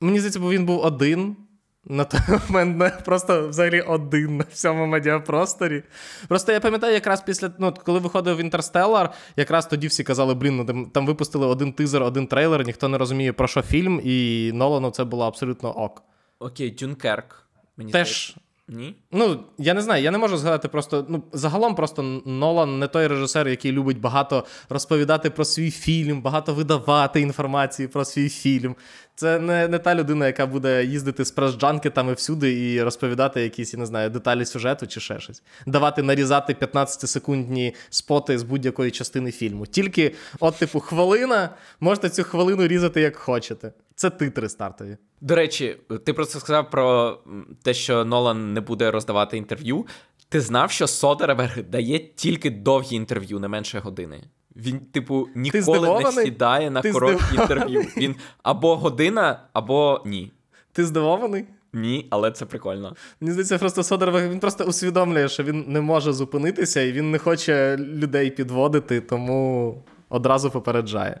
Мені 0.00 0.18
здається, 0.18 0.40
бо 0.40 0.50
він 0.50 0.66
був 0.66 0.80
один. 0.80 1.36
На 1.84 2.04
той 2.04 2.20
момент 2.48 3.04
просто 3.04 3.48
взагалі 3.48 3.80
один 3.80 4.36
на 4.36 4.44
всьому 4.52 4.86
медіапросторі. 4.86 5.82
Просто 6.28 6.52
я 6.52 6.60
пам'ятаю, 6.60 6.94
якраз 6.94 7.22
після 7.22 7.50
ну, 7.58 7.74
коли 7.84 7.98
виходив 7.98 8.40
Інтерстеллар, 8.40 9.12
якраз 9.36 9.66
тоді 9.66 9.86
всі 9.86 10.04
казали, 10.04 10.34
блін, 10.34 10.56
ну 10.56 10.64
там, 10.64 10.86
там 10.86 11.06
випустили 11.06 11.46
один 11.46 11.72
тизер, 11.72 12.02
один 12.02 12.26
трейлер, 12.26 12.66
ніхто 12.66 12.88
не 12.88 12.98
розуміє, 12.98 13.32
про 13.32 13.48
що 13.48 13.62
фільм, 13.62 14.00
і 14.04 14.50
Нолану 14.54 14.90
це 14.90 15.04
було 15.04 15.26
абсолютно 15.26 15.72
ок. 15.72 16.02
Okay, 16.38 16.70
Дюнкерк. 16.70 17.46
Мені 17.76 17.92
Теж. 17.92 18.36
Ні? 18.68 18.96
Ну, 19.12 19.44
я 19.58 19.74
не 19.74 19.82
знаю, 19.82 20.02
я 20.02 20.10
не 20.10 20.18
можу 20.18 20.36
згадати 20.36 20.68
просто. 20.68 21.06
Ну, 21.08 21.22
загалом, 21.32 21.74
просто 21.74 22.02
Нолан 22.26 22.78
не 22.78 22.88
той 22.88 23.06
режисер, 23.06 23.48
який 23.48 23.72
любить 23.72 24.00
багато 24.00 24.44
розповідати 24.68 25.30
про 25.30 25.44
свій 25.44 25.70
фільм, 25.70 26.22
багато 26.22 26.54
видавати 26.54 27.20
інформації 27.20 27.88
про 27.88 28.04
свій 28.04 28.28
фільм. 28.28 28.76
Це 29.14 29.38
не 29.38 29.68
не 29.68 29.78
та 29.78 29.94
людина, 29.94 30.26
яка 30.26 30.46
буде 30.46 30.84
їздити 30.84 31.24
з 31.24 31.30
прес-джанкетами 31.32 32.12
всюди 32.12 32.72
і 32.72 32.82
розповідати 32.82 33.42
якісь, 33.42 33.74
я 33.74 33.80
не 33.80 33.86
знаю, 33.86 34.10
деталі 34.10 34.44
сюжету 34.44 34.86
чи 34.86 35.00
ще 35.00 35.20
щось. 35.20 35.42
Давати 35.66 36.02
нарізати 36.02 36.52
15-секундні 36.52 37.74
споти 37.90 38.38
з 38.38 38.42
будь-якої 38.42 38.90
частини 38.90 39.32
фільму. 39.32 39.66
Тільки, 39.66 40.14
от, 40.40 40.56
типу, 40.56 40.80
хвилина, 40.80 41.50
можете 41.80 42.08
цю 42.08 42.24
хвилину 42.24 42.66
різати 42.66 43.00
як 43.00 43.16
хочете. 43.16 43.72
Це 44.02 44.10
титри 44.10 44.48
стартові. 44.48 44.96
До 45.20 45.34
речі, 45.34 45.76
ти 46.04 46.12
просто 46.12 46.40
сказав 46.40 46.70
про 46.70 47.18
те, 47.62 47.74
що 47.74 48.04
Нолан 48.04 48.52
не 48.52 48.60
буде 48.60 48.90
роздавати 48.90 49.36
інтерв'ю. 49.36 49.86
Ти 50.28 50.40
знав, 50.40 50.70
що 50.70 50.86
Содерберг 50.86 51.62
дає 51.62 51.98
тільки 51.98 52.50
довгі 52.50 52.96
інтерв'ю, 52.96 53.40
не 53.40 53.48
менше 53.48 53.78
години. 53.78 54.24
Він, 54.56 54.80
типу, 54.80 55.28
ніколи 55.34 56.04
не 56.04 56.12
сідає 56.12 56.70
на 56.70 56.80
Ти 56.80 56.92
короткі 56.92 57.24
здивований? 57.24 57.56
інтерв'ю. 57.56 57.80
Він 57.96 58.16
або 58.42 58.76
година, 58.76 59.40
або 59.52 60.02
ні. 60.06 60.32
Ти 60.72 60.84
здивований? 60.84 61.44
Ні, 61.72 62.06
але 62.10 62.30
це 62.30 62.46
прикольно. 62.46 62.96
Мені 63.20 63.32
здається, 63.32 63.58
просто 63.58 63.82
Содерберг 63.82 64.30
він 64.30 64.40
просто 64.40 64.64
усвідомлює, 64.64 65.28
що 65.28 65.42
він 65.42 65.64
не 65.68 65.80
може 65.80 66.12
зупинитися 66.12 66.82
і 66.82 66.92
він 66.92 67.10
не 67.10 67.18
хоче 67.18 67.76
людей 67.76 68.30
підводити, 68.30 69.00
тому 69.00 69.84
одразу 70.08 70.50
попереджає. 70.50 71.20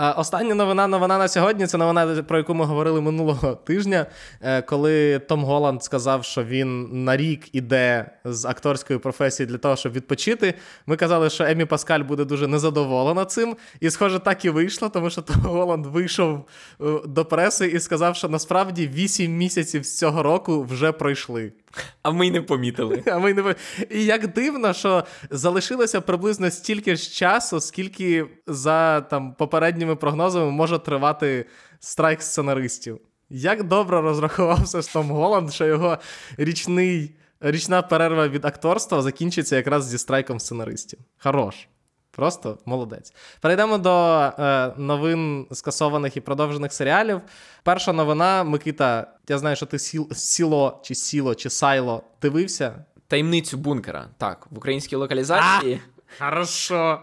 Е, 0.00 0.10
остання 0.12 0.54
новина 0.54 0.86
новина 0.86 1.18
на 1.18 1.28
сьогодні 1.28 1.66
це 1.66 1.78
новина, 1.78 2.22
про 2.22 2.38
яку 2.38 2.54
ми 2.54 2.64
говорили 2.64 3.00
минулого 3.00 3.54
тижня, 3.54 4.06
е, 4.40 4.62
коли 4.62 5.18
Том 5.18 5.44
Голланд 5.44 5.84
сказав, 5.84 6.24
що 6.24 6.44
він 6.44 6.88
на 7.04 7.16
рік 7.16 7.48
іде 7.52 8.10
з 8.24 8.44
акторської 8.44 8.98
професії 8.98 9.46
для 9.46 9.58
того, 9.58 9.76
щоб 9.76 9.92
відпочити. 9.92 10.54
Ми 10.86 10.96
казали, 10.96 11.30
що 11.30 11.44
Емі 11.44 11.64
Паскаль 11.64 12.00
буде 12.00 12.24
дуже 12.24 12.46
незадоволена 12.46 13.24
цим. 13.24 13.56
І, 13.80 13.90
схоже, 13.90 14.18
так 14.18 14.44
і 14.44 14.50
вийшло, 14.50 14.88
тому 14.88 15.10
що 15.10 15.22
Том 15.22 15.36
Голланд 15.42 15.86
вийшов 15.86 16.44
е, 16.80 16.84
до 17.06 17.24
преси 17.24 17.66
і 17.66 17.80
сказав, 17.80 18.16
що 18.16 18.28
насправді 18.28 18.88
8 18.88 19.36
місяців 19.36 19.86
з 19.86 19.98
цього 19.98 20.22
року 20.22 20.62
вже 20.70 20.92
пройшли. 20.92 21.52
А 22.02 22.10
ми 22.10 22.26
й 22.26 22.30
не 22.30 22.42
помітили. 22.42 23.02
А 23.12 23.18
ми 23.18 23.34
не 23.34 23.54
І 23.90 24.04
як 24.04 24.32
дивно, 24.32 24.72
що 24.72 25.04
залишилося 25.30 26.00
приблизно 26.00 26.50
стільки 26.50 26.96
ж 26.96 27.10
часу, 27.10 27.60
скільки 27.60 28.26
за 28.46 29.00
там 29.00 29.34
попередніми 29.86 29.96
прогнозами 29.96 30.50
може 30.50 30.78
тривати 30.78 31.46
страйк 31.80 32.22
сценаристів. 32.22 33.00
Як 33.30 33.64
добре 33.64 34.00
розрахувався 34.00 34.82
Том 34.92 35.10
Голланд, 35.10 35.52
що 35.52 35.66
його 35.66 35.98
річний, 36.38 37.14
річна 37.40 37.82
перерва 37.82 38.28
від 38.28 38.44
акторства 38.44 39.02
закінчиться 39.02 39.56
якраз 39.56 39.84
зі 39.84 39.98
страйком 39.98 40.40
сценаристів. 40.40 40.98
Хорош. 41.18 41.68
Просто 42.10 42.58
молодець. 42.64 43.12
Перейдемо 43.40 43.78
до 43.78 43.92
е, 44.38 44.72
новин 44.76 45.46
скасованих 45.52 46.16
і 46.16 46.20
продовжених 46.20 46.72
серіалів. 46.72 47.20
Перша 47.62 47.92
новина, 47.92 48.44
Микита, 48.44 49.06
я 49.28 49.38
знаю, 49.38 49.56
що 49.56 49.66
ти 49.66 49.78
сіл, 49.78 50.08
сіло, 50.12 50.80
чи 50.84 50.94
сіло, 50.94 51.34
чи 51.34 51.50
сайло 51.50 52.02
дивився. 52.22 52.84
Таємницю 53.08 53.56
бункера. 53.56 54.08
Так, 54.18 54.46
в 54.50 54.58
українській 54.58 54.96
локалізації. 54.96 55.80
А, 56.18 56.24
Хорошо. 56.24 57.00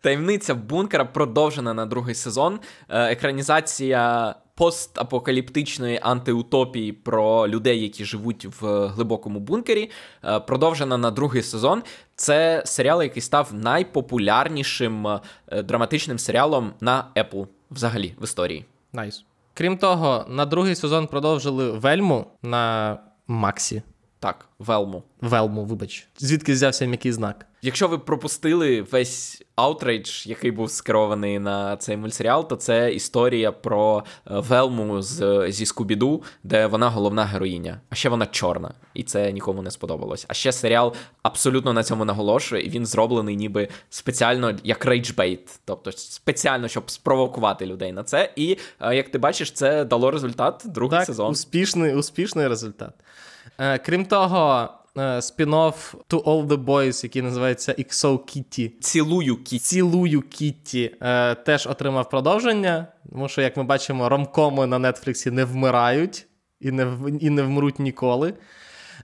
Таємниця 0.00 0.54
бункера 0.54 1.04
продовжена 1.04 1.74
на 1.74 1.86
другий 1.86 2.14
сезон. 2.14 2.60
Е, 2.88 3.12
екранізація 3.12 4.34
постапокаліптичної 4.54 6.00
антиутопії 6.02 6.92
про 6.92 7.48
людей, 7.48 7.82
які 7.82 8.04
живуть 8.04 8.46
в 8.60 8.86
глибокому 8.86 9.40
бункері, 9.40 9.90
е, 10.24 10.40
продовжена 10.40 10.98
на 10.98 11.10
другий 11.10 11.42
сезон. 11.42 11.82
Це 12.16 12.62
серіал, 12.66 13.02
який 13.02 13.22
став 13.22 13.54
найпопулярнішим 13.54 15.06
е, 15.06 15.20
драматичним 15.62 16.18
серіалом 16.18 16.72
на 16.80 17.08
Apple 17.16 17.46
взагалі 17.70 18.14
в 18.20 18.24
історії. 18.24 18.64
Nice. 18.92 19.16
Nice. 19.16 19.24
Крім 19.54 19.78
того, 19.78 20.24
на 20.28 20.46
другий 20.46 20.74
сезон 20.74 21.06
продовжили 21.06 21.70
Вельму 21.70 22.26
на 22.42 22.98
Max-і. 23.26 23.82
Так, 24.18 24.48
Велму. 24.58 25.02
Велму, 25.20 25.64
вибач. 25.64 26.08
Звідки 26.18 26.52
взявся 26.52 26.86
м'який 26.86 27.12
знак? 27.12 27.46
Якщо 27.66 27.88
ви 27.88 27.98
пропустили 27.98 28.82
весь 28.82 29.42
outrage, 29.56 30.26
який 30.26 30.50
був 30.50 30.70
скерований 30.70 31.38
на 31.38 31.76
цей 31.76 31.96
мультсеріал, 31.96 32.48
то 32.48 32.56
це 32.56 32.92
історія 32.92 33.52
про 33.52 34.04
е, 34.26 34.38
Велму 34.38 35.02
з, 35.02 35.46
зі 35.48 35.66
Скубіду, 35.66 36.22
де 36.42 36.66
вона 36.66 36.88
головна 36.88 37.24
героїня. 37.24 37.80
А 37.90 37.94
ще 37.94 38.08
вона 38.08 38.26
чорна, 38.26 38.74
і 38.94 39.02
це 39.02 39.32
нікому 39.32 39.62
не 39.62 39.70
сподобалось. 39.70 40.26
А 40.28 40.34
ще 40.34 40.52
серіал 40.52 40.94
абсолютно 41.22 41.72
на 41.72 41.82
цьому 41.82 42.04
наголошує, 42.04 42.66
і 42.66 42.70
він 42.70 42.86
зроблений 42.86 43.36
ніби 43.36 43.68
спеціально 43.90 44.56
як 44.64 44.84
ragebait, 44.84 45.60
тобто 45.64 45.92
спеціально, 45.92 46.68
щоб 46.68 46.90
спровокувати 46.90 47.66
людей 47.66 47.92
на 47.92 48.02
це. 48.02 48.32
І 48.36 48.58
е, 48.80 48.96
як 48.96 49.08
ти 49.08 49.18
бачиш, 49.18 49.52
це 49.52 49.84
дало 49.84 50.10
результат 50.10 50.62
другий 50.64 50.98
так, 50.98 51.06
сезон. 51.06 51.30
Успішний, 51.30 51.94
успішний 51.94 52.48
результат. 52.48 52.94
Е, 53.58 53.78
крім 53.78 54.04
того. 54.04 54.68
Spin-off 54.96 55.94
To 56.08 56.22
All 56.22 56.46
the 56.46 56.64
Boys, 56.64 57.04
який 57.04 57.22
називається 57.22 57.72
XO 57.72 58.18
Kitty. 58.18 58.70
Цілую 58.80 59.36
Кітті. 59.36 59.58
Цілую 59.58 60.22
Кітті 60.22 60.94
е, 61.02 61.34
теж 61.34 61.66
отримав 61.66 62.08
продовження, 62.08 62.86
тому 63.10 63.28
що, 63.28 63.42
як 63.42 63.56
ми 63.56 63.62
бачимо, 63.64 64.08
ромкоми 64.08 64.66
на 64.66 64.92
Netflix-і 64.92 65.30
не 65.30 65.44
вмирають 65.44 66.26
і 66.60 66.70
не 66.70 66.86
і 67.20 67.30
не 67.30 67.42
вмруть 67.42 67.78
ніколи. 67.78 68.34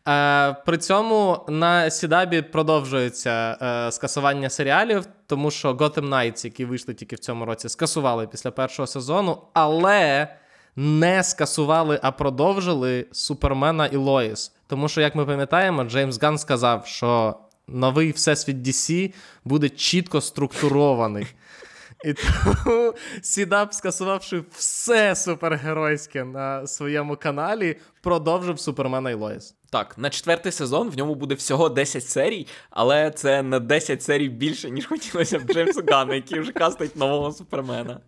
Е, 0.09 0.53
При 0.67 0.79
цьому 0.79 1.45
на 1.49 1.91
Сідабі 1.91 2.43
продовжується 2.43 3.59
е, 3.63 3.93
скасування 3.93 4.51
серіалів, 4.51 5.07
тому 5.27 5.51
що 5.51 5.73
Gotham 5.73 6.09
Knights, 6.09 6.45
які 6.45 6.65
вийшли 6.65 6.95
тільки 6.95 7.17
в 7.17 7.19
цьому 7.19 7.45
році, 7.45 7.69
скасували 7.69 8.27
після 8.27 8.51
першого 8.51 8.87
сезону, 8.87 9.39
але 9.53 10.29
не 10.77 11.23
скасували, 11.23 12.01
а 12.03 12.11
продовжили 12.11 13.07
Супермена 13.13 13.87
і 13.87 13.97
Лоїс. 13.97 14.53
Тому 14.67 14.89
що, 14.89 15.01
як 15.01 15.15
ми 15.15 15.27
пам'ятаємо, 15.27 15.85
Джеймс 15.85 16.21
Ган 16.23 16.39
сказав, 16.39 16.87
що 16.87 17.37
новий 17.69 18.13
всесвіт 18.13 18.57
DC 18.57 19.13
буде 19.45 19.69
чітко 19.69 20.21
структурований. 20.21 21.27
І 22.05 22.13
тому 22.15 22.95
Сідап, 23.23 23.75
скасувавши 23.75 24.43
все 24.51 25.17
супергеройське 25.17 26.25
на 26.25 26.67
своєму 26.67 27.17
каналі, 27.17 27.77
продовжив 28.03 28.61
Супермена 28.61 29.11
і 29.11 29.15
Лоїс. 29.15 29.55
Так, 29.71 29.99
на 29.99 30.11
четвертий 30.11 30.53
сезон 30.53 30.91
в 30.91 30.97
ньому 30.97 31.15
буде 31.15 31.35
всього 31.35 31.69
10 31.69 32.09
серій, 32.09 32.47
але 32.71 33.11
це 33.11 33.43
на 33.43 33.59
10 33.59 34.03
серій 34.03 34.29
більше, 34.29 34.71
ніж 34.71 34.87
хотілося 34.87 35.39
б 35.39 35.43
Джеймсу 35.43 35.83
Ганну, 35.89 36.15
який 36.15 36.41
вже 36.41 36.53
кастить 36.53 36.97
нового 36.97 37.33
супермена. 37.33 38.01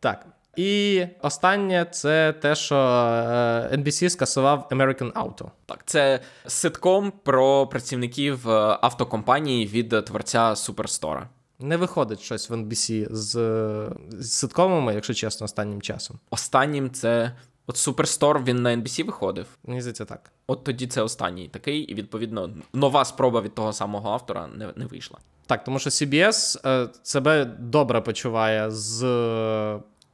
Так. 0.00 0.26
І 0.58 1.06
останнє 1.22 1.86
це 1.90 2.32
те, 2.32 2.54
що 2.54 2.76
NBC 3.72 4.08
скасував 4.08 4.68
American 4.70 5.12
Auto. 5.12 5.50
Так, 5.66 5.82
це 5.86 6.20
ситком 6.46 7.12
про 7.22 7.66
працівників 7.66 8.50
автокомпанії 8.50 9.66
від 9.66 10.04
творця 10.04 10.56
Суперстора. 10.56 11.28
Не 11.58 11.76
виходить 11.76 12.20
щось 12.20 12.50
в 12.50 12.54
NBC 12.54 13.06
з, 13.10 13.32
з 14.18 14.32
ситкомами, 14.32 14.94
якщо 14.94 15.14
чесно, 15.14 15.44
останнім 15.44 15.82
часом. 15.82 16.18
Останнім 16.30 16.90
це. 16.90 17.32
От 17.66 17.76
Суперстор 17.76 18.44
він 18.44 18.62
на 18.62 18.76
NBC 18.76 19.04
виходив. 19.04 19.46
Мені 19.64 19.80
здається, 19.80 20.04
так. 20.04 20.32
От 20.46 20.64
тоді 20.64 20.86
це 20.86 21.02
останній 21.02 21.48
такий, 21.48 21.80
і 21.80 21.94
відповідно 21.94 22.50
нова 22.72 23.04
спроба 23.04 23.40
від 23.40 23.54
того 23.54 23.72
самого 23.72 24.10
автора 24.10 24.46
не 24.46 24.72
не 24.76 24.86
вийшла. 24.86 25.18
Так, 25.46 25.64
тому 25.64 25.78
що 25.78 25.90
CBS 25.90 26.68
е, 26.68 26.88
себе 27.02 27.44
добре 27.44 28.00
почуває 28.00 28.70
з 28.70 29.04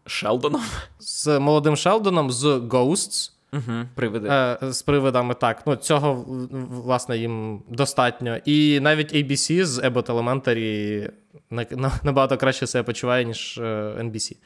Шелдоном. 0.07 0.63
З 0.99 1.39
молодим 1.41 1.77
Шелдоном, 1.77 2.31
з 2.31 2.45
Ghosts. 2.45 3.31
Угу, 3.53 3.73
Привиди. 3.95 4.29
Е, 4.29 4.59
З 4.63 4.83
привидами, 4.83 5.35
так. 5.35 5.63
Ну, 5.67 5.77
Цього, 5.77 6.25
власне, 6.71 7.19
їм 7.19 7.63
достатньо. 7.69 8.37
І 8.45 8.81
навіть 8.81 9.15
ABC 9.15 9.65
з 9.65 9.79
Abbott 9.79 10.07
Elementary 10.07 11.11
набагато 12.03 12.37
краще 12.37 12.67
себе 12.67 12.83
почуває, 12.83 13.25
ніж 13.25 13.59
NBC. 13.99 14.37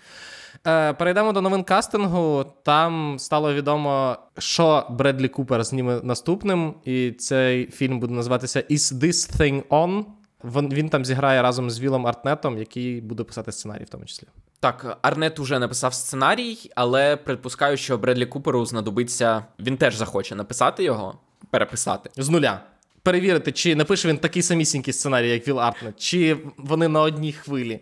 Е, 0.66 0.92
перейдемо 0.92 1.32
до 1.32 1.40
новин 1.40 1.64
кастингу. 1.64 2.44
Там 2.62 3.16
стало 3.18 3.54
відомо, 3.54 4.16
що 4.38 4.86
Бредлі 4.90 5.28
Купер 5.28 5.64
зніме 5.64 6.00
наступним, 6.02 6.74
і 6.84 7.10
цей 7.12 7.66
фільм 7.66 8.00
буде 8.00 8.14
називатися 8.14 8.60
Is 8.60 8.94
This 8.94 9.38
Thing 9.40 9.62
On? 9.62 10.04
Він, 10.44 10.74
він 10.74 10.88
там 10.88 11.04
зіграє 11.04 11.42
разом 11.42 11.70
з 11.70 11.80
Вілом 11.80 12.06
Артнетом, 12.06 12.58
який 12.58 13.00
буде 13.00 13.24
писати 13.24 13.52
сценарій, 13.52 13.84
в 13.84 13.88
тому 13.88 14.04
числі. 14.04 14.26
Так, 14.60 14.98
Арнет 15.02 15.38
уже 15.38 15.58
написав 15.58 15.94
сценарій, 15.94 16.70
але 16.74 17.16
припускаю, 17.16 17.76
що 17.76 17.98
Бредлі 17.98 18.26
Куперу 18.26 18.66
знадобиться. 18.66 19.44
Він 19.58 19.76
теж 19.76 19.94
захоче 19.94 20.34
написати 20.34 20.84
його, 20.84 21.18
переписати 21.50 22.10
з 22.16 22.28
нуля. 22.28 22.60
Перевірити, 23.02 23.52
чи 23.52 23.74
напише 23.76 24.08
він 24.08 24.18
такий 24.18 24.42
самісінький 24.42 24.92
сценарій, 24.92 25.28
як 25.30 25.48
Віл 25.48 25.60
Артнет, 25.60 26.00
чи 26.00 26.36
вони 26.56 26.88
на 26.88 27.00
одній 27.00 27.32
хвилі. 27.32 27.80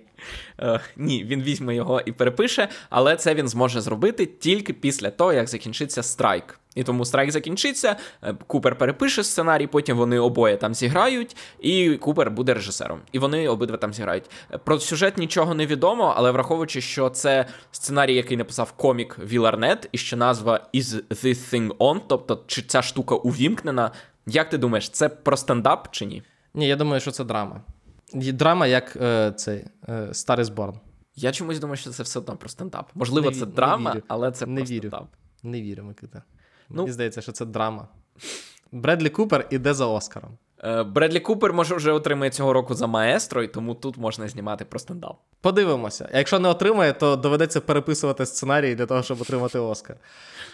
Е, 0.61 0.81
Ні, 0.97 1.24
він 1.24 1.43
візьме 1.43 1.74
його 1.74 2.01
і 2.07 2.12
перепише, 2.12 2.68
але 2.91 3.16
це 3.16 3.35
він 3.35 3.49
зможе 3.49 3.81
зробити 3.81 4.27
тільки 4.27 4.72
після 4.72 5.11
того, 5.11 5.33
як 5.33 5.49
закінчиться 5.49 6.03
страйк. 6.03 6.61
І 6.77 6.83
тому 6.85 7.05
страйк 7.05 7.31
закінчиться, 7.31 7.97
е, 8.22 8.35
Купер 8.47 8.79
перепише 8.79 9.24
сценарій, 9.24 9.66
потім 9.66 9.97
вони 9.97 10.18
обоє 10.18 10.57
там 10.57 10.74
зіграють, 10.74 11.37
і 11.61 11.97
Купер 11.97 12.31
буде 12.31 12.55
режисером. 12.55 13.01
І 13.12 13.18
вони 13.18 13.49
обидва 13.49 13.77
там 13.77 13.95
зіграють. 13.95 14.24
Про 14.64 14.81
сюжет 14.81 15.18
нічого 15.18 15.55
не 15.55 15.66
відомо, 15.66 16.14
але 16.16 16.31
враховуючи, 16.31 16.81
що 16.81 17.11
це 17.11 17.47
сценарій, 17.70 18.14
який 18.14 18.37
написав 18.37 18.72
комік 18.72 19.18
Віл 19.18 19.47
Арнет, 19.47 19.89
і 19.93 19.99
що 19.99 20.16
назва 20.16 20.61
Is 20.74 21.03
This 21.11 21.55
Thing 21.55 21.77
On, 21.77 22.01
тобто 22.07 22.43
чи 22.47 22.62
ця 22.62 22.83
штука 22.83 23.14
увімкнена. 23.14 23.91
Як 24.27 24.49
ти 24.49 24.59
думаєш, 24.59 24.89
це 24.89 25.09
про 25.09 25.37
стендап 25.37 25.89
чи 25.91 26.07
ні? 26.07 26.22
Ні, 26.55 26.68
я 26.68 26.77
думаю, 26.77 27.01
що 27.01 27.11
це 27.11 27.24
драма. 27.24 27.61
Драма 28.14 28.66
як 28.66 28.97
е, 28.97 29.33
цей 29.37 29.64
е, 29.89 30.09
Старий 30.12 30.45
Зборн. 30.45 30.74
Я 31.16 31.33
чомусь 31.33 31.59
думаю, 31.59 31.77
що 31.77 31.91
це 31.91 32.03
все 32.03 32.18
одно 32.18 32.37
про 32.37 32.49
стендап. 32.49 32.91
Можливо, 32.95 33.31
не, 33.31 33.37
це 33.37 33.47
драма, 33.47 33.95
не 33.95 34.03
але 34.09 34.33
це 34.33 34.47
не 34.47 34.61
про 34.61 34.70
вірю. 34.70 34.89
стендап. 34.89 35.09
Не 35.43 35.62
вірю, 35.62 35.83
Микита. 35.83 36.22
Ну, 36.71 36.83
Мені 36.83 36.93
здається, 36.93 37.23
що 37.23 37.33
це 37.33 37.45
драма. 37.45 37.89
Бредлі 38.73 39.11
Купер 39.11 39.47
іде 39.51 39.75
за 39.75 39.87
Оскаром. 39.87 40.39
Е, 40.64 40.83
Бредлі 40.83 41.21
Купер 41.21 41.53
може 41.53 41.75
вже 41.75 41.93
отримає 41.93 42.31
цього 42.31 42.53
року 42.53 42.75
за 42.75 42.87
маестро, 42.87 43.43
і 43.43 43.49
тому 43.49 43.75
тут 43.75 43.97
можна 43.97 44.29
знімати 44.29 44.64
про 44.64 44.79
стендап. 44.79 45.17
Подивимося. 45.41 46.09
Якщо 46.14 46.39
не 46.39 46.49
отримає, 46.49 46.93
то 46.93 47.17
доведеться 47.17 47.61
переписувати 47.61 48.27
сценарій 48.27 48.75
для 48.75 48.87
того, 48.87 49.03
щоб 49.03 49.21
отримати 49.21 49.59
Оскар. 49.59 49.97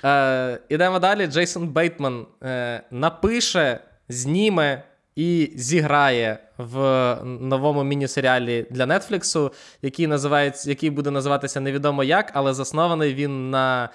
Е, 0.04 0.60
Ідемо 0.68 0.98
далі. 0.98 1.26
Джейсон 1.26 1.68
Бейтман 1.68 2.26
е, 2.42 2.82
напише, 2.90 3.80
зніме 4.08 4.82
і 5.16 5.52
зіграє 5.56 6.38
в 6.58 7.16
новому 7.24 7.84
міні-серіалі 7.84 8.66
для 8.70 8.98
Нетфліксу, 8.98 9.52
який 9.82 10.06
називається, 10.06 10.70
який 10.70 10.90
буде 10.90 11.10
називатися 11.10 11.60
невідомо 11.60 12.04
як, 12.04 12.30
але 12.34 12.54
заснований 12.54 13.14
він 13.14 13.50
на 13.50 13.88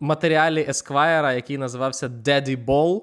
матеріалі 0.00 0.66
Есквайра, 0.68 1.32
який 1.32 1.58
називався 1.58 2.08
Daddy 2.08 2.64
Ball. 2.64 3.02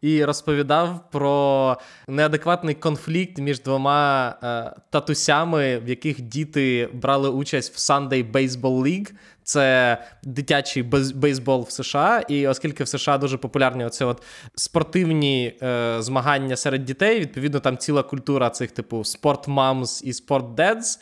І 0.00 0.24
розповідав 0.24 1.10
про 1.10 1.76
неадекватний 2.08 2.74
конфлікт 2.74 3.38
між 3.38 3.60
двома 3.60 4.34
е, 4.42 4.80
татусями, 4.90 5.78
в 5.78 5.88
яких 5.88 6.20
діти 6.20 6.88
брали 6.92 7.28
участь 7.28 7.74
в 7.74 7.92
Sunday 7.92 8.32
Baseball 8.32 8.82
League. 8.82 9.12
Це 9.48 9.98
дитячий 10.22 10.82
бейсбол 11.14 11.66
в 11.68 11.70
США. 11.70 12.22
І 12.28 12.46
оскільки 12.48 12.84
в 12.84 12.88
США 12.88 13.18
дуже 13.18 13.36
популярні 13.36 13.84
оце 13.84 14.04
от 14.04 14.22
спортивні 14.54 15.58
е, 15.62 15.96
змагання 15.98 16.56
серед 16.56 16.84
дітей, 16.84 17.20
відповідно, 17.20 17.60
там 17.60 17.78
ціла 17.78 18.02
культура 18.02 18.50
цих 18.50 18.70
типу 18.70 19.04
спорт 19.04 19.48
мамс 19.48 20.02
і 20.04 20.12
спорт 20.12 20.54
дедс. 20.54 21.00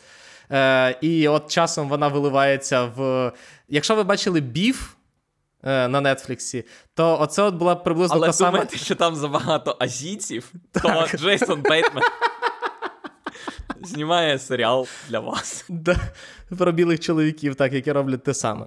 Е, 0.51 0.97
І 1.01 1.27
от 1.27 1.51
часом 1.51 1.89
вона 1.89 2.07
виливається 2.07 2.83
в. 2.83 3.31
Якщо 3.69 3.95
ви 3.95 4.03
бачили 4.03 4.41
біф. 4.41 4.93
Е, 5.63 5.87
на 5.87 6.15
Нетфліксі, 6.15 6.63
то 6.93 7.19
оце 7.21 7.41
от 7.41 7.55
була 7.55 7.75
приблизно 7.75 8.15
Але 8.15 8.27
та 8.27 8.33
сама... 8.33 8.51
думаєте, 8.51 8.77
що 8.77 8.95
там 8.95 9.15
забагато 9.15 9.77
азійців, 9.79 10.53
то 10.71 11.07
Джейсон 11.15 11.61
Бейтмен 11.61 12.03
знімає 13.83 14.39
серіал 14.39 14.87
для 15.09 15.19
вас. 15.19 15.65
Да, 15.69 15.95
Про 16.57 16.71
білих 16.71 16.99
чоловіків, 16.99 17.55
так, 17.55 17.73
які 17.73 17.91
роблять 17.91 18.23
те 18.23 18.33
саме. 18.33 18.65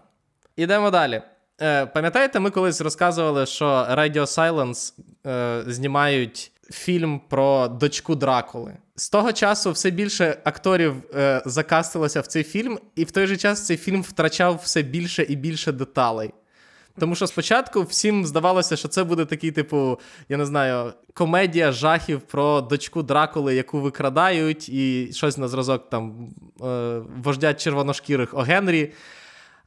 Ідемо 0.56 0.90
далі. 0.90 1.22
Е, 1.62 1.86
Пам'ятаєте, 1.86 2.40
ми 2.40 2.50
колись 2.50 2.80
розказували, 2.80 3.46
що 3.46 3.66
Radio 3.66 4.20
Silence 4.20 4.92
е, 5.26 5.62
знімають 5.66 6.52
фільм 6.70 7.20
про 7.28 7.68
дочку 7.68 8.14
Дракули. 8.14 8.76
З 8.96 9.10
того 9.10 9.32
часу 9.32 9.70
все 9.70 9.90
більше 9.90 10.36
акторів 10.44 10.94
е, 11.14 11.42
закастилося 11.46 12.20
в 12.20 12.26
цей 12.26 12.42
фільм, 12.42 12.78
і 12.96 13.04
в 13.04 13.10
той 13.10 13.26
же 13.26 13.36
час 13.36 13.66
цей 13.66 13.76
фільм 13.76 14.02
втрачав 14.02 14.60
все 14.64 14.82
більше 14.82 15.22
і 15.22 15.36
більше 15.36 15.72
деталей. 15.72 16.30
Тому 16.98 17.14
що 17.14 17.26
спочатку 17.26 17.82
всім 17.82 18.26
здавалося, 18.26 18.76
що 18.76 18.88
це 18.88 19.04
буде 19.04 19.24
такий, 19.24 19.50
типу, 19.50 19.98
я 20.28 20.36
не 20.36 20.46
знаю, 20.46 20.92
комедія 21.14 21.72
жахів 21.72 22.20
про 22.20 22.60
дочку 22.60 23.02
Дракули, 23.02 23.54
яку 23.54 23.80
викрадають, 23.80 24.68
і 24.68 25.12
щось 25.12 25.38
на 25.38 25.48
зразок 25.48 25.90
там 25.90 26.28
е, 26.64 27.00
вождять 27.22 27.60
червоношкірих 27.60 28.34
о 28.34 28.40
Генрі. 28.40 28.92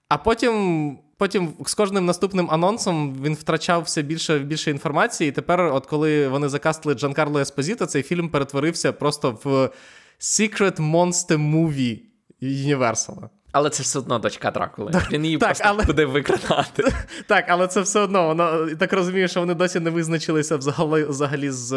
А 0.08 0.18
потім. 0.18 0.98
Потім 1.18 1.54
з 1.66 1.74
кожним 1.74 2.06
наступним 2.06 2.52
анонсом 2.52 3.16
він 3.24 3.34
втрачав 3.34 3.82
все 3.84 4.02
більше 4.02 4.40
більше 4.40 4.72
інформації. 4.72 5.30
І 5.30 5.32
тепер, 5.32 5.62
от 5.62 5.86
коли 5.86 6.28
вони 6.28 6.50
закастили 6.50 6.96
Джанкарло 6.96 7.40
Еспозіто, 7.40 7.86
цей 7.86 8.04
фільм 8.04 8.30
перетворився 8.30 8.94
просто 8.94 9.40
в 9.44 9.70
Secret 10.20 10.80
Monster 10.92 11.38
Movie 11.54 12.00
Юніверсала. 12.42 13.30
Але 13.54 13.70
це 13.70 13.84
все 13.84 14.00
одно 14.00 14.20
дочка 14.20 14.52
Дракули. 14.52 14.92
Він 15.12 15.26
її 15.26 15.38
так, 15.38 15.50
просто 15.50 15.64
але... 15.68 15.84
буде 15.84 16.06
викрадати. 16.06 16.84
Так, 17.28 17.46
але 17.48 17.68
це 17.68 17.82
все 17.82 18.00
одно. 18.00 18.28
Воно 18.28 18.68
так 18.80 18.94
розумію, 18.94 19.28
що 19.28 19.40
вони 19.40 19.54
досі 19.54 19.80
не 19.80 19.90
визначилися 19.90 20.58
взагалі 20.58 21.04
взагалі 21.04 21.50
з 21.50 21.72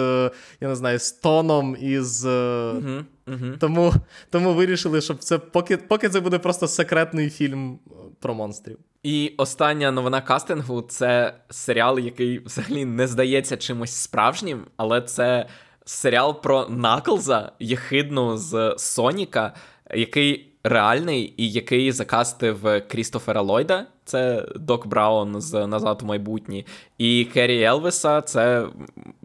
я 0.61 0.68
не 0.68 0.77
знаю, 0.77 0.99
з 0.99 1.12
тоном 1.12 1.77
і 1.81 2.01
з. 2.01 2.27
Угу, 2.70 3.05
угу. 3.27 3.47
Тому 3.61 3.93
тому 4.31 4.55
вирішили, 4.55 5.01
щоб 5.01 5.18
це 5.18 5.39
поки 5.39 5.77
поки 5.77 6.09
це 6.09 6.20
буде 6.20 6.39
просто 6.39 6.68
секретний 6.68 7.31
фільм 7.31 7.79
про 8.20 8.35
монстрів. 8.35 8.79
І 9.03 9.35
остання 9.37 9.91
новина 9.91 10.20
кастингу 10.20 10.83
це 10.83 11.35
серіал, 11.51 11.99
який 11.99 12.39
взагалі 12.39 12.85
не 12.85 13.07
здається 13.07 13.57
чимось 13.57 13.93
справжнім, 13.93 14.64
але 14.77 15.03
це 15.03 15.47
серіал 15.85 16.43
про 16.43 16.68
Наклза, 16.68 17.53
єхидну 17.59 18.37
з 18.37 18.74
Соніка, 18.79 19.55
який 19.95 20.56
реальний 20.69 21.35
і 21.37 21.51
який 21.51 21.93
закастив 21.93 22.83
Крістофера 22.89 23.41
Ллойда, 23.41 23.87
це 24.05 24.47
Док 24.57 24.87
Браун 24.87 25.41
з 25.41 25.67
Назад 25.67 26.01
у 26.03 26.07
майбутнє, 26.07 26.64
і 26.99 27.25
Керрі 27.25 27.62
Елвіса 27.62 28.23
це 28.23 28.67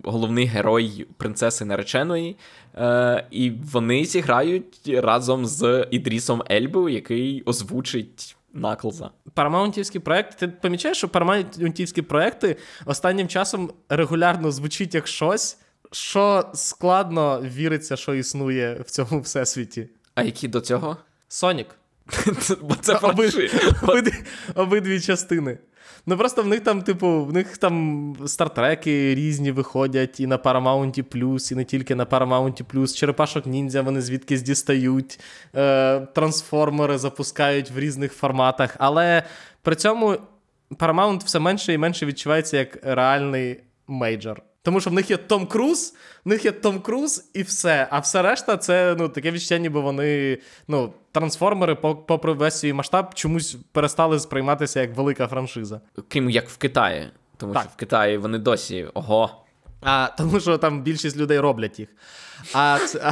головний 0.04 0.46
герой 0.46 1.08
принцеси 1.18 1.66
нареченої. 1.66 2.38
Е, 2.76 3.28
І 3.32 3.50
вони 3.50 4.06
зіграють 4.06 4.88
разом 4.88 5.46
з 5.46 5.88
Ідрісом 5.92 6.44
Ельбою, 6.52 6.90
який 6.90 7.44
озвучить. 7.46 8.36
Наклза. 8.54 9.10
Парамаунтівські 9.34 10.00
проекти. 10.00 10.36
Ти 10.40 10.48
помічаєш, 10.48 10.98
що 10.98 11.10
парамаунтівські 11.10 12.02
проекти 12.02 12.58
останнім 12.86 13.28
часом 13.28 13.72
регулярно 13.90 14.52
звучить 14.52 14.96
як 14.96 15.08
щось, 15.08 15.58
що 15.92 16.50
складно 16.54 17.42
віриться, 17.42 17.96
що 17.96 18.14
існує 18.14 18.82
в 18.86 18.92
цьому 18.92 19.22
всесвіті. 19.22 19.90
А 20.16 20.24
які 20.24 20.48
до 20.48 20.62
цього? 20.62 20.98
Сонік. 21.32 21.68
Бо 22.62 22.76
це 22.76 22.96
обидві, 22.96 23.52
обидві, 23.82 24.14
обидві 24.56 25.02
частини. 25.02 25.58
Ну 26.06 26.18
просто 26.18 26.44
в 26.44 26.48
них 26.48 26.60
там, 26.60 26.82
типу, 26.82 27.26
в 27.26 27.34
них 27.34 27.58
там 27.58 28.16
стартреки 28.26 29.16
різні 29.16 29.52
виходять 29.52 30.20
і 30.20 30.28
на 30.28 30.38
Paramount 30.38 31.04
Plus, 31.04 31.52
і 31.52 31.56
не 31.56 31.66
тільки 31.66 31.96
на 31.96 32.06
Paramount 32.06 32.64
Plus. 32.64 32.96
Черепашок 32.96 33.46
ніндзя 33.46 33.82
вони 33.82 34.02
звідкись 34.02 34.42
дістають, 34.42 35.20
е, 35.56 36.00
трансформери 36.00 36.98
запускають 36.98 37.72
в 37.72 37.80
різних 37.80 38.14
форматах. 38.14 38.76
Але 38.80 39.24
при 39.62 39.76
цьому 39.76 40.18
Paramount 40.72 41.26
все 41.26 41.40
менше 41.40 41.74
і 41.74 41.78
менше 41.78 42.06
відчувається 42.06 42.58
як 42.58 42.78
реальний 42.84 43.60
мейджор. 43.88 44.42
Тому 44.64 44.82
що 44.82 44.90
в 44.90 44.94
них 44.94 45.10
є 45.10 45.18
Том 45.18 45.48
Круз, 45.48 45.96
в 46.26 46.30
них 46.30 46.46
є 46.46 46.52
Том 46.52 46.80
Круз 46.80 47.30
і 47.34 47.42
все. 47.42 47.88
А 47.92 48.00
все 48.00 48.22
решта 48.22 48.58
це 48.58 48.96
ну, 49.00 49.10
таке 49.10 49.32
відчуття, 49.32 49.58
ніби 49.58 49.80
вони 49.80 50.38
ну, 50.68 50.94
трансформери, 51.12 51.76
попри 51.76 52.34
весь 52.34 52.60
свій 52.60 52.74
масштаб, 52.74 53.14
чомусь 53.14 53.58
перестали 53.72 54.20
сприйматися 54.20 54.82
як 54.82 54.98
велика 54.98 55.28
франшиза. 55.28 55.82
Крім 56.08 56.30
як 56.30 56.50
в 56.50 56.58
Китаї. 56.58 57.10
Тому 57.38 57.54
так. 57.54 57.62
що 57.62 57.72
в 57.74 57.76
Китаї 57.76 58.18
вони 58.18 58.38
досі 58.38 58.88
ого. 58.94 59.46
А, 59.82 60.10
Тому 60.18 60.40
що 60.40 60.58
там 60.58 60.82
більшість 60.82 61.18
людей 61.18 61.40
роблять 61.40 61.80
їх. 61.80 61.90
А 62.54 62.80
це. 62.80 63.00
А... 63.00 63.12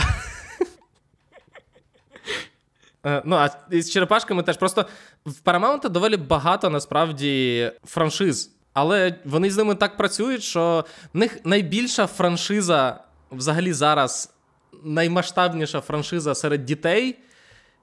Е, 3.05 3.21
ну, 3.25 3.35
а 3.35 3.49
з 3.71 3.89
черепашками 3.89 4.43
теж 4.43 4.57
просто 4.57 4.85
в 5.25 5.33
Paramount 5.45 5.89
доволі 5.89 6.17
багато 6.17 6.69
насправді 6.69 7.71
франшиз. 7.85 8.58
Але 8.73 9.15
вони 9.25 9.51
з 9.51 9.57
ними 9.57 9.75
так 9.75 9.97
працюють, 9.97 10.43
що 10.43 10.85
в 11.13 11.17
них 11.17 11.39
найбільша 11.45 12.07
франшиза 12.07 12.99
взагалі 13.31 13.73
зараз 13.73 14.33
наймасштабніша 14.83 15.81
франшиза 15.81 16.35
серед 16.35 16.65
дітей, 16.65 17.19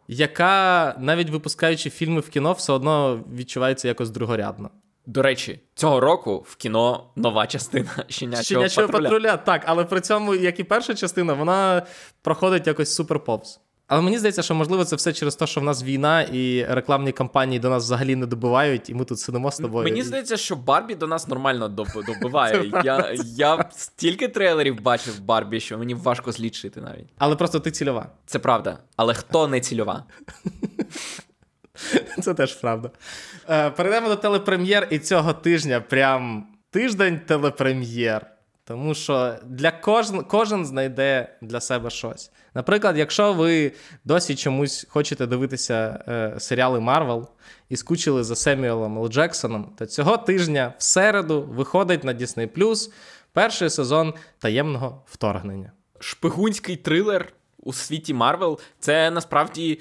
яка, 0.08 0.94
навіть 0.98 1.30
випускаючи 1.30 1.90
фільми 1.90 2.20
в 2.20 2.28
кіно, 2.28 2.52
все 2.52 2.72
одно 2.72 3.24
відчувається 3.34 3.88
якось 3.88 4.10
другорядно. 4.10 4.70
До 5.06 5.22
речі, 5.22 5.60
цього 5.74 6.00
року 6.00 6.44
в 6.48 6.56
кіно 6.56 7.10
нова 7.16 7.46
частина 7.46 7.90
щенячого, 8.08 8.42
щенячого 8.42 8.86
патруля. 8.86 9.08
патруля. 9.08 9.36
Так, 9.36 9.62
але 9.66 9.84
при 9.84 10.00
цьому, 10.00 10.34
як 10.34 10.60
і 10.60 10.64
перша 10.64 10.94
частина, 10.94 11.32
вона 11.32 11.86
проходить 12.22 12.66
якось 12.66 12.94
супер 12.94 13.24
повз. 13.24 13.60
Але 13.88 14.02
мені 14.02 14.18
здається, 14.18 14.42
що 14.42 14.54
можливо 14.54 14.84
це 14.84 14.96
все 14.96 15.12
через 15.12 15.36
те, 15.36 15.46
що 15.46 15.60
в 15.60 15.64
нас 15.64 15.84
війна 15.84 16.22
і 16.22 16.66
рекламні 16.68 17.12
кампанії 17.12 17.60
до 17.60 17.70
нас 17.70 17.84
взагалі 17.84 18.16
не 18.16 18.26
добивають, 18.26 18.90
і 18.90 18.94
ми 18.94 19.04
тут 19.04 19.18
сидимо 19.18 19.50
з 19.50 19.56
тобою. 19.56 19.84
Мені 19.84 20.02
здається, 20.02 20.36
що 20.36 20.56
Барбі 20.56 20.94
до 20.94 21.06
нас 21.06 21.28
нормально 21.28 21.68
добиває. 21.68 22.72
я 22.84 23.14
я 23.36 23.64
стільки 23.70 24.28
трейлерів 24.28 24.82
бачив 24.82 25.20
Барбі, 25.20 25.60
що 25.60 25.78
мені 25.78 25.94
важко 25.94 26.32
злічити 26.32 26.80
навіть. 26.80 27.08
Але 27.18 27.36
просто 27.36 27.60
ти 27.60 27.70
цільова. 27.70 28.06
Це 28.26 28.38
правда. 28.38 28.78
Але 28.96 29.14
хто 29.14 29.48
не 29.48 29.60
цільова? 29.60 30.04
Це 32.22 32.34
теж 32.34 32.54
правда. 32.54 32.90
Е, 33.48 33.70
перейдемо 33.70 34.08
до 34.08 34.16
телепрем'єр 34.16 34.88
і 34.90 34.98
цього 34.98 35.32
тижня 35.32 35.80
прям 35.80 36.46
тиждень 36.70 37.20
телепрем'єр. 37.26 38.26
Тому 38.64 38.94
що 38.94 39.34
для 39.44 39.70
кожен, 39.70 40.22
кожен 40.22 40.66
знайде 40.66 41.36
для 41.42 41.60
себе 41.60 41.90
щось. 41.90 42.30
Наприклад, 42.56 42.98
якщо 42.98 43.32
ви 43.32 43.72
досі 44.04 44.34
чомусь 44.34 44.86
хочете 44.88 45.26
дивитися 45.26 46.04
е, 46.08 46.40
серіали 46.40 46.80
Марвел 46.80 47.28
і 47.68 47.76
скучили 47.76 48.24
за 48.24 48.36
Семюелом 48.36 48.98
Л. 48.98 49.08
Джексоном, 49.08 49.72
то 49.78 49.86
цього 49.86 50.16
тижня 50.16 50.74
в 50.78 50.82
середу 50.82 51.42
виходить 51.42 52.04
на 52.04 52.14
Disney 52.14 52.48
Plus 52.48 52.90
перший 53.32 53.70
сезон 53.70 54.14
таємного 54.38 55.02
вторгнення. 55.06 55.72
Шпигунський 55.98 56.76
трилер 56.76 57.32
у 57.58 57.72
світі 57.72 58.14
Марвел 58.14 58.60
це 58.78 59.10
насправді 59.10 59.80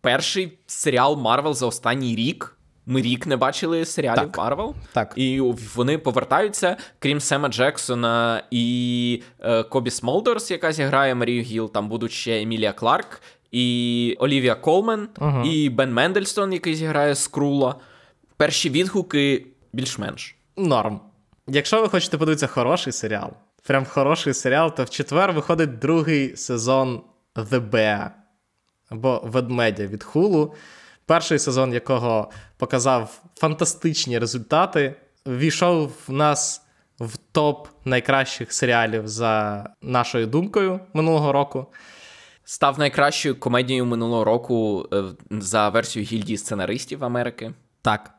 перший 0.00 0.58
серіал 0.66 1.16
Марвел 1.16 1.54
за 1.54 1.66
останній 1.66 2.16
рік. 2.16 2.55
Ми 2.86 3.02
рік 3.02 3.26
не 3.26 3.36
бачили 3.36 3.84
серіалів 3.84 4.30
Марвел. 4.38 4.74
Так. 4.92 5.12
І 5.16 5.40
вони 5.74 5.98
повертаються, 5.98 6.76
крім 6.98 7.20
Сема 7.20 7.48
Джексона 7.48 8.42
і 8.50 9.22
е, 9.40 9.62
Кобі 9.62 9.90
Смолдерс, 9.90 10.50
яка 10.50 10.72
зіграє 10.72 11.14
Марію 11.14 11.42
Гіл. 11.42 11.72
Там 11.72 11.88
будуть 11.88 12.12
ще 12.12 12.42
Емілія 12.42 12.72
Кларк, 12.72 13.22
і 13.52 14.16
Олівія 14.18 14.54
Колмен, 14.54 15.08
uh 15.16 15.44
і 15.44 15.70
Бен 15.70 15.92
Мендельсон, 15.92 16.52
який 16.52 16.74
зіграє 16.74 17.14
Скрула. 17.14 17.74
Перші 18.36 18.70
відгуки 18.70 19.46
більш-менш. 19.72 20.36
Норм. 20.56 21.00
Якщо 21.46 21.82
ви 21.82 21.88
хочете 21.88 22.18
подивитися 22.18 22.46
хороший 22.46 22.92
серіал, 22.92 23.30
прям 23.66 23.84
хороший 23.84 24.34
серіал, 24.34 24.74
то 24.74 24.84
в 24.84 24.90
четвер 24.90 25.32
виходить 25.32 25.78
другий 25.78 26.36
сезон 26.36 27.02
The 27.34 27.70
Bear 27.70 28.10
або 28.88 29.22
Ведмедя 29.24 29.86
від 29.86 30.04
Хулу 30.04 30.54
перший 31.06 31.38
сезон 31.38 31.72
якого 31.72 32.30
показав 32.56 33.22
фантастичні 33.36 34.18
результати, 34.18 34.94
війшов 35.26 35.92
в 36.08 36.12
нас 36.12 36.62
в 37.00 37.16
топ 37.16 37.68
найкращих 37.84 38.52
серіалів 38.52 39.08
за 39.08 39.64
нашою 39.82 40.26
думкою 40.26 40.80
минулого 40.92 41.32
року. 41.32 41.66
Став 42.44 42.78
найкращою 42.78 43.40
комедією 43.40 43.86
минулого 43.86 44.24
року 44.24 44.88
е, 44.92 45.02
за 45.30 45.68
версією 45.68 46.08
гільдії 46.08 46.38
сценаристів 46.38 47.04
Америки. 47.04 47.54
Так. 47.82 48.10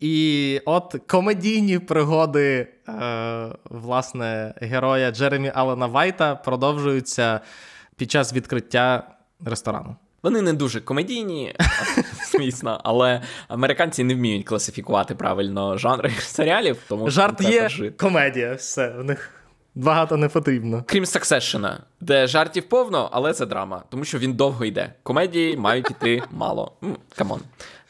І 0.00 0.60
от 0.64 0.96
комедійні 1.06 1.78
пригоди 1.78 2.68
е, 2.88 3.48
власне 3.64 4.54
героя 4.56 5.10
Джеремі 5.10 5.52
Аллена 5.54 5.86
Вайта 5.86 6.34
продовжуються 6.34 7.40
під 7.96 8.10
час 8.10 8.32
відкриття 8.32 9.16
ресторану. 9.44 9.96
Вони 10.24 10.42
не 10.42 10.52
дуже 10.52 10.80
комедійні, 10.80 11.54
звісно, 12.32 12.80
але 12.84 13.22
американці 13.48 14.04
не 14.04 14.14
вміють 14.14 14.46
класифікувати 14.46 15.14
правильно 15.14 15.78
жанри 15.78 16.10
серіалів. 16.20 16.76
Тому 16.88 17.10
жарт 17.10 17.40
є 17.40 17.68
жити. 17.68 17.90
комедія. 17.96 18.54
Все 18.54 18.88
в 18.88 19.04
них 19.04 19.30
багато 19.74 20.16
не 20.16 20.28
потрібно. 20.28 20.84
Крім 20.86 21.06
Саксешена, 21.06 21.80
де 22.00 22.26
жартів 22.26 22.62
повно, 22.62 23.08
але 23.12 23.32
це 23.32 23.46
драма, 23.46 23.82
тому 23.90 24.04
що 24.04 24.18
він 24.18 24.32
довго 24.32 24.64
йде. 24.64 24.92
Комедії 25.02 25.56
мають 25.56 25.90
йти 25.90 26.22
мало. 26.30 26.72
Come 27.16 27.30
on. 27.30 27.40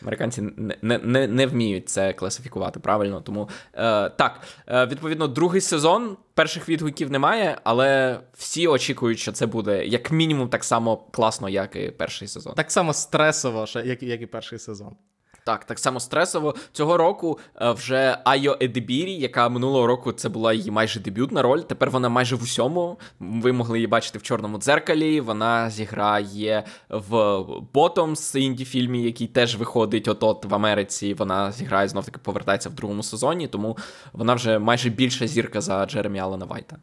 Американці 0.04 0.42
не 0.42 0.98
не, 0.98 1.26
не, 1.26 1.46
вміють 1.46 1.88
це 1.88 2.12
класифікувати 2.12 2.80
правильно. 2.80 3.20
Тому 3.20 3.48
е, 3.74 4.10
так, 4.10 4.40
е, 4.68 4.86
відповідно, 4.86 5.28
другий 5.28 5.60
сезон 5.60 6.16
перших 6.34 6.68
відгуків 6.68 7.10
немає, 7.10 7.58
але 7.64 8.20
всі 8.32 8.66
очікують, 8.66 9.18
що 9.18 9.32
це 9.32 9.46
буде 9.46 9.86
як 9.86 10.10
мінімум 10.10 10.48
так 10.48 10.64
само 10.64 10.96
класно, 10.96 11.48
як 11.48 11.76
і 11.76 11.90
перший 11.90 12.28
сезон. 12.28 12.54
Так 12.54 12.70
само 12.70 12.92
стресово, 12.92 13.66
як, 13.84 14.02
як 14.02 14.22
і 14.22 14.26
перший 14.26 14.58
сезон. 14.58 14.96
Так, 15.44 15.64
так 15.64 15.78
само 15.78 16.00
стресово. 16.00 16.54
Цього 16.72 16.96
року 16.96 17.38
е, 17.60 17.70
вже 17.72 18.18
Айо 18.24 18.56
Едебірі, 18.60 19.12
яка 19.12 19.48
минулого 19.48 19.86
року 19.86 20.12
це 20.12 20.28
була 20.28 20.52
її 20.52 20.70
майже 20.70 21.00
дебютна 21.00 21.42
роль. 21.42 21.60
Тепер 21.60 21.90
вона 21.90 22.08
майже 22.08 22.36
в 22.36 22.42
усьому. 22.42 22.98
Ви 23.20 23.52
могли 23.52 23.78
її 23.78 23.86
бачити 23.86 24.18
в 24.18 24.22
чорному 24.22 24.58
дзеркалі. 24.58 25.20
Вона 25.20 25.70
зіграє 25.70 26.64
в 26.88 27.38
Ботомс 27.74 28.34
інді 28.34 28.64
фільмі, 28.64 29.02
який 29.02 29.26
теж 29.26 29.56
виходить 29.56 30.08
от-от 30.08 30.44
в 30.44 30.54
Америці. 30.54 31.14
Вона 31.14 31.52
зіграє 31.52 31.88
знов 31.88 32.04
таки 32.04 32.18
повертається 32.18 32.68
в 32.68 32.74
другому 32.74 33.02
сезоні, 33.02 33.48
тому 33.48 33.76
вона 34.12 34.34
вже 34.34 34.58
майже 34.58 34.90
більша 34.90 35.26
зірка 35.26 35.60
за 35.60 35.86
Джеремі 35.86 36.18
Аллена 36.18 36.46
Вайта. 36.46 36.76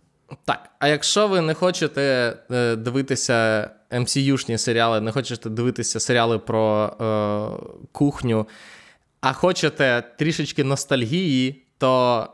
Так, 0.46 0.70
а 0.80 0.88
якщо 0.88 1.28
ви 1.28 1.42
не 1.42 1.54
хочете 1.54 2.36
е, 2.52 2.76
дивитися 2.76 3.70
MCU-шні 3.92 4.58
серіали, 4.58 5.02
не 5.02 5.12
хочете 5.12 5.50
дивитися 5.50 6.00
серіали 6.00 6.40
про 6.40 6.86
е, 6.86 7.86
кухню, 7.92 8.48
а 9.22 9.34
хочете 9.34 10.04
трішечки 10.18 10.64
ностальгії, 10.64 11.64
то 11.78 12.28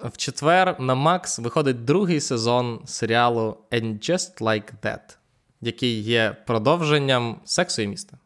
в 0.00 0.16
четвер 0.16 0.76
на 0.80 0.94
Макс 0.94 1.38
виходить 1.38 1.84
другий 1.84 2.20
сезон 2.20 2.80
серіалу 2.86 3.56
And 3.70 4.10
Just 4.10 4.38
Like 4.40 4.72
That, 4.82 5.16
який 5.60 6.00
є 6.00 6.36
продовженням 6.46 7.40
сексу 7.44 7.82
і 7.82 7.86
міста. 7.86 8.18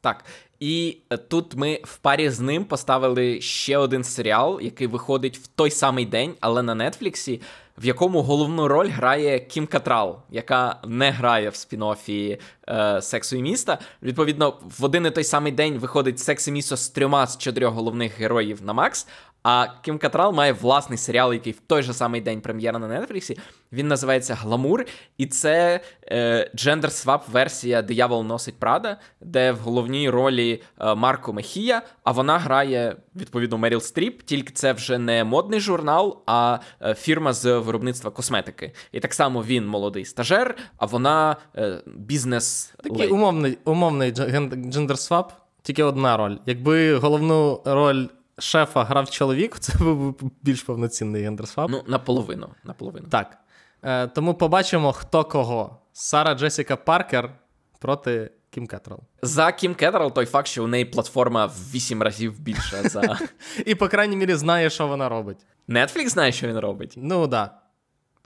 Так. 0.00 0.24
І 0.62 0.98
е, 1.10 1.16
тут 1.16 1.54
ми 1.54 1.80
в 1.84 1.96
парі 1.96 2.30
з 2.30 2.40
ним 2.40 2.64
поставили 2.64 3.40
ще 3.40 3.78
один 3.78 4.04
серіал, 4.04 4.60
який 4.60 4.86
виходить 4.86 5.38
в 5.38 5.46
той 5.46 5.70
самий 5.70 6.06
день, 6.06 6.34
але 6.40 6.62
на 6.62 6.90
Нетфліксі 6.90 7.40
в 7.78 7.86
якому 7.86 8.22
головну 8.22 8.68
роль 8.68 8.88
грає 8.88 9.40
Кім 9.40 9.66
Катрал, 9.66 10.18
яка 10.30 10.80
не 10.86 11.10
грає 11.10 11.48
в 11.48 11.52
спін-офі 11.52 12.38
е, 12.68 13.02
Сексу 13.02 13.36
і 13.36 13.42
міста. 13.42 13.78
Відповідно, 14.02 14.54
в 14.78 14.84
один 14.84 15.06
і 15.06 15.10
той 15.10 15.24
самий 15.24 15.52
день 15.52 15.78
виходить 15.78 16.18
секс 16.18 16.48
і 16.48 16.52
місто 16.52 16.76
з 16.76 16.88
трьома 16.88 17.26
з 17.26 17.38
чотирьох 17.38 17.74
головних 17.74 18.18
героїв 18.18 18.62
на 18.62 18.72
Макс. 18.72 19.06
А 19.42 19.66
Кім 19.82 19.98
Катрал 19.98 20.32
має 20.32 20.52
власний 20.52 20.98
серіал, 20.98 21.32
який 21.32 21.52
в 21.52 21.60
той 21.60 21.82
же 21.82 21.94
самий 21.94 22.20
день 22.20 22.40
прем'єра 22.40 22.78
на 22.78 23.00
Нетфліксі. 23.00 23.38
Він 23.72 23.88
називається 23.88 24.34
Гламур, 24.34 24.84
і 25.18 25.26
це 25.26 25.80
е, 26.04 26.50
gender-swap 26.56 27.20
версія 27.32 27.82
Диявол 27.82 28.24
носить 28.24 28.58
Прада, 28.58 28.96
де 29.20 29.52
в 29.52 29.58
головній 29.58 30.10
ролі 30.10 30.62
е, 30.80 30.94
Марко 30.94 31.32
Мехія, 31.32 31.82
а 32.04 32.12
вона 32.12 32.38
грає 32.38 32.96
відповідно 33.16 33.58
Меріл 33.58 33.80
Стріп, 33.80 34.22
тільки 34.22 34.52
це 34.52 34.72
вже 34.72 34.98
не 34.98 35.24
модний 35.24 35.60
журнал, 35.60 36.22
а 36.26 36.58
е, 36.82 36.94
фірма 36.94 37.32
з 37.32 37.58
виробництва 37.58 38.10
косметики. 38.10 38.72
І 38.92 39.00
так 39.00 39.14
само 39.14 39.42
він 39.42 39.66
молодий 39.66 40.04
стажер, 40.04 40.56
а 40.76 40.86
вона 40.86 41.36
е, 41.56 41.82
бізнес. 41.86 42.74
Такий 42.82 43.08
умовний 43.08 43.58
умовний 43.64 44.12
gender-swap, 44.12 45.24
тільки 45.62 45.82
одна 45.82 46.16
роль. 46.16 46.36
Якби 46.46 46.96
головну 46.96 47.62
роль 47.64 48.06
шефа 48.38 48.84
грав 48.84 49.10
чоловік, 49.10 49.58
це 49.58 49.78
був 49.78 50.30
більш 50.42 50.62
повноцінний 50.62 51.22
gender-swap. 51.22 51.70
Ну, 51.70 51.82
наполовину. 51.86 52.48
наполовину. 52.64 53.08
Так. 53.08 53.38
Е, 53.82 54.06
Тому 54.06 54.34
побачимо, 54.34 54.92
хто 54.92 55.24
кого. 55.24 55.78
Сара 55.92 56.34
Джесіка 56.34 56.76
Паркер 56.76 57.32
проти 57.78 58.30
Кім 58.50 58.66
Кетрал. 58.66 59.00
За 59.22 59.52
Кім 59.52 59.74
Кетрал 59.74 60.12
той 60.12 60.26
факт, 60.26 60.48
що 60.48 60.64
у 60.64 60.66
неї 60.66 60.84
платформа 60.84 61.46
в 61.46 61.74
8 61.74 62.02
разів 62.02 62.40
більша 62.40 62.88
за. 62.88 63.18
І, 63.66 63.74
по 63.74 63.88
крайній 63.88 64.16
мірі, 64.16 64.34
знає, 64.34 64.70
що 64.70 64.86
вона 64.86 65.08
робить. 65.08 65.38
Netflix 65.68 66.08
знає, 66.08 66.32
що 66.32 66.48
він 66.48 66.58
робить. 66.58 66.94
Ну, 66.96 67.20
так. 67.20 67.28
Да. 67.28 67.58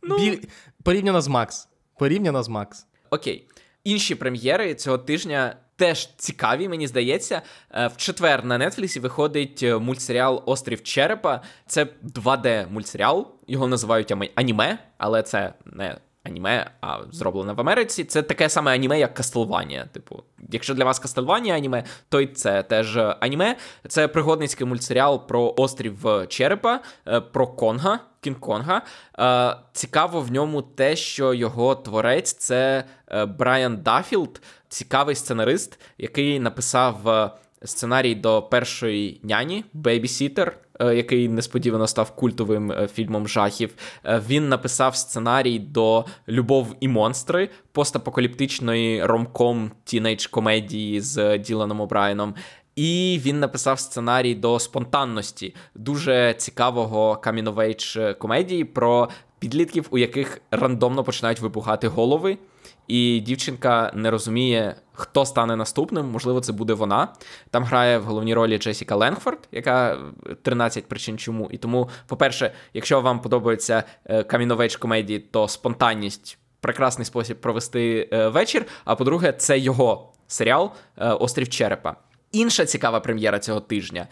Ну... 0.03 0.19
Біль... 0.19 0.39
Порівняно 0.83 1.21
з 1.21 1.29
Макс. 1.29 1.69
Порівняно 1.99 2.43
з 2.43 2.49
Макс. 2.49 2.87
Окей. 3.11 3.49
Інші 3.85 4.15
прем'єри 4.15 4.75
цього 4.75 4.99
тижня 4.99 5.57
теж 5.77 6.09
цікаві, 6.17 6.69
мені 6.69 6.87
здається. 6.87 7.43
Е, 7.75 7.87
в 7.87 7.97
четвер 7.97 8.45
на 8.45 8.71
Нетфліксі 8.71 9.01
виходить 9.01 9.63
е, 9.63 9.79
мультсеріал 9.79 10.43
Острів 10.47 10.83
Черепа. 10.83 11.41
Це 11.67 11.87
2D 12.15 12.71
мультсеріал. 12.71 13.33
Його 13.47 13.69
називають 13.69 14.13
аніме, 14.35 14.79
але 14.99 15.23
це 15.23 15.53
не 15.65 15.97
аніме, 16.27 16.71
а 16.81 16.99
зроблене 17.13 17.53
в 17.53 17.61
Америці. 17.61 18.05
Це 18.05 18.23
таке 18.23 18.49
саме 18.49 18.75
аніме, 18.75 18.99
як 18.99 19.15
Кастлванія. 19.15 19.85
Типу, 19.93 20.23
якщо 20.51 20.75
для 20.75 20.85
вас 20.85 20.99
Кастлванія 20.99 21.55
аніме, 21.55 21.85
то 22.09 22.21
й 22.21 22.27
це 22.27 22.63
теж 22.63 22.99
аніме. 23.21 23.57
Це 23.89 24.09
пригодницький 24.09 24.67
мультсеріал 24.67 25.27
про 25.27 25.55
острів 25.57 26.07
Черепа, 26.29 26.81
е, 27.09 27.21
про 27.21 27.47
Конга. 27.47 28.01
Кінг-Конга. 28.23 28.81
Е, 29.19 29.57
цікаво 29.73 30.21
в 30.21 30.33
ньому 30.33 30.63
те, 30.63 30.97
що 30.97 31.35
його 31.35 31.75
творець 31.75 32.33
це 32.33 32.85
е, 33.09 33.25
Брайан 33.27 33.77
Дафілд, 33.77 34.43
цікавий 34.69 35.15
сценарист, 35.15 35.81
який 35.99 36.41
написав 36.41 37.31
сценарій 37.65 38.15
до 38.15 38.43
першої 38.43 39.21
няні 39.23 39.65
Babysitter. 39.73 40.59
Який 40.81 41.29
несподівано 41.29 41.87
став 41.87 42.11
культовим 42.11 42.73
фільмом 42.95 43.29
жахів. 43.29 43.75
Він 44.05 44.49
написав 44.49 44.97
сценарій 44.97 45.59
до 45.59 46.05
Любов 46.29 46.77
і 46.81 46.89
монстри 46.89 47.49
постапокаліптичної 47.73 49.05
ромком 49.05 49.71
teenage 49.85 50.27
комедії 50.27 51.01
з 51.01 51.39
Діланом 51.39 51.81
О'Брайеном. 51.81 52.35
І 52.77 53.21
він 53.25 53.41
написав 53.41 53.81
сценарій 53.81 54.35
до 54.35 54.59
спонтанності, 54.59 55.55
дуже 55.75 56.35
цікавого 56.35 57.17
coming-of-age 57.17 57.99
комедії 58.19 58.65
про 58.65 59.09
підлітків, 59.39 59.87
у 59.91 59.99
яких 59.99 60.41
рандомно 60.51 61.05
починають 61.05 61.41
вибухати 61.41 61.89
голови. 61.89 62.39
І 62.89 63.21
дівчинка 63.21 63.93
не 63.95 64.11
розуміє, 64.11 64.77
хто 64.93 65.27
стане 65.27 65.57
наступним. 65.57 66.07
Можливо, 66.07 66.41
це 66.41 66.53
буде 66.53 66.75
вона. 66.75 67.09
Там 67.51 67.65
грає 67.65 67.99
в 67.99 68.05
головній 68.05 68.35
ролі 68.35 68.59
Джесіка 68.59 68.97
Ленгфорд, 68.97 69.39
яка 69.53 69.99
13 70.43 70.89
причин 70.89 71.19
чому. 71.19 71.49
І 71.51 71.59
тому, 71.59 71.89
по-перше, 72.07 72.53
якщо 72.75 73.01
вам 73.01 73.21
подобаються 73.21 73.85
coming-of-age 74.27 74.77
комедії, 74.77 75.19
то 75.19 75.49
спонтанність 75.49 76.39
прекрасний 76.61 77.05
спосіб 77.05 77.41
провести 77.41 78.09
е, 78.13 78.29
вечір. 78.29 78.67
А 78.85 78.97
по-друге, 78.97 79.33
це 79.33 79.59
його 79.59 80.13
серіал 80.27 80.73
е, 80.97 81.09
Острів 81.09 81.49
Черепа. 81.49 81.97
Інша 82.33 82.65
цікава 82.65 83.01
прем'єра 83.01 83.39
цього 83.39 83.61
тижня 83.61 84.07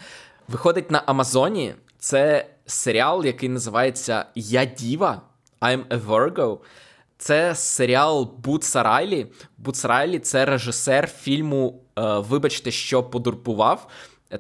виходить 0.49 0.91
на 0.91 1.03
Амазоні. 1.07 1.75
Це 1.99 2.47
серіал, 2.67 3.25
який 3.25 3.49
називається 3.49 4.27
Я 4.35 4.65
Діва. 4.65 5.23
I'm 5.61 5.85
a 5.89 6.07
Virgo. 6.07 6.59
Це 7.19 7.55
серіал 7.55 8.31
Бутса 8.39 8.83
Райлі. 8.83 9.27
Бутс 9.59 9.85
Райлі 9.85 10.19
це 10.19 10.45
режисер 10.45 11.07
фільму 11.07 11.81
е, 11.99 12.19
Вибачте, 12.19 12.71
що 12.71 13.03
потурбував. 13.03 13.89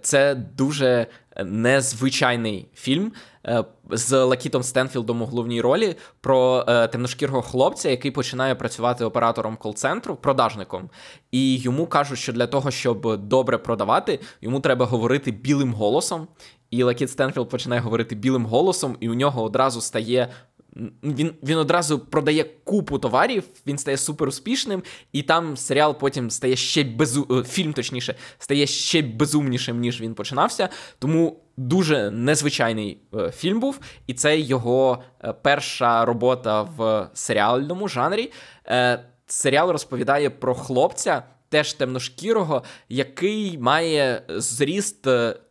Це 0.03 0.35
дуже 0.35 1.07
незвичайний 1.45 2.69
фільм 2.75 3.13
е, 3.47 3.65
з 3.91 4.25
Лакітом 4.25 4.63
Стенфілдом 4.63 5.23
у 5.23 5.27
головній 5.27 5.61
ролі 5.61 5.97
про 6.21 6.65
е, 6.69 6.89
темношкірого 6.89 7.43
хлопця, 7.43 7.91
який 7.91 8.11
починає 8.11 8.55
працювати 8.55 9.05
оператором 9.05 9.57
кол-центру, 9.57 10.17
продажником. 10.17 10.91
І 11.31 11.57
йому 11.57 11.87
кажуть, 11.87 12.19
що 12.19 12.33
для 12.33 12.47
того, 12.47 12.71
щоб 12.71 13.17
добре 13.17 13.59
продавати, 13.59 14.21
йому 14.41 14.61
треба 14.61 14.87
говорити 14.87 15.31
білим 15.31 15.75
голосом. 15.75 16.29
І 16.71 16.83
Лакіт 16.83 17.11
Стенфілд 17.11 17.49
починає 17.49 17.81
говорити 17.81 18.15
білим 18.15 18.47
голосом, 18.47 18.97
і 19.01 19.09
у 19.09 19.15
нього 19.15 19.43
одразу 19.43 19.81
стає 19.81 20.29
він 21.03 21.35
він 21.43 21.59
одразу 21.59 21.99
продає 21.99 22.45
купу 22.65 22.99
товарів, 22.99 23.45
він 23.67 23.79
стає 23.79 23.97
супер 23.97 24.29
успішним, 24.29 24.83
і 25.13 25.23
там 25.23 25.57
серіал 25.57 25.99
потім 25.99 26.31
стає 26.31 26.57
ще 26.57 26.85
безу... 26.85 27.27
Е, 27.31 27.45
фільм, 27.45 27.73
точніше, 27.73 28.15
стає 28.39 28.67
ще 28.67 29.03
безумнішим, 29.03 29.81
ніж 29.81 30.01
він 30.01 30.15
починався. 30.15 30.69
Тому 30.99 31.41
дуже 31.57 32.11
незвичайний 32.11 32.99
е, 33.15 33.31
фільм 33.31 33.61
був, 33.61 33.81
і 34.07 34.15
це 34.15 34.39
його 34.39 35.03
е, 35.25 35.33
перша 35.43 36.05
робота 36.05 36.63
в 36.63 37.09
серіальному 37.15 37.89
жанрі. 37.89 38.33
Серіал 39.27 39.71
розповідає 39.71 40.31
про 40.31 40.55
хлопця, 40.55 41.23
теж 41.49 41.73
темношкірого, 41.73 42.63
який 42.89 43.59
має 43.59 44.23
зріст 44.29 45.07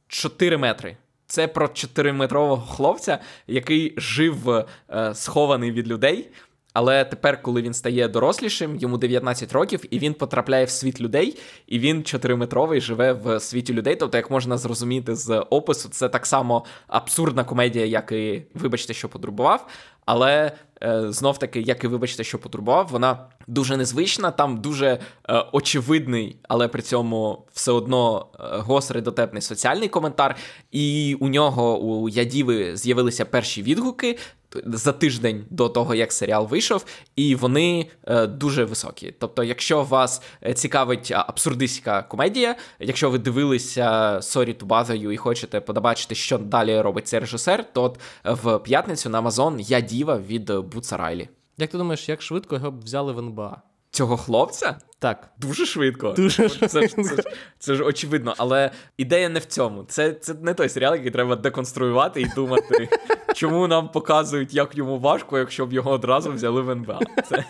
4 0.08 0.58
метри. 0.58 0.98
Це 1.34 1.48
про 1.48 1.68
чотириметрового 1.68 2.62
хлопця, 2.62 3.20
який 3.48 3.94
жив 3.98 4.50
е, 4.50 4.66
схований 5.14 5.72
від 5.72 5.88
людей. 5.88 6.30
Але 6.74 7.06
тепер, 7.06 7.42
коли 7.42 7.62
він 7.62 7.74
стає 7.74 8.08
дорослішим, 8.08 8.76
йому 8.76 8.98
19 8.98 9.54
років, 9.54 9.84
і 9.90 10.00
він 10.00 10.14
потрапляє 10.14 10.66
в 10.66 10.70
світ 10.70 11.02
людей, 11.02 11.38
і 11.68 11.80
він 11.80 12.04
чотириметровий 12.04 12.82
живе 12.82 13.14
в 13.14 13.40
світі 13.40 13.74
людей. 13.74 13.96
Тобто, 13.96 14.18
як 14.18 14.32
можна 14.32 14.58
зрозуміти 14.58 15.16
з 15.16 15.40
опису, 15.40 15.90
це 15.90 16.10
так 16.10 16.26
само 16.26 16.66
абсурдна 16.88 17.44
комедія, 17.44 17.86
як 17.86 18.12
і 18.12 18.44
вибачте, 18.54 18.94
що 18.94 19.10
подрубував. 19.10 19.68
але 20.06 20.52
е, 20.84 21.12
знов 21.12 21.38
таки, 21.38 21.62
як 21.62 21.84
і 21.84 21.88
вибачте, 21.88 22.24
що 22.24 22.40
потурбував, 22.40 22.88
вона 22.92 23.28
дуже 23.48 23.78
незвична, 23.78 24.32
там 24.32 24.62
дуже 24.62 24.88
е, 25.30 25.46
очевидний, 25.52 26.38
але 26.44 26.68
при 26.68 26.82
цьому 26.82 27.46
все 27.54 27.72
одно 27.72 28.28
е, 28.40 28.44
гострий 28.58 29.04
дотепний 29.04 29.42
соціальний 29.42 29.88
коментар. 29.88 30.36
І 30.72 31.18
у 31.20 31.28
нього 31.28 31.80
у 31.80 32.10
Я 32.10 32.32
діви 32.32 32.78
з'явилися 32.78 33.26
перші 33.26 33.64
відгуки 33.64 34.18
за 34.66 34.92
тиждень 34.92 35.46
до 35.50 35.70
того, 35.70 35.96
як 35.96 36.14
серіал 36.14 36.48
вийшов, 36.48 36.86
і 37.16 37.36
вони 37.36 37.90
е, 38.08 38.28
дуже 38.28 38.66
високі. 38.66 39.14
Тобто, 39.20 39.44
якщо 39.44 39.84
вас 39.84 40.22
е, 40.44 40.54
цікавить 40.54 41.12
абсурдистська 41.16 42.02
комедія, 42.02 42.56
якщо 42.80 43.10
ви 43.10 43.18
дивилися 43.18 44.20
Sorry 44.22 44.54
to 44.54 44.64
Bother 44.64 44.96
You 44.96 45.12
і 45.12 45.18
хочете 45.18 45.62
побачити, 45.62 46.16
що 46.16 46.38
далі 46.38 46.82
робить 46.82 47.08
цей 47.08 47.20
режисер, 47.20 47.74
то 47.74 47.84
от 47.84 48.00
в 48.24 48.60
п'ятницю 48.60 49.10
на 49.10 49.18
Амазон 49.18 49.60
я 49.60 49.82
діва 49.82 50.18
від 50.18 50.52
Бутса 50.52 50.98
Райлі. 50.98 51.30
Як 51.58 51.70
ти 51.70 51.78
думаєш, 51.78 52.10
як 52.10 52.22
швидко 52.22 52.56
його 52.56 52.72
б 52.72 52.84
взяли 52.84 53.14
в 53.14 53.20
НБА? 53.20 53.62
Цього 53.94 54.18
хлопця? 54.18 54.76
Так. 55.00 55.30
Дуже 55.38 55.66
швидко. 55.66 56.12
Дуже 56.12 56.50
це, 56.50 56.68
це, 56.68 56.88
це, 56.88 57.24
це 57.60 57.76
ж 57.76 57.84
очевидно, 57.84 58.34
але 58.38 58.72
ідея 58.98 59.30
не 59.30 59.40
в 59.40 59.46
цьому. 59.46 59.84
Це 59.84 60.14
це 60.14 60.34
не 60.34 60.54
той 60.54 60.70
серіал, 60.70 60.94
який 60.96 61.12
треба 61.12 61.36
деконструювати 61.36 62.22
і 62.22 62.26
думати, 62.26 62.90
чому 63.34 63.68
нам 63.68 63.90
показують, 63.90 64.54
як 64.54 64.78
йому 64.78 65.00
важко, 65.00 65.38
якщо 65.38 65.66
б 65.66 65.74
його 65.74 65.92
одразу 65.92 66.32
взяли 66.32 66.62
в 66.62 66.70
НБА. 66.70 67.00
Це 67.26 67.46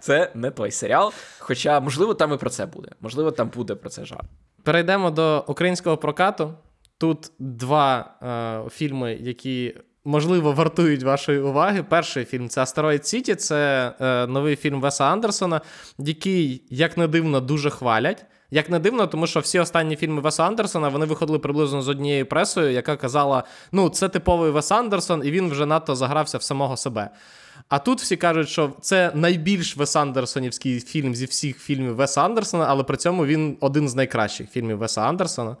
це 0.00 0.32
не 0.34 0.50
той 0.50 0.70
серіал. 0.70 1.12
Хоча, 1.38 1.80
можливо, 1.80 2.14
там 2.14 2.32
і 2.32 2.36
про 2.36 2.50
це 2.50 2.66
буде. 2.66 2.88
Можливо, 3.00 3.30
там 3.30 3.48
буде 3.48 3.74
про 3.74 3.90
це 3.90 4.04
жарт. 4.04 4.26
Перейдемо 4.62 5.10
до 5.10 5.44
українського 5.48 5.96
прокату. 5.96 6.54
Тут 6.98 7.32
два 7.38 8.14
е, 8.66 8.70
фільми, 8.70 9.14
які 9.14 9.76
можливо, 10.04 10.52
вартують 10.52 11.02
вашої 11.02 11.40
уваги. 11.40 11.82
Перший 11.82 12.24
фільм 12.24 12.48
це 12.48 12.62
Астероїд 12.62 13.06
Сіті, 13.06 13.34
це 13.34 13.92
е, 14.00 14.26
новий 14.26 14.56
фільм 14.56 14.80
Веса 14.80 15.04
Андерсона, 15.04 15.60
який, 15.98 16.62
як 16.70 16.96
не 16.96 17.08
дивно, 17.08 17.40
дуже 17.40 17.70
хвалять. 17.70 18.24
Як 18.52 18.70
не 18.70 18.78
дивно, 18.78 19.06
тому 19.06 19.26
що 19.26 19.40
всі 19.40 19.58
останні 19.58 19.96
фільми 19.96 20.20
Веса 20.20 20.44
Андерсона 20.44 20.88
вони 20.88 21.06
виходили 21.06 21.38
приблизно 21.38 21.82
з 21.82 21.88
однією 21.88 22.26
пресою, 22.26 22.72
яка 22.72 22.96
казала: 22.96 23.44
ну, 23.72 23.88
це 23.88 24.08
типовий 24.08 24.50
Вес 24.50 24.72
Андерсон, 24.72 25.22
і 25.24 25.30
він 25.30 25.50
вже 25.50 25.66
надто 25.66 25.94
загрався 25.94 26.38
в 26.38 26.42
самого 26.42 26.76
себе. 26.76 27.10
А 27.68 27.78
тут 27.78 28.00
всі 28.00 28.16
кажуть, 28.16 28.48
що 28.48 28.72
це 28.80 29.12
найбільш 29.14 29.76
Вес 29.76 29.96
Андерсонівський 29.96 30.80
фільм 30.80 31.14
зі 31.14 31.24
всіх 31.24 31.58
фільмів 31.58 31.94
Веса 31.94 32.24
Андерсона, 32.24 32.66
але 32.68 32.84
при 32.84 32.96
цьому 32.96 33.26
він 33.26 33.56
один 33.60 33.88
з 33.88 33.94
найкращих 33.94 34.50
фільмів 34.50 34.78
Веса 34.78 35.00
Андерсона. 35.00 35.56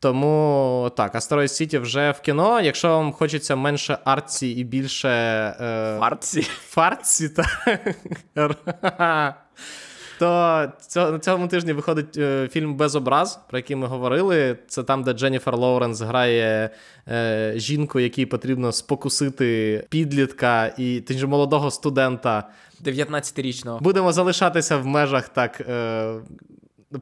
Тому 0.00 0.90
так, 0.96 1.14
Asteroid 1.14 1.48
City 1.48 1.80
вже 1.80 2.10
в 2.10 2.20
кіно. 2.20 2.60
Якщо 2.60 2.88
вам 2.88 3.12
хочеться 3.12 3.56
менше 3.56 3.98
арці 4.04 4.46
і 4.46 4.64
більше. 4.64 5.08
Е... 5.08 5.96
Фарці? 6.00 6.42
Фарці, 6.42 7.28
так. 7.28 7.94
То 10.18 10.70
на 10.96 11.18
цьому 11.18 11.48
тижні 11.48 11.72
виходить 11.72 12.16
е, 12.16 12.48
фільм 12.52 12.74
Безобраз, 12.74 13.40
про 13.48 13.58
який 13.58 13.76
ми 13.76 13.86
говорили. 13.86 14.58
Це 14.68 14.82
там, 14.82 15.02
де 15.02 15.12
Дженніфер 15.12 15.56
Лоуренс 15.56 16.00
грає 16.00 16.70
е, 17.08 17.52
жінку, 17.56 18.00
якій 18.00 18.26
потрібно 18.26 18.72
спокусити 18.72 19.84
підлітка 19.90 20.72
і 20.78 21.00
тим 21.00 21.18
же 21.18 21.26
молодого 21.26 21.70
студента. 21.70 22.48
19-річного. 22.84 23.80
Будемо 23.80 24.12
залишатися 24.12 24.76
в 24.76 24.86
межах 24.86 25.28
так 25.28 25.60
е, 25.60 26.14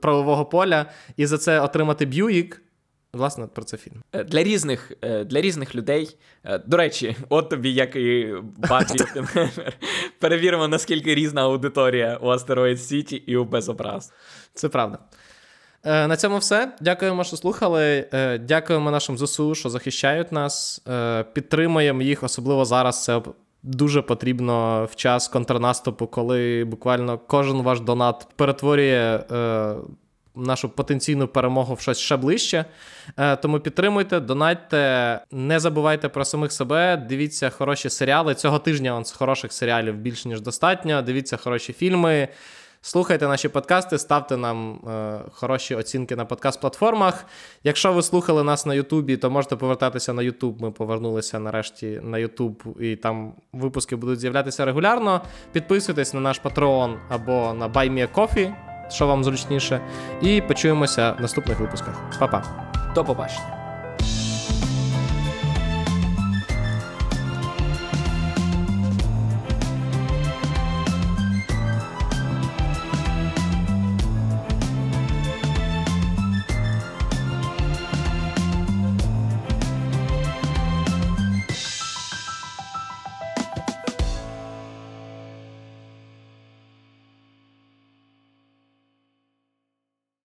правового 0.01 0.45
поля 0.45 0.87
і 1.17 1.27
за 1.27 1.39
це 1.39 1.61
отримати 1.61 2.07
Б'юїк. 2.07 2.63
Власне, 3.13 3.47
про 3.47 3.65
це 3.65 3.77
фільм. 3.77 4.03
Е, 4.13 4.25
для 4.25 4.43
різних 4.43 4.93
е, 5.03 5.25
для 5.25 5.41
різних 5.41 5.75
людей. 5.75 6.17
Е, 6.45 6.59
до 6.59 6.77
речі, 6.77 7.17
от 7.29 7.51
тобі, 7.51 7.73
як 7.73 7.97
і 7.97 8.35
Баджі, 8.71 8.99
перевіримо, 10.19 10.69
наскільки 10.69 11.15
різна 11.15 11.43
аудиторія 11.43 12.19
у 12.23 12.29
Астероїд 12.29 12.83
Сіті 12.83 13.17
і 13.17 13.37
у 13.37 13.45
Безобраз. 13.45 14.13
Це 14.55 14.69
правда. 14.69 14.99
На 15.85 16.17
цьому 16.17 16.39
все. 16.39 16.73
Дякуємо, 16.81 17.25
що 17.25 17.37
слухали. 17.37 18.09
Дякуємо 18.41 18.91
нашим 18.91 19.19
ЗСУ, 19.19 19.55
що 19.55 19.71
захищають 19.71 20.33
нас. 20.33 20.83
Підтримуємо 21.33 22.03
їх, 22.03 22.23
особливо 22.23 22.65
зараз. 22.65 23.05
Це 23.05 23.23
дуже 23.63 24.03
потрібно 24.03 24.85
в 24.93 24.97
час 24.97 25.29
контрнаступу, 25.29 26.07
коли 26.07 26.65
буквально 26.65 27.19
кожен 27.19 27.63
ваш 27.63 27.81
донат 27.81 28.29
перетворює 28.37 29.21
нашу 30.39 30.69
потенційну 30.69 31.29
перемогу 31.29 31.75
в 31.75 31.81
щось 31.81 31.99
ще 31.99 32.17
ближче. 32.17 32.65
Е, 33.17 33.37
тому 33.37 33.61
підтримуйте, 33.61 34.21
донатьте, 34.21 35.21
не 35.31 35.61
забувайте 35.61 36.09
про 36.09 36.25
самих 36.25 36.53
себе. 36.53 36.97
Дивіться 36.97 37.51
хороші 37.51 37.91
серіали. 37.91 38.35
Цього 38.35 38.59
тижня 38.59 38.95
он 38.95 39.05
з 39.05 39.13
хороших 39.13 39.53
серіалів 39.53 39.97
більше 39.97 40.29
ніж 40.29 40.41
достатньо. 40.41 41.03
Дивіться 41.03 41.37
хороші 41.37 41.73
фільми. 41.73 42.29
Слухайте 42.81 43.29
наші 43.29 43.49
подкасти, 43.49 43.99
ставте 43.99 44.37
нам 44.37 44.75
е, 44.89 45.19
хороші 45.33 45.75
оцінки 45.75 46.17
на 46.17 46.25
подкаст-платформах. 46.25 47.25
Якщо 47.65 47.93
ви 47.93 48.03
слухали 48.03 48.45
нас 48.45 48.67
на 48.67 48.75
Ютубі, 48.75 49.17
то 49.17 49.31
можете 49.31 49.57
повертатися 49.57 50.13
на 50.13 50.23
Ютуб. 50.23 50.63
Ми 50.63 50.71
повернулися 50.71 51.39
нарешті 51.39 52.01
на 52.03 52.19
Ютуб, 52.19 52.63
і 52.81 52.97
там 52.97 53.33
випуски 53.53 53.97
будуть 53.97 54.21
з'являтися 54.21 54.65
регулярно. 54.65 55.21
Підписуйтесь 55.53 56.15
на 56.15 56.21
наш 56.21 56.41
Patreon 56.43 56.99
або 57.09 57.55
на 57.55 57.69
BuyMeACoffee 57.69 58.68
що 58.91 59.07
вам 59.07 59.25
зручніше. 59.25 59.81
І 60.23 60.41
почуємося 60.41 61.15
в 61.19 61.21
наступних 61.21 61.61
випусках. 61.61 61.95
Па-па. 62.19 62.43
До 62.95 63.05
побачення. 63.05 63.58